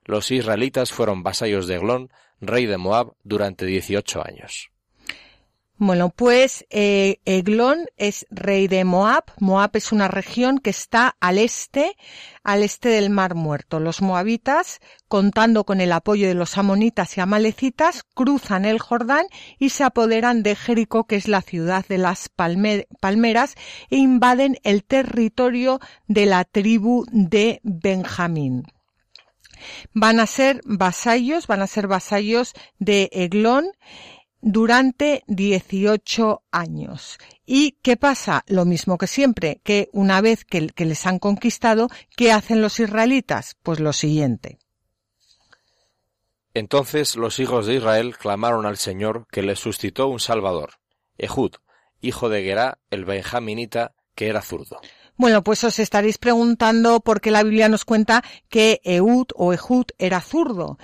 Los 0.04 0.32
israelitas 0.32 0.92
fueron 0.92 1.24
vasallos 1.24 1.68
de 1.68 1.76
Eglón, 1.76 2.10
rey 2.42 2.66
de 2.66 2.78
Moab, 2.78 3.14
durante 3.24 3.66
dieciocho 3.66 4.26
años. 4.26 4.73
Bueno, 5.78 6.12
pues 6.12 6.66
eh, 6.70 7.20
Eglón 7.26 7.88
es 7.98 8.28
rey 8.30 8.68
de 8.68 8.86
Moab. 8.86 9.24
Moab 9.40 9.72
es 9.74 9.92
una 9.92 10.08
región 10.08 10.60
que 10.60 10.70
está 10.70 11.18
al 11.20 11.40
este, 11.40 11.98
al 12.44 12.62
este 12.62 12.90
del 12.90 13.10
Mar 13.10 13.34
Muerto. 13.34 13.80
Los 13.80 14.02
moabitas, 14.02 14.80
contando 15.08 15.64
con 15.64 15.82
el 15.82 15.92
apoyo 15.92 16.28
de 16.28 16.36
los 16.36 16.60
amonitas 16.60 17.18
y 17.18 17.22
amalecitas, 17.22 18.04
cruzan 18.14 18.66
el 18.66 18.80
Jordán 18.80 19.26
y 19.58 19.70
se 19.70 19.84
apoderan 19.84 20.44
de 20.44 20.56
Jericó, 20.56 21.06
que 21.06 21.16
es 21.16 21.28
la 21.28 21.42
ciudad 21.42 21.84
de 21.88 21.98
las 21.98 22.30
palmeras, 22.30 23.56
e 23.90 23.98
invaden 23.98 24.60
el 24.64 24.84
territorio 24.84 25.80
de 26.08 26.28
la 26.28 26.46
tribu 26.46 27.06
de 27.12 27.60
Benjamín 27.64 28.64
van 29.94 30.20
a 30.20 30.26
ser 30.28 30.60
vasallos, 30.66 31.48
van 31.48 31.62
a 31.62 31.68
ser 31.68 31.88
vasallos 31.88 32.54
de 32.80 33.10
Eglón 33.14 33.72
durante 34.44 35.24
18 35.28 36.44
años. 36.52 37.18
¿Y 37.46 37.78
qué 37.82 37.98
pasa? 37.98 38.44
Lo 38.48 38.66
mismo 38.66 38.98
que 38.98 39.08
siempre, 39.08 39.62
que 39.64 39.90
una 39.94 40.22
vez 40.22 40.44
que, 40.44 40.68
que, 40.68 40.86
les 40.86 41.08
han 41.08 41.18
conquistado, 41.18 41.88
¿qué 42.16 42.32
hacen 42.32 42.62
los 42.62 42.80
israelitas? 42.80 43.56
Pues 43.64 43.80
lo 43.80 43.94
siguiente. 43.94 44.60
Entonces 46.54 47.16
los 47.16 47.40
hijos 47.40 47.66
de 47.66 47.76
Israel 47.76 48.16
clamaron 48.18 48.66
al 48.66 48.78
Señor 48.78 49.26
que 49.32 49.42
les 49.42 49.60
suscitó 49.60 50.08
un 50.08 50.20
Salvador, 50.20 50.74
Ehud, 51.18 51.54
hijo 52.02 52.30
de 52.30 52.44
Gerá, 52.44 52.80
el 52.92 53.06
benjaminita, 53.06 53.96
que 54.14 54.28
era 54.28 54.42
zurdo. 54.42 54.80
Bueno, 55.16 55.44
pues 55.44 55.64
os 55.64 55.80
estaréis 55.80 56.18
preguntando 56.18 57.00
por 57.00 57.22
qué 57.22 57.32
la 57.32 57.44
Biblia 57.44 57.70
nos 57.70 57.86
cuenta 57.86 58.24
que 58.50 58.82
Ehud 58.84 59.28
o 59.36 59.54
Ehud 59.54 59.86
era 59.98 60.22
zurdo. 60.22 60.78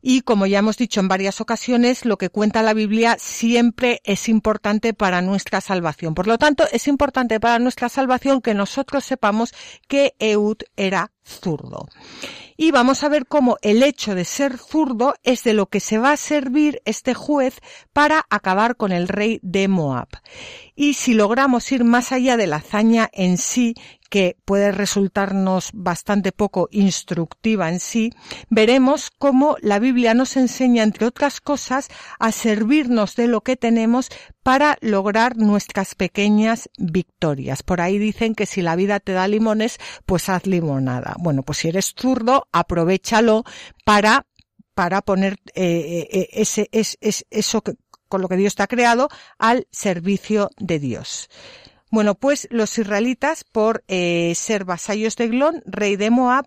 Y 0.00 0.20
como 0.20 0.46
ya 0.46 0.60
hemos 0.60 0.76
dicho 0.76 1.00
en 1.00 1.08
varias 1.08 1.40
ocasiones, 1.40 2.04
lo 2.04 2.18
que 2.18 2.30
cuenta 2.30 2.62
la 2.62 2.74
Biblia 2.74 3.16
siempre 3.18 4.00
es 4.04 4.28
importante 4.28 4.94
para 4.94 5.22
nuestra 5.22 5.60
salvación. 5.60 6.14
Por 6.14 6.26
lo 6.26 6.38
tanto, 6.38 6.64
es 6.70 6.86
importante 6.86 7.40
para 7.40 7.58
nuestra 7.58 7.88
salvación 7.88 8.40
que 8.40 8.54
nosotros 8.54 9.04
sepamos 9.04 9.52
que 9.88 10.14
Eud 10.20 10.58
era 10.76 11.10
zurdo. 11.24 11.88
Y 12.56 12.72
vamos 12.72 13.04
a 13.04 13.08
ver 13.08 13.26
cómo 13.26 13.56
el 13.62 13.82
hecho 13.82 14.14
de 14.16 14.24
ser 14.24 14.58
zurdo 14.58 15.14
es 15.22 15.44
de 15.44 15.52
lo 15.52 15.66
que 15.66 15.78
se 15.78 15.98
va 15.98 16.12
a 16.12 16.16
servir 16.16 16.82
este 16.84 17.14
juez 17.14 17.60
para 17.92 18.26
acabar 18.30 18.76
con 18.76 18.90
el 18.90 19.06
rey 19.06 19.38
de 19.42 19.68
Moab. 19.68 20.08
Y 20.74 20.94
si 20.94 21.14
logramos 21.14 21.70
ir 21.70 21.84
más 21.84 22.10
allá 22.10 22.36
de 22.36 22.48
la 22.48 22.56
hazaña 22.56 23.10
en 23.12 23.38
sí, 23.38 23.74
que 24.08 24.36
puede 24.44 24.72
resultarnos 24.72 25.70
bastante 25.72 26.32
poco 26.32 26.68
instructiva 26.70 27.68
en 27.68 27.80
sí, 27.80 28.12
veremos 28.48 29.10
cómo 29.10 29.56
la 29.60 29.78
Biblia 29.78 30.14
nos 30.14 30.36
enseña, 30.36 30.82
entre 30.82 31.06
otras 31.06 31.40
cosas, 31.40 31.88
a 32.18 32.32
servirnos 32.32 33.16
de 33.16 33.28
lo 33.28 33.42
que 33.42 33.56
tenemos 33.56 34.08
para 34.42 34.78
lograr 34.80 35.36
nuestras 35.36 35.94
pequeñas 35.94 36.70
victorias. 36.78 37.62
Por 37.62 37.80
ahí 37.80 37.98
dicen 37.98 38.34
que 38.34 38.46
si 38.46 38.62
la 38.62 38.76
vida 38.76 39.00
te 39.00 39.12
da 39.12 39.28
limones, 39.28 39.78
pues 40.06 40.28
haz 40.28 40.46
limonada. 40.46 41.16
Bueno, 41.18 41.42
pues 41.42 41.58
si 41.58 41.68
eres 41.68 41.94
zurdo, 41.96 42.48
aprovechalo 42.52 43.44
para 43.84 44.26
para 44.74 45.02
poner 45.02 45.38
eh, 45.56 46.06
eh, 46.12 46.28
ese, 46.34 46.68
es, 46.70 46.96
eso 47.00 47.62
que, 47.62 47.74
con 48.08 48.22
lo 48.22 48.28
que 48.28 48.36
Dios 48.36 48.54
te 48.54 48.62
ha 48.62 48.68
creado 48.68 49.08
al 49.36 49.66
servicio 49.72 50.50
de 50.56 50.78
Dios. 50.78 51.28
Bueno, 51.90 52.14
pues 52.14 52.48
los 52.50 52.78
israelitas, 52.78 53.44
por 53.44 53.84
eh, 53.88 54.32
ser 54.34 54.64
vasallos 54.64 55.16
de 55.16 55.28
Glón, 55.28 55.62
rey 55.64 55.96
de 55.96 56.10
Moab, 56.10 56.46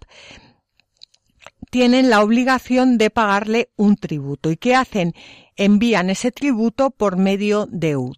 tienen 1.71 2.09
la 2.09 2.21
obligación 2.21 2.97
de 2.97 3.09
pagarle 3.09 3.69
un 3.75 3.95
tributo. 3.95 4.51
¿Y 4.51 4.57
qué 4.57 4.75
hacen? 4.75 5.13
Envían 5.55 6.09
ese 6.09 6.31
tributo 6.31 6.91
por 6.91 7.17
medio 7.17 7.65
de 7.69 7.91
Eud. 7.91 8.17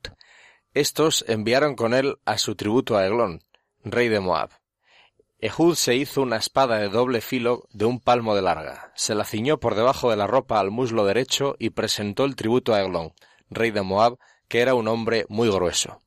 Estos 0.74 1.24
enviaron 1.28 1.76
con 1.76 1.94
él 1.94 2.18
a 2.26 2.38
su 2.38 2.56
tributo 2.56 2.98
a 2.98 3.06
Eglón, 3.06 3.44
rey 3.84 4.10
de 4.10 4.20
Moab. 4.20 4.50
Ehud 5.40 5.76
se 5.76 5.96
hizo 5.96 6.22
una 6.22 6.38
espada 6.38 6.78
de 6.78 6.88
doble 6.88 7.22
filo 7.22 7.68
de 7.74 7.86
un 7.86 8.00
palmo 8.00 8.34
de 8.34 8.42
larga, 8.42 8.94
se 8.96 9.14
la 9.14 9.26
ciñó 9.26 9.60
por 9.60 9.76
debajo 9.76 10.10
de 10.10 10.16
la 10.16 10.26
ropa 10.26 10.60
al 10.60 10.72
muslo 10.72 11.06
derecho 11.06 11.56
y 11.60 11.72
presentó 11.72 12.24
el 12.24 12.38
tributo 12.38 12.74
a 12.74 12.82
Eglón, 12.82 13.14
rey 13.50 13.72
de 13.72 13.82
Moab, 13.82 14.18
que 14.48 14.62
era 14.62 14.74
un 14.74 14.88
hombre 14.88 15.26
muy 15.28 15.50
grueso. 15.50 16.03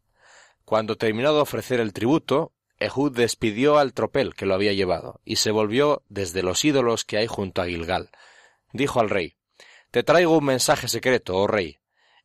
Cuando 0.67 0.97
terminó 0.97 1.33
de 1.33 1.41
ofrecer 1.41 1.79
el 1.79 1.93
tributo, 1.93 2.53
Ehud 2.81 3.17
despidió 3.17 3.79
al 3.79 3.93
tropel 3.93 4.35
que 4.35 4.47
lo 4.47 4.55
había 4.55 4.73
llevado, 4.73 5.21
y 5.25 5.37
se 5.37 5.53
volvió 5.53 6.03
desde 6.09 6.43
los 6.43 6.65
ídolos 6.65 7.05
que 7.05 7.19
hay 7.19 7.29
junto 7.29 7.63
a 7.63 7.67
Gilgal. 7.67 8.11
Dijo 8.73 8.99
al 8.99 9.09
rey, 9.09 9.37
Te 9.93 10.03
traigo 10.03 10.37
un 10.37 10.45
mensaje 10.45 10.89
secreto, 10.89 11.37
oh 11.37 11.47
rey. 11.47 11.79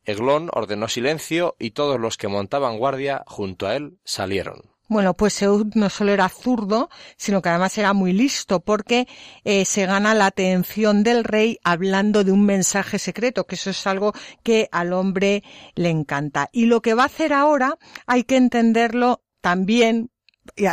Eglón 0.05 0.49
ordenó 0.53 0.87
silencio 0.87 1.55
y 1.59 1.71
todos 1.71 1.99
los 1.99 2.17
que 2.17 2.29
montaban 2.29 2.79
guardia 2.79 3.23
junto 3.27 3.67
a 3.67 3.75
él 3.75 3.99
salieron. 4.03 4.71
Bueno, 4.91 5.13
pues 5.13 5.41
Eud 5.41 5.67
no 5.75 5.89
solo 5.89 6.11
era 6.11 6.27
zurdo, 6.27 6.89
sino 7.15 7.41
que 7.41 7.47
además 7.47 7.77
era 7.77 7.93
muy 7.93 8.11
listo 8.11 8.59
porque 8.59 9.07
eh, 9.45 9.63
se 9.63 9.85
gana 9.85 10.13
la 10.13 10.25
atención 10.25 11.01
del 11.01 11.23
rey 11.23 11.59
hablando 11.63 12.25
de 12.25 12.33
un 12.33 12.45
mensaje 12.45 12.99
secreto, 12.99 13.45
que 13.45 13.55
eso 13.55 13.69
es 13.69 13.87
algo 13.87 14.11
que 14.43 14.67
al 14.69 14.91
hombre 14.91 15.45
le 15.75 15.91
encanta. 15.91 16.49
Y 16.51 16.65
lo 16.65 16.81
que 16.81 16.93
va 16.93 17.03
a 17.03 17.05
hacer 17.05 17.31
ahora 17.31 17.77
hay 18.05 18.25
que 18.25 18.35
entenderlo 18.35 19.21
también 19.39 20.11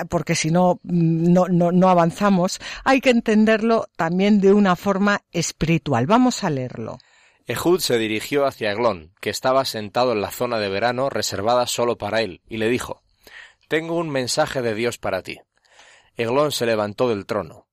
porque 0.09 0.35
si 0.35 0.51
no, 0.51 0.81
no, 0.83 1.47
no 1.47 1.89
avanzamos, 1.89 2.59
hay 2.83 3.01
que 3.01 3.11
entenderlo 3.11 3.87
también 3.97 4.41
de 4.41 4.53
una 4.53 4.75
forma 4.75 5.21
espiritual. 5.31 6.09
Vamos 6.09 6.43
a 6.43 6.51
leerlo. 6.51 6.99
Ehud 7.47 7.79
se 7.79 7.99
dirigió 7.99 8.47
hacia 8.47 8.73
Eglón, 8.73 9.13
que 9.21 9.31
estaba 9.31 9.65
sentado 9.65 10.11
en 10.11 10.23
la 10.23 10.33
zona 10.33 10.59
de 10.59 10.71
verano 10.71 11.09
reservada 11.09 11.69
solo 11.69 11.99
para 11.99 12.21
él, 12.21 12.43
y 12.49 12.57
le 12.57 12.69
dijo 12.69 13.05
tengo 13.69 13.97
un 13.97 14.09
mensaje 14.09 14.63
de 14.63 14.75
Dios 14.75 14.99
para 14.99 15.23
ti. 15.23 15.41
Eglón 16.17 16.53
se 16.53 16.67
levantó 16.67 17.09
del 17.09 17.27
trono. 17.27 17.69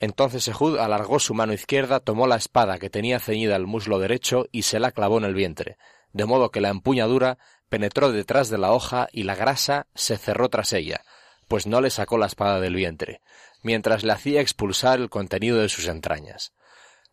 Entonces 0.00 0.46
Ehud 0.48 0.76
alargó 0.78 1.18
su 1.18 1.32
mano 1.32 1.52
izquierda, 1.52 2.00
tomó 2.00 2.26
la 2.26 2.36
espada 2.36 2.78
que 2.78 2.90
tenía 2.90 3.20
ceñida 3.20 3.56
al 3.56 3.66
muslo 3.66 3.98
derecho 3.98 4.46
y 4.52 4.62
se 4.62 4.80
la 4.80 4.92
clavó 4.92 5.18
en 5.18 5.24
el 5.24 5.34
vientre, 5.34 5.78
de 6.12 6.26
modo 6.26 6.50
que 6.50 6.60
la 6.60 6.68
empuñadura 6.68 7.38
penetró 7.68 8.12
detrás 8.12 8.50
de 8.50 8.58
la 8.58 8.72
hoja 8.72 9.08
y 9.12 9.22
la 9.22 9.34
grasa 9.34 9.86
se 9.94 10.18
cerró 10.18 10.50
tras 10.50 10.72
ella, 10.72 11.02
pues 11.48 11.66
no 11.66 11.80
le 11.80 11.90
sacó 11.90 12.18
la 12.18 12.26
espada 12.26 12.60
del 12.60 12.74
vientre, 12.74 13.22
mientras 13.62 14.04
le 14.04 14.12
hacía 14.12 14.40
expulsar 14.40 14.98
el 14.98 15.08
contenido 15.08 15.58
de 15.58 15.68
sus 15.68 15.86
entrañas. 15.86 16.52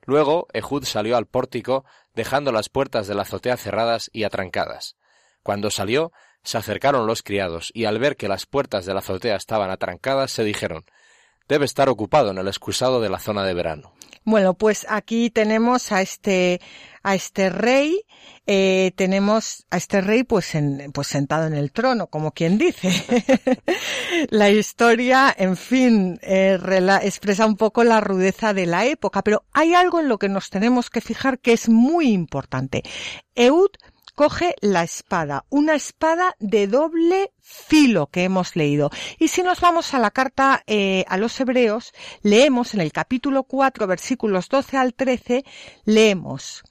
Luego 0.05 0.47
Ehud 0.53 0.83
salió 0.83 1.15
al 1.15 1.27
pórtico, 1.27 1.85
dejando 2.13 2.51
las 2.51 2.67
puertas 2.67 3.07
de 3.07 3.15
la 3.15 3.21
azotea 3.21 3.55
cerradas 3.55 4.09
y 4.11 4.23
atrancadas. 4.25 4.97
Cuando 5.43 5.71
salió, 5.71 6.11
se 6.43 6.57
acercaron 6.57 7.07
los 7.07 7.23
criados 7.23 7.71
y 7.73 7.85
al 7.85 7.99
ver 7.99 8.15
que 8.15 8.27
las 8.27 8.45
puertas 8.45 8.85
de 8.85 8.93
la 8.93 8.99
azotea 8.99 9.35
estaban 9.35 9.69
atrancadas 9.69 10.31
se 10.31 10.43
dijeron 10.43 10.85
debe 11.47 11.65
estar 11.65 11.89
ocupado 11.89 12.31
en 12.31 12.37
el 12.37 12.47
excusado 12.47 13.01
de 13.01 13.09
la 13.09 13.19
zona 13.19 13.45
de 13.45 13.53
verano. 13.53 13.93
Bueno, 14.25 14.53
pues 14.53 14.85
aquí 14.89 15.29
tenemos 15.29 15.91
a 15.91 16.01
este 16.01 16.61
a 17.05 17.15
este 17.15 17.49
rey, 17.49 18.05
eh, 18.47 18.93
tenemos 18.95 19.65
a 19.69 19.75
este 19.75 19.99
rey 19.99 20.23
pues, 20.23 20.55
en, 20.55 20.91
pues 20.93 21.07
sentado 21.07 21.47
en 21.47 21.53
el 21.53 21.73
trono, 21.73 22.07
como 22.07 22.31
quien 22.31 22.57
dice. 22.57 22.89
la 24.29 24.49
historia, 24.49 25.35
en 25.37 25.57
fin, 25.57 26.17
eh, 26.21 26.57
expresa 27.01 27.45
un 27.45 27.57
poco 27.57 27.83
la 27.83 27.99
rudeza 27.99 28.53
de 28.53 28.65
la 28.65 28.85
época, 28.85 29.21
pero 29.21 29.43
hay 29.51 29.73
algo 29.73 29.99
en 29.99 30.07
lo 30.07 30.17
que 30.17 30.29
nos 30.29 30.49
tenemos 30.49 30.89
que 30.89 31.01
fijar 31.01 31.39
que 31.39 31.51
es 31.51 31.67
muy 31.67 32.07
importante. 32.07 32.83
Eud 33.35 33.71
coge 34.15 34.55
la 34.61 34.83
espada, 34.83 35.45
una 35.49 35.75
espada 35.75 36.35
de 36.39 36.67
doble 36.67 37.31
filo 37.39 38.07
que 38.07 38.23
hemos 38.23 38.55
leído. 38.55 38.89
Y 39.19 39.29
si 39.29 39.43
nos 39.43 39.61
vamos 39.61 39.93
a 39.93 39.99
la 39.99 40.11
carta 40.11 40.63
eh, 40.67 41.05
a 41.07 41.17
los 41.17 41.39
hebreos, 41.39 41.93
leemos 42.21 42.73
en 42.73 42.81
el 42.81 42.91
capítulo 42.91 43.43
4, 43.43 43.87
versículos 43.87 44.49
12 44.49 44.77
al 44.77 44.93
13, 44.93 45.43
leemos, 45.85 46.63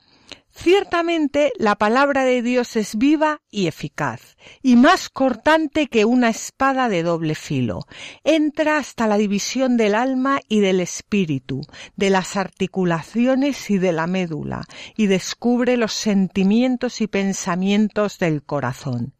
Ciertamente 0.54 1.50
la 1.56 1.76
palabra 1.76 2.26
de 2.26 2.42
Dios 2.42 2.76
es 2.76 2.96
viva 2.96 3.40
y 3.50 3.68
eficaz, 3.68 4.36
y 4.62 4.76
más 4.76 5.08
cortante 5.08 5.86
que 5.88 6.04
una 6.04 6.28
espada 6.28 6.90
de 6.90 7.02
doble 7.02 7.34
filo. 7.34 7.86
Entra 8.22 8.76
hasta 8.76 9.06
la 9.06 9.16
división 9.16 9.78
del 9.78 9.94
alma 9.94 10.40
y 10.48 10.60
del 10.60 10.80
espíritu, 10.80 11.62
de 11.96 12.10
las 12.10 12.36
articulaciones 12.36 13.70
y 13.70 13.78
de 13.78 13.92
la 13.92 14.06
médula, 14.06 14.66
y 14.94 15.06
descubre 15.06 15.78
los 15.78 15.94
sentimientos 15.94 17.00
y 17.00 17.06
pensamientos 17.06 18.18
del 18.18 18.42
corazón. 18.42 19.14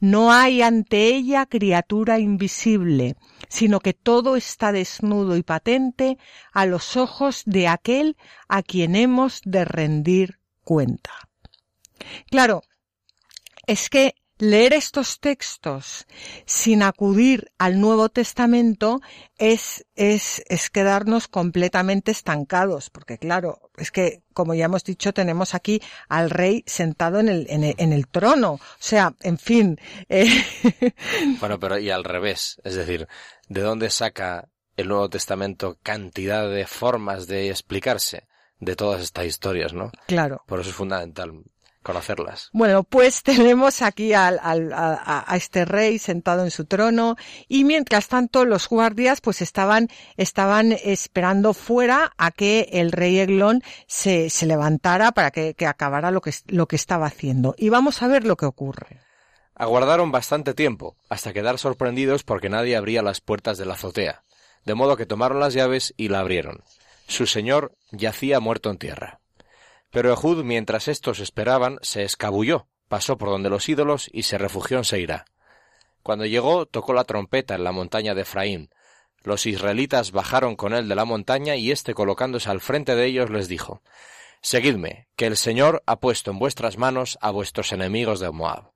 No 0.00 0.32
hay 0.32 0.62
ante 0.62 1.08
ella 1.08 1.46
criatura 1.46 2.20
invisible, 2.20 3.16
sino 3.48 3.80
que 3.80 3.92
todo 3.92 4.36
está 4.36 4.70
desnudo 4.70 5.36
y 5.36 5.42
patente 5.42 6.16
a 6.52 6.64
los 6.64 6.96
ojos 6.96 7.42
de 7.44 7.66
aquel 7.66 8.16
a 8.48 8.62
quien 8.62 8.94
hemos 8.94 9.40
de 9.44 9.64
rendir 9.64 10.38
cuenta. 10.66 11.12
Claro, 12.28 12.62
es 13.68 13.88
que 13.88 14.16
leer 14.38 14.74
estos 14.74 15.20
textos 15.20 16.06
sin 16.44 16.82
acudir 16.82 17.52
al 17.56 17.80
Nuevo 17.80 18.08
Testamento 18.08 19.00
es, 19.38 19.86
es, 19.94 20.42
es 20.48 20.68
quedarnos 20.70 21.28
completamente 21.28 22.10
estancados, 22.10 22.90
porque 22.90 23.16
claro, 23.16 23.70
es 23.76 23.92
que, 23.92 24.22
como 24.34 24.54
ya 24.54 24.66
hemos 24.66 24.84
dicho, 24.84 25.14
tenemos 25.14 25.54
aquí 25.54 25.80
al 26.08 26.30
rey 26.30 26.64
sentado 26.66 27.20
en 27.20 27.28
el, 27.28 27.46
en 27.48 27.92
el, 27.92 28.08
trono. 28.08 28.54
O 28.54 28.60
sea, 28.78 29.14
en 29.22 29.38
fin. 29.38 29.78
Eh, 30.08 30.28
bueno, 31.40 31.60
pero 31.60 31.78
y 31.78 31.90
al 31.90 32.04
revés, 32.04 32.60
es 32.64 32.74
decir, 32.74 33.06
¿de 33.48 33.60
dónde 33.60 33.88
saca 33.90 34.48
el 34.76 34.88
Nuevo 34.88 35.08
Testamento 35.08 35.78
cantidad 35.82 36.50
de 36.50 36.66
formas 36.66 37.26
de 37.28 37.50
explicarse? 37.50 38.26
De 38.60 38.76
todas 38.76 39.02
estas 39.02 39.26
historias, 39.26 39.72
¿no? 39.72 39.90
Claro. 40.06 40.42
Por 40.46 40.60
eso 40.60 40.70
es 40.70 40.76
fundamental 40.76 41.42
conocerlas. 41.86 42.50
Bueno, 42.52 42.82
pues 42.82 43.22
tenemos 43.22 43.80
aquí 43.80 44.12
al, 44.12 44.40
al, 44.42 44.72
a, 44.72 45.24
a, 45.24 45.36
este 45.36 45.64
rey 45.64 46.00
sentado 46.00 46.42
en 46.42 46.50
su 46.50 46.64
trono 46.64 47.16
y 47.46 47.62
mientras 47.62 48.08
tanto 48.08 48.44
los 48.44 48.68
guardias 48.68 49.20
pues 49.20 49.40
estaban, 49.40 49.88
estaban 50.16 50.72
esperando 50.72 51.54
fuera 51.54 52.12
a 52.18 52.32
que 52.32 52.68
el 52.72 52.90
rey 52.90 53.20
Eglón 53.20 53.62
se, 53.86 54.30
se 54.30 54.46
levantara 54.46 55.12
para 55.12 55.30
que, 55.30 55.54
que 55.54 55.66
acabara 55.66 56.10
lo 56.10 56.20
que, 56.20 56.34
lo 56.48 56.66
que 56.66 56.74
estaba 56.74 57.06
haciendo. 57.06 57.54
Y 57.56 57.68
vamos 57.68 58.02
a 58.02 58.08
ver 58.08 58.24
lo 58.24 58.36
que 58.36 58.46
ocurre. 58.46 59.00
Aguardaron 59.54 60.10
bastante 60.10 60.54
tiempo, 60.54 60.96
hasta 61.08 61.32
quedar 61.32 61.58
sorprendidos 61.58 62.24
porque 62.24 62.48
nadie 62.48 62.76
abría 62.76 63.00
las 63.00 63.20
puertas 63.20 63.58
de 63.58 63.64
la 63.64 63.74
azotea, 63.74 64.24
de 64.64 64.74
modo 64.74 64.96
que 64.96 65.06
tomaron 65.06 65.38
las 65.38 65.54
llaves 65.54 65.94
y 65.96 66.08
la 66.08 66.18
abrieron. 66.18 66.62
Su 67.06 67.26
señor 67.26 67.76
yacía 67.92 68.40
muerto 68.40 68.70
en 68.70 68.78
tierra. 68.78 69.20
Pero 69.90 70.12
Ehud, 70.12 70.42
mientras 70.44 70.88
éstos 70.88 71.20
esperaban, 71.20 71.78
se 71.82 72.02
escabulló, 72.02 72.68
pasó 72.88 73.16
por 73.16 73.28
donde 73.28 73.48
los 73.48 73.68
ídolos 73.68 74.08
y 74.12 74.24
se 74.24 74.38
refugió 74.38 74.78
en 74.78 74.84
Seirá. 74.84 75.24
Cuando 76.02 76.26
llegó, 76.26 76.66
tocó 76.66 76.92
la 76.92 77.04
trompeta 77.04 77.54
en 77.54 77.64
la 77.64 77.72
montaña 77.72 78.14
de 78.14 78.22
Efraín. 78.22 78.70
Los 79.22 79.46
israelitas 79.46 80.12
bajaron 80.12 80.54
con 80.54 80.74
él 80.74 80.88
de 80.88 80.94
la 80.94 81.04
montaña 81.04 81.56
y 81.56 81.70
éste 81.70 81.94
colocándose 81.94 82.50
al 82.50 82.60
frente 82.60 82.94
de 82.94 83.06
ellos 83.06 83.30
les 83.30 83.48
dijo 83.48 83.82
Seguidme, 84.40 85.08
que 85.16 85.26
el 85.26 85.36
Señor 85.36 85.82
ha 85.86 85.98
puesto 85.98 86.30
en 86.30 86.38
vuestras 86.38 86.76
manos 86.76 87.18
a 87.20 87.30
vuestros 87.30 87.72
enemigos 87.72 88.20
de 88.20 88.30
Moab. 88.30 88.70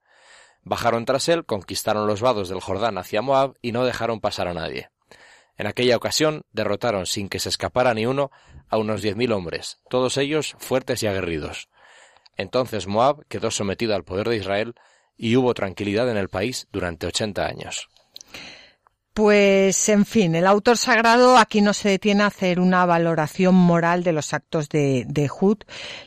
Bajaron 0.62 1.04
tras 1.04 1.28
él, 1.28 1.44
conquistaron 1.44 2.06
los 2.06 2.20
vados 2.20 2.48
del 2.48 2.60
Jordán 2.60 2.98
hacia 2.98 3.22
Moab 3.22 3.54
y 3.62 3.72
no 3.72 3.84
dejaron 3.84 4.20
pasar 4.20 4.48
a 4.48 4.54
nadie. 4.54 4.90
En 5.60 5.66
aquella 5.66 5.98
ocasión 5.98 6.46
derrotaron 6.52 7.04
sin 7.04 7.28
que 7.28 7.38
se 7.38 7.50
escapara 7.50 7.92
ni 7.92 8.06
uno 8.06 8.30
a 8.70 8.78
unos 8.78 9.02
diez 9.02 9.14
mil 9.14 9.30
hombres, 9.30 9.82
todos 9.90 10.16
ellos 10.16 10.56
fuertes 10.58 11.02
y 11.02 11.06
aguerridos. 11.06 11.68
Entonces 12.38 12.86
Moab 12.86 13.26
quedó 13.28 13.50
sometido 13.50 13.94
al 13.94 14.02
poder 14.02 14.30
de 14.30 14.36
Israel 14.36 14.74
y 15.18 15.36
hubo 15.36 15.52
tranquilidad 15.52 16.10
en 16.10 16.16
el 16.16 16.30
país 16.30 16.66
durante 16.72 17.06
ochenta 17.06 17.44
años. 17.44 17.90
Pues, 19.20 19.90
en 19.90 20.06
fin, 20.06 20.34
el 20.34 20.46
autor 20.46 20.78
sagrado 20.78 21.36
aquí 21.36 21.60
no 21.60 21.74
se 21.74 21.90
detiene 21.90 22.22
a 22.22 22.28
hacer 22.28 22.58
una 22.58 22.86
valoración 22.86 23.54
moral 23.54 24.02
de 24.02 24.12
los 24.12 24.32
actos 24.32 24.70
de, 24.70 25.04
de. 25.06 25.30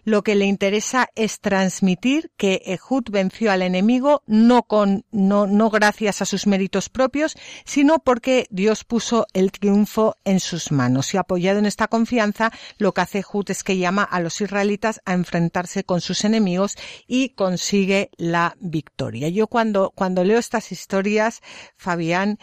Lo 0.03 0.23
que 0.23 0.33
le 0.33 0.45
interesa 0.45 1.07
es 1.15 1.39
transmitir 1.39 2.31
que 2.37 2.63
Ehud 2.65 3.03
venció 3.11 3.51
al 3.51 3.61
enemigo 3.61 4.23
no 4.25 4.63
con, 4.63 5.05
no, 5.11 5.45
no 5.45 5.69
gracias 5.69 6.23
a 6.23 6.25
sus 6.25 6.47
méritos 6.47 6.89
propios, 6.89 7.35
sino 7.65 7.99
porque 7.99 8.47
Dios 8.49 8.83
puso 8.83 9.27
el 9.33 9.51
triunfo 9.51 10.15
en 10.25 10.39
sus 10.39 10.71
manos. 10.71 11.13
Y 11.13 11.17
apoyado 11.17 11.59
en 11.59 11.67
esta 11.67 11.87
confianza, 11.87 12.51
lo 12.79 12.95
que 12.95 13.01
hace 13.01 13.19
Ehud 13.19 13.51
es 13.51 13.63
que 13.63 13.77
llama 13.77 14.03
a 14.03 14.21
los 14.21 14.41
israelitas 14.41 15.01
a 15.05 15.13
enfrentarse 15.13 15.83
con 15.83 16.01
sus 16.01 16.25
enemigos 16.25 16.77
y 17.05 17.29
consigue 17.29 18.09
la 18.17 18.55
victoria. 18.59 19.29
Yo 19.29 19.45
cuando, 19.45 19.91
cuando 19.93 20.23
leo 20.23 20.39
estas 20.39 20.71
historias, 20.71 21.41
Fabián, 21.77 22.39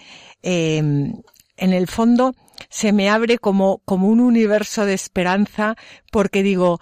Em, 0.60 1.14
en 1.56 1.72
el 1.72 1.86
fondo 1.88 2.34
se 2.68 2.92
me 2.92 3.08
abre 3.08 3.38
como, 3.38 3.78
como 3.84 4.08
un 4.08 4.20
universo 4.20 4.84
de 4.84 4.94
esperanza 4.94 5.76
porque 6.12 6.42
digo, 6.42 6.80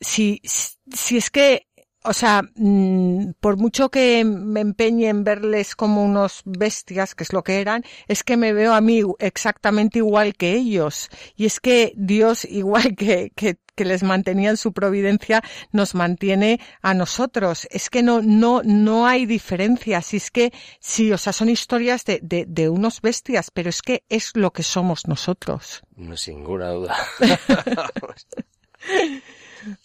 si, 0.00 0.40
si 0.44 1.16
es 1.16 1.30
que 1.30 1.67
o 2.04 2.12
sea, 2.12 2.42
mm, 2.54 3.32
por 3.40 3.56
mucho 3.56 3.90
que 3.90 4.24
me 4.24 4.60
empeñe 4.60 5.08
en 5.08 5.24
verles 5.24 5.74
como 5.74 6.04
unos 6.04 6.42
bestias, 6.44 7.14
que 7.14 7.24
es 7.24 7.32
lo 7.32 7.42
que 7.42 7.60
eran, 7.60 7.84
es 8.06 8.22
que 8.22 8.36
me 8.36 8.52
veo 8.52 8.72
a 8.72 8.80
mí 8.80 9.02
exactamente 9.18 9.98
igual 9.98 10.34
que 10.34 10.54
ellos. 10.54 11.10
Y 11.36 11.46
es 11.46 11.60
que 11.60 11.92
Dios, 11.96 12.44
igual 12.48 12.94
que, 12.94 13.32
que, 13.34 13.58
que 13.74 13.84
les 13.84 14.02
mantenía 14.02 14.50
en 14.50 14.56
su 14.56 14.72
providencia, 14.72 15.42
nos 15.72 15.94
mantiene 15.94 16.60
a 16.82 16.94
nosotros. 16.94 17.66
Es 17.70 17.90
que 17.90 18.02
no, 18.02 18.22
no, 18.22 18.62
no 18.64 19.06
hay 19.06 19.26
diferencias. 19.26 20.14
Y 20.14 20.18
es 20.18 20.30
que 20.30 20.52
sí, 20.80 21.12
o 21.12 21.18
sea, 21.18 21.32
son 21.32 21.48
historias 21.48 22.04
de, 22.04 22.20
de, 22.22 22.44
de 22.46 22.68
unos 22.68 23.00
bestias, 23.00 23.50
pero 23.50 23.70
es 23.70 23.82
que 23.82 24.04
es 24.08 24.30
lo 24.34 24.52
que 24.52 24.62
somos 24.62 25.08
nosotros. 25.08 25.82
No, 25.96 26.16
sin 26.16 26.38
ninguna 26.38 26.70
duda. 26.70 26.96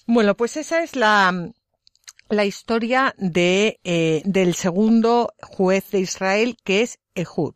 bueno, 0.05 0.38
pues 0.38 0.57
esa 0.57 0.84
es 0.84 0.95
la, 0.95 1.51
la 2.34 2.45
historia 2.45 3.15
de, 3.17 3.79
eh, 3.84 4.21
del 4.25 4.55
segundo 4.55 5.34
juez 5.41 5.91
de 5.91 5.99
Israel, 5.99 6.57
que 6.63 6.81
es 6.81 6.99
Ehud. 7.15 7.53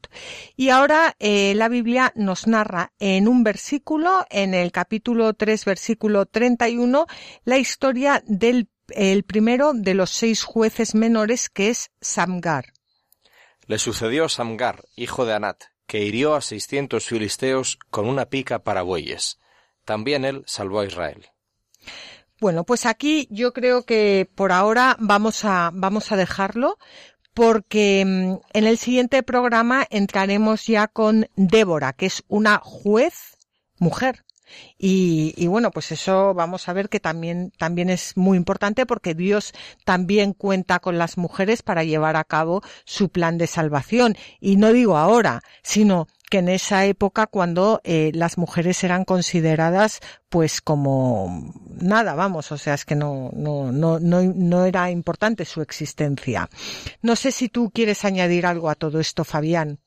Y 0.55 0.69
ahora 0.69 1.15
eh, 1.19 1.53
la 1.55 1.69
Biblia 1.69 2.13
nos 2.15 2.47
narra 2.47 2.93
en 2.99 3.27
un 3.27 3.43
versículo, 3.43 4.25
en 4.29 4.53
el 4.53 4.71
capítulo 4.71 5.33
3, 5.33 5.65
versículo 5.65 6.25
31, 6.25 7.07
la 7.43 7.57
historia 7.57 8.23
del 8.25 8.69
el 8.89 9.23
primero 9.23 9.73
de 9.73 9.93
los 9.93 10.11
seis 10.11 10.43
jueces 10.43 10.95
menores, 10.95 11.49
que 11.49 11.69
es 11.69 11.91
Samgar. 11.99 12.73
Le 13.65 13.79
sucedió 13.79 14.29
Samgar, 14.29 14.85
hijo 14.95 15.25
de 15.25 15.33
Anat, 15.33 15.63
que 15.85 15.99
hirió 15.99 16.35
a 16.35 16.41
seiscientos 16.41 17.05
filisteos 17.05 17.77
con 17.89 18.07
una 18.07 18.27
pica 18.27 18.59
para 18.59 18.81
bueyes. 18.81 19.39
También 19.83 20.25
él 20.25 20.43
salvó 20.45 20.79
a 20.79 20.85
Israel. 20.85 21.27
Bueno, 22.39 22.63
pues 22.63 22.85
aquí 22.85 23.27
yo 23.31 23.51
creo 23.51 23.83
que 23.83 24.29
por 24.35 24.51
ahora 24.51 24.95
vamos 24.99 25.43
a, 25.43 25.71
vamos 25.73 26.11
a 26.11 26.15
dejarlo 26.15 26.77
porque 27.33 28.03
mm, 28.05 28.57
en 28.57 28.67
el 28.67 28.77
siguiente 28.77 29.23
programa 29.23 29.85
entraremos 29.89 30.65
ya 30.67 30.87
con 30.87 31.27
Débora, 31.35 31.93
que 31.93 32.05
es 32.07 32.23
una 32.27 32.59
juez 32.63 33.37
mujer. 33.79 34.23
Y, 34.77 35.33
y, 35.35 35.47
bueno, 35.47 35.71
pues 35.71 35.91
eso 35.91 36.33
vamos 36.33 36.69
a 36.69 36.73
ver 36.73 36.89
que 36.89 36.99
también, 36.99 37.51
también 37.57 37.89
es 37.89 38.15
muy 38.15 38.37
importante 38.37 38.85
porque 38.85 39.13
Dios 39.13 39.53
también 39.83 40.33
cuenta 40.33 40.79
con 40.79 40.97
las 40.97 41.17
mujeres 41.17 41.63
para 41.63 41.83
llevar 41.83 42.15
a 42.15 42.23
cabo 42.23 42.61
su 42.85 43.09
plan 43.09 43.37
de 43.37 43.47
salvación. 43.47 44.15
Y 44.39 44.55
no 44.55 44.71
digo 44.71 44.97
ahora, 44.97 45.41
sino 45.63 46.07
que 46.29 46.39
en 46.39 46.49
esa 46.49 46.85
época 46.85 47.27
cuando 47.27 47.81
eh, 47.83 48.11
las 48.13 48.37
mujeres 48.37 48.83
eran 48.83 49.05
consideradas 49.05 49.99
pues 50.29 50.61
como 50.61 51.53
nada, 51.67 52.13
vamos, 52.15 52.51
o 52.51 52.57
sea, 52.57 52.73
es 52.73 52.85
que 52.85 52.95
no, 52.95 53.31
no, 53.33 53.71
no, 53.71 53.99
no, 53.99 54.21
no 54.21 54.65
era 54.65 54.91
importante 54.91 55.45
su 55.45 55.61
existencia. 55.61 56.49
No 57.01 57.15
sé 57.15 57.31
si 57.31 57.49
tú 57.49 57.71
quieres 57.71 58.03
añadir 58.03 58.45
algo 58.45 58.69
a 58.69 58.75
todo 58.75 58.99
esto, 58.99 59.23
Fabián 59.23 59.79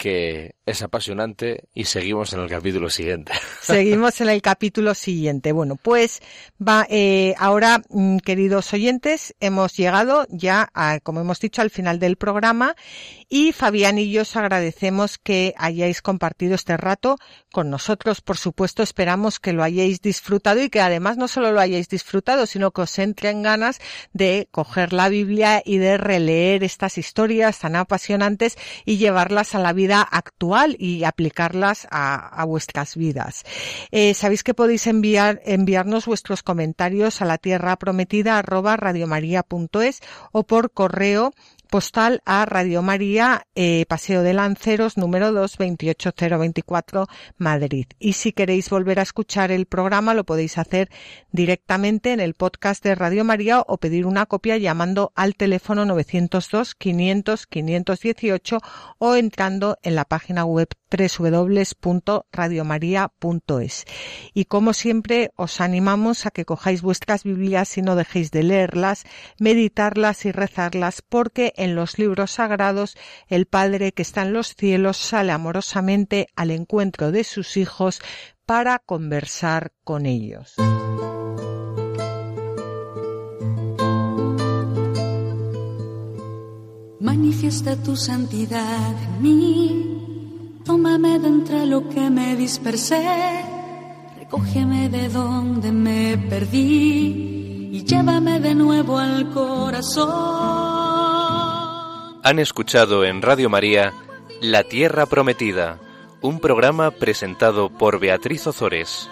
que 0.00 0.54
es 0.64 0.80
apasionante 0.80 1.64
y 1.74 1.84
seguimos 1.84 2.32
en 2.32 2.40
el 2.40 2.48
capítulo 2.48 2.88
siguiente. 2.88 3.32
Seguimos 3.60 4.18
en 4.22 4.30
el 4.30 4.40
capítulo 4.40 4.94
siguiente. 4.94 5.52
Bueno, 5.52 5.76
pues 5.76 6.22
va 6.58 6.86
eh, 6.88 7.34
ahora, 7.36 7.82
mm, 7.90 8.18
queridos 8.18 8.72
oyentes, 8.72 9.34
hemos 9.40 9.76
llegado 9.76 10.26
ya, 10.30 10.70
a, 10.72 11.00
como 11.00 11.20
hemos 11.20 11.38
dicho, 11.38 11.60
al 11.60 11.68
final 11.68 11.98
del 11.98 12.16
programa 12.16 12.76
y 13.28 13.52
Fabián 13.52 13.98
y 13.98 14.10
yo 14.10 14.22
os 14.22 14.34
agradecemos 14.36 15.18
que 15.18 15.54
hayáis 15.58 16.00
compartido 16.00 16.54
este 16.54 16.78
rato 16.78 17.18
con 17.52 17.68
nosotros. 17.68 18.22
Por 18.22 18.38
supuesto, 18.38 18.82
esperamos 18.82 19.38
que 19.38 19.52
lo 19.52 19.62
hayáis 19.62 20.00
disfrutado 20.00 20.62
y 20.62 20.70
que 20.70 20.80
además 20.80 21.18
no 21.18 21.28
solo 21.28 21.52
lo 21.52 21.60
hayáis 21.60 21.90
disfrutado, 21.90 22.46
sino 22.46 22.70
que 22.70 22.80
os 22.82 22.98
entren 22.98 23.42
ganas 23.42 23.80
de 24.14 24.48
coger 24.50 24.94
la 24.94 25.10
Biblia 25.10 25.60
y 25.62 25.76
de 25.76 25.98
releer 25.98 26.64
estas 26.64 26.96
historias 26.96 27.58
tan 27.58 27.76
apasionantes 27.76 28.56
y 28.86 28.96
llevarlas 28.96 29.54
a 29.54 29.58
la 29.58 29.74
vida 29.74 29.89
actual 29.98 30.76
y 30.78 31.04
aplicarlas 31.04 31.88
a, 31.90 32.44
vuestras 32.44 32.96
vidas. 32.96 33.44
Eh, 33.90 34.14
Sabéis 34.14 34.44
que 34.44 34.54
podéis 34.54 34.86
enviar, 34.86 35.40
enviarnos 35.44 36.06
vuestros 36.06 36.42
comentarios 36.42 37.20
a 37.22 37.24
la 37.24 37.38
tierra 37.38 37.76
prometida 37.76 38.38
arroba 38.38 38.76
radiomaria.es 38.76 40.00
o 40.32 40.44
por 40.44 40.70
correo 40.70 41.32
postal 41.70 42.20
a 42.26 42.44
Radio 42.44 42.82
María, 42.82 43.46
eh, 43.54 43.86
Paseo 43.88 44.22
de 44.22 44.34
Lanceros, 44.34 44.96
número 44.96 45.32
2, 45.32 45.56
28024, 45.56 47.06
Madrid. 47.38 47.86
Y 47.98 48.14
si 48.14 48.32
queréis 48.32 48.68
volver 48.68 48.98
a 48.98 49.02
escuchar 49.02 49.52
el 49.52 49.66
programa, 49.66 50.12
lo 50.12 50.24
podéis 50.24 50.58
hacer 50.58 50.90
directamente 51.30 52.12
en 52.12 52.20
el 52.20 52.34
podcast 52.34 52.82
de 52.82 52.96
Radio 52.96 53.24
María 53.24 53.62
o 53.66 53.78
pedir 53.78 54.06
una 54.06 54.26
copia 54.26 54.58
llamando 54.58 55.12
al 55.14 55.36
teléfono 55.36 55.86
902 55.86 56.74
500 56.74 57.46
518 57.46 58.58
o 58.98 59.14
entrando 59.14 59.78
en 59.82 59.94
la 59.94 60.04
página 60.04 60.44
web 60.44 60.68
www.radiomaria.es. 60.90 63.84
Y 64.34 64.44
como 64.46 64.72
siempre, 64.72 65.30
os 65.36 65.60
animamos 65.60 66.26
a 66.26 66.30
que 66.30 66.44
cojáis 66.44 66.82
vuestras 66.82 67.22
Biblias 67.24 67.78
y 67.78 67.82
no 67.82 67.94
dejéis 67.94 68.32
de 68.32 68.42
leerlas, 68.42 69.04
meditarlas 69.38 70.24
y 70.24 70.32
rezarlas, 70.32 71.02
porque 71.02 71.52
en 71.60 71.74
los 71.74 71.98
libros 71.98 72.32
sagrados 72.32 72.96
el 73.28 73.46
Padre 73.46 73.92
que 73.92 74.02
está 74.02 74.22
en 74.22 74.32
los 74.32 74.54
cielos 74.54 74.96
sale 74.96 75.32
amorosamente 75.32 76.28
al 76.34 76.50
encuentro 76.50 77.12
de 77.12 77.22
sus 77.24 77.56
hijos 77.56 78.00
para 78.46 78.78
conversar 78.78 79.72
con 79.84 80.06
ellos. 80.06 80.54
Manifiesta 87.00 87.76
tu 87.76 87.96
santidad 87.96 88.94
en 89.02 89.22
mí, 89.22 90.60
tómame 90.64 91.18
de 91.18 91.28
entre 91.28 91.66
lo 91.66 91.88
que 91.88 92.10
me 92.10 92.36
dispersé, 92.36 93.04
recógeme 94.18 94.88
de 94.88 95.08
donde 95.08 95.72
me 95.72 96.18
perdí 96.18 97.40
y 97.70 97.84
llévame 97.84 98.40
de 98.40 98.54
nuevo 98.54 98.98
al 98.98 99.30
corazón. 99.30 100.10
Han 102.22 102.38
escuchado 102.38 103.04
en 103.04 103.22
Radio 103.22 103.48
María 103.48 103.94
La 104.40 104.64
Tierra 104.64 105.06
Prometida, 105.06 105.78
un 106.20 106.40
programa 106.40 106.90
presentado 106.90 107.70
por 107.70 108.00
Beatriz 108.00 108.46
Ozores. 108.46 109.08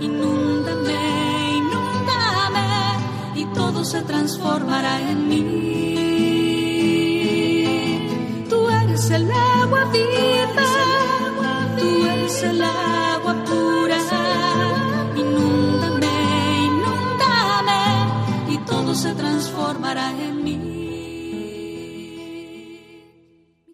Inúndame, 0.00 0.94
inúndame, 1.56 2.66
y 3.36 3.44
todo 3.54 3.84
se 3.84 4.02
transformará 4.02 5.00
en 5.10 5.28
mí. 5.28 5.44
Tú 8.48 8.68
eres 8.70 9.10
el 9.10 9.30
agua 9.30 9.84
viva, 9.92 10.64
tú 11.78 12.06
eres 12.06 12.42
el 12.42 12.62
agua 12.62 13.07
se 18.98 19.14
transformará 19.14 20.10
en 20.10 20.42
mí. 20.42 20.77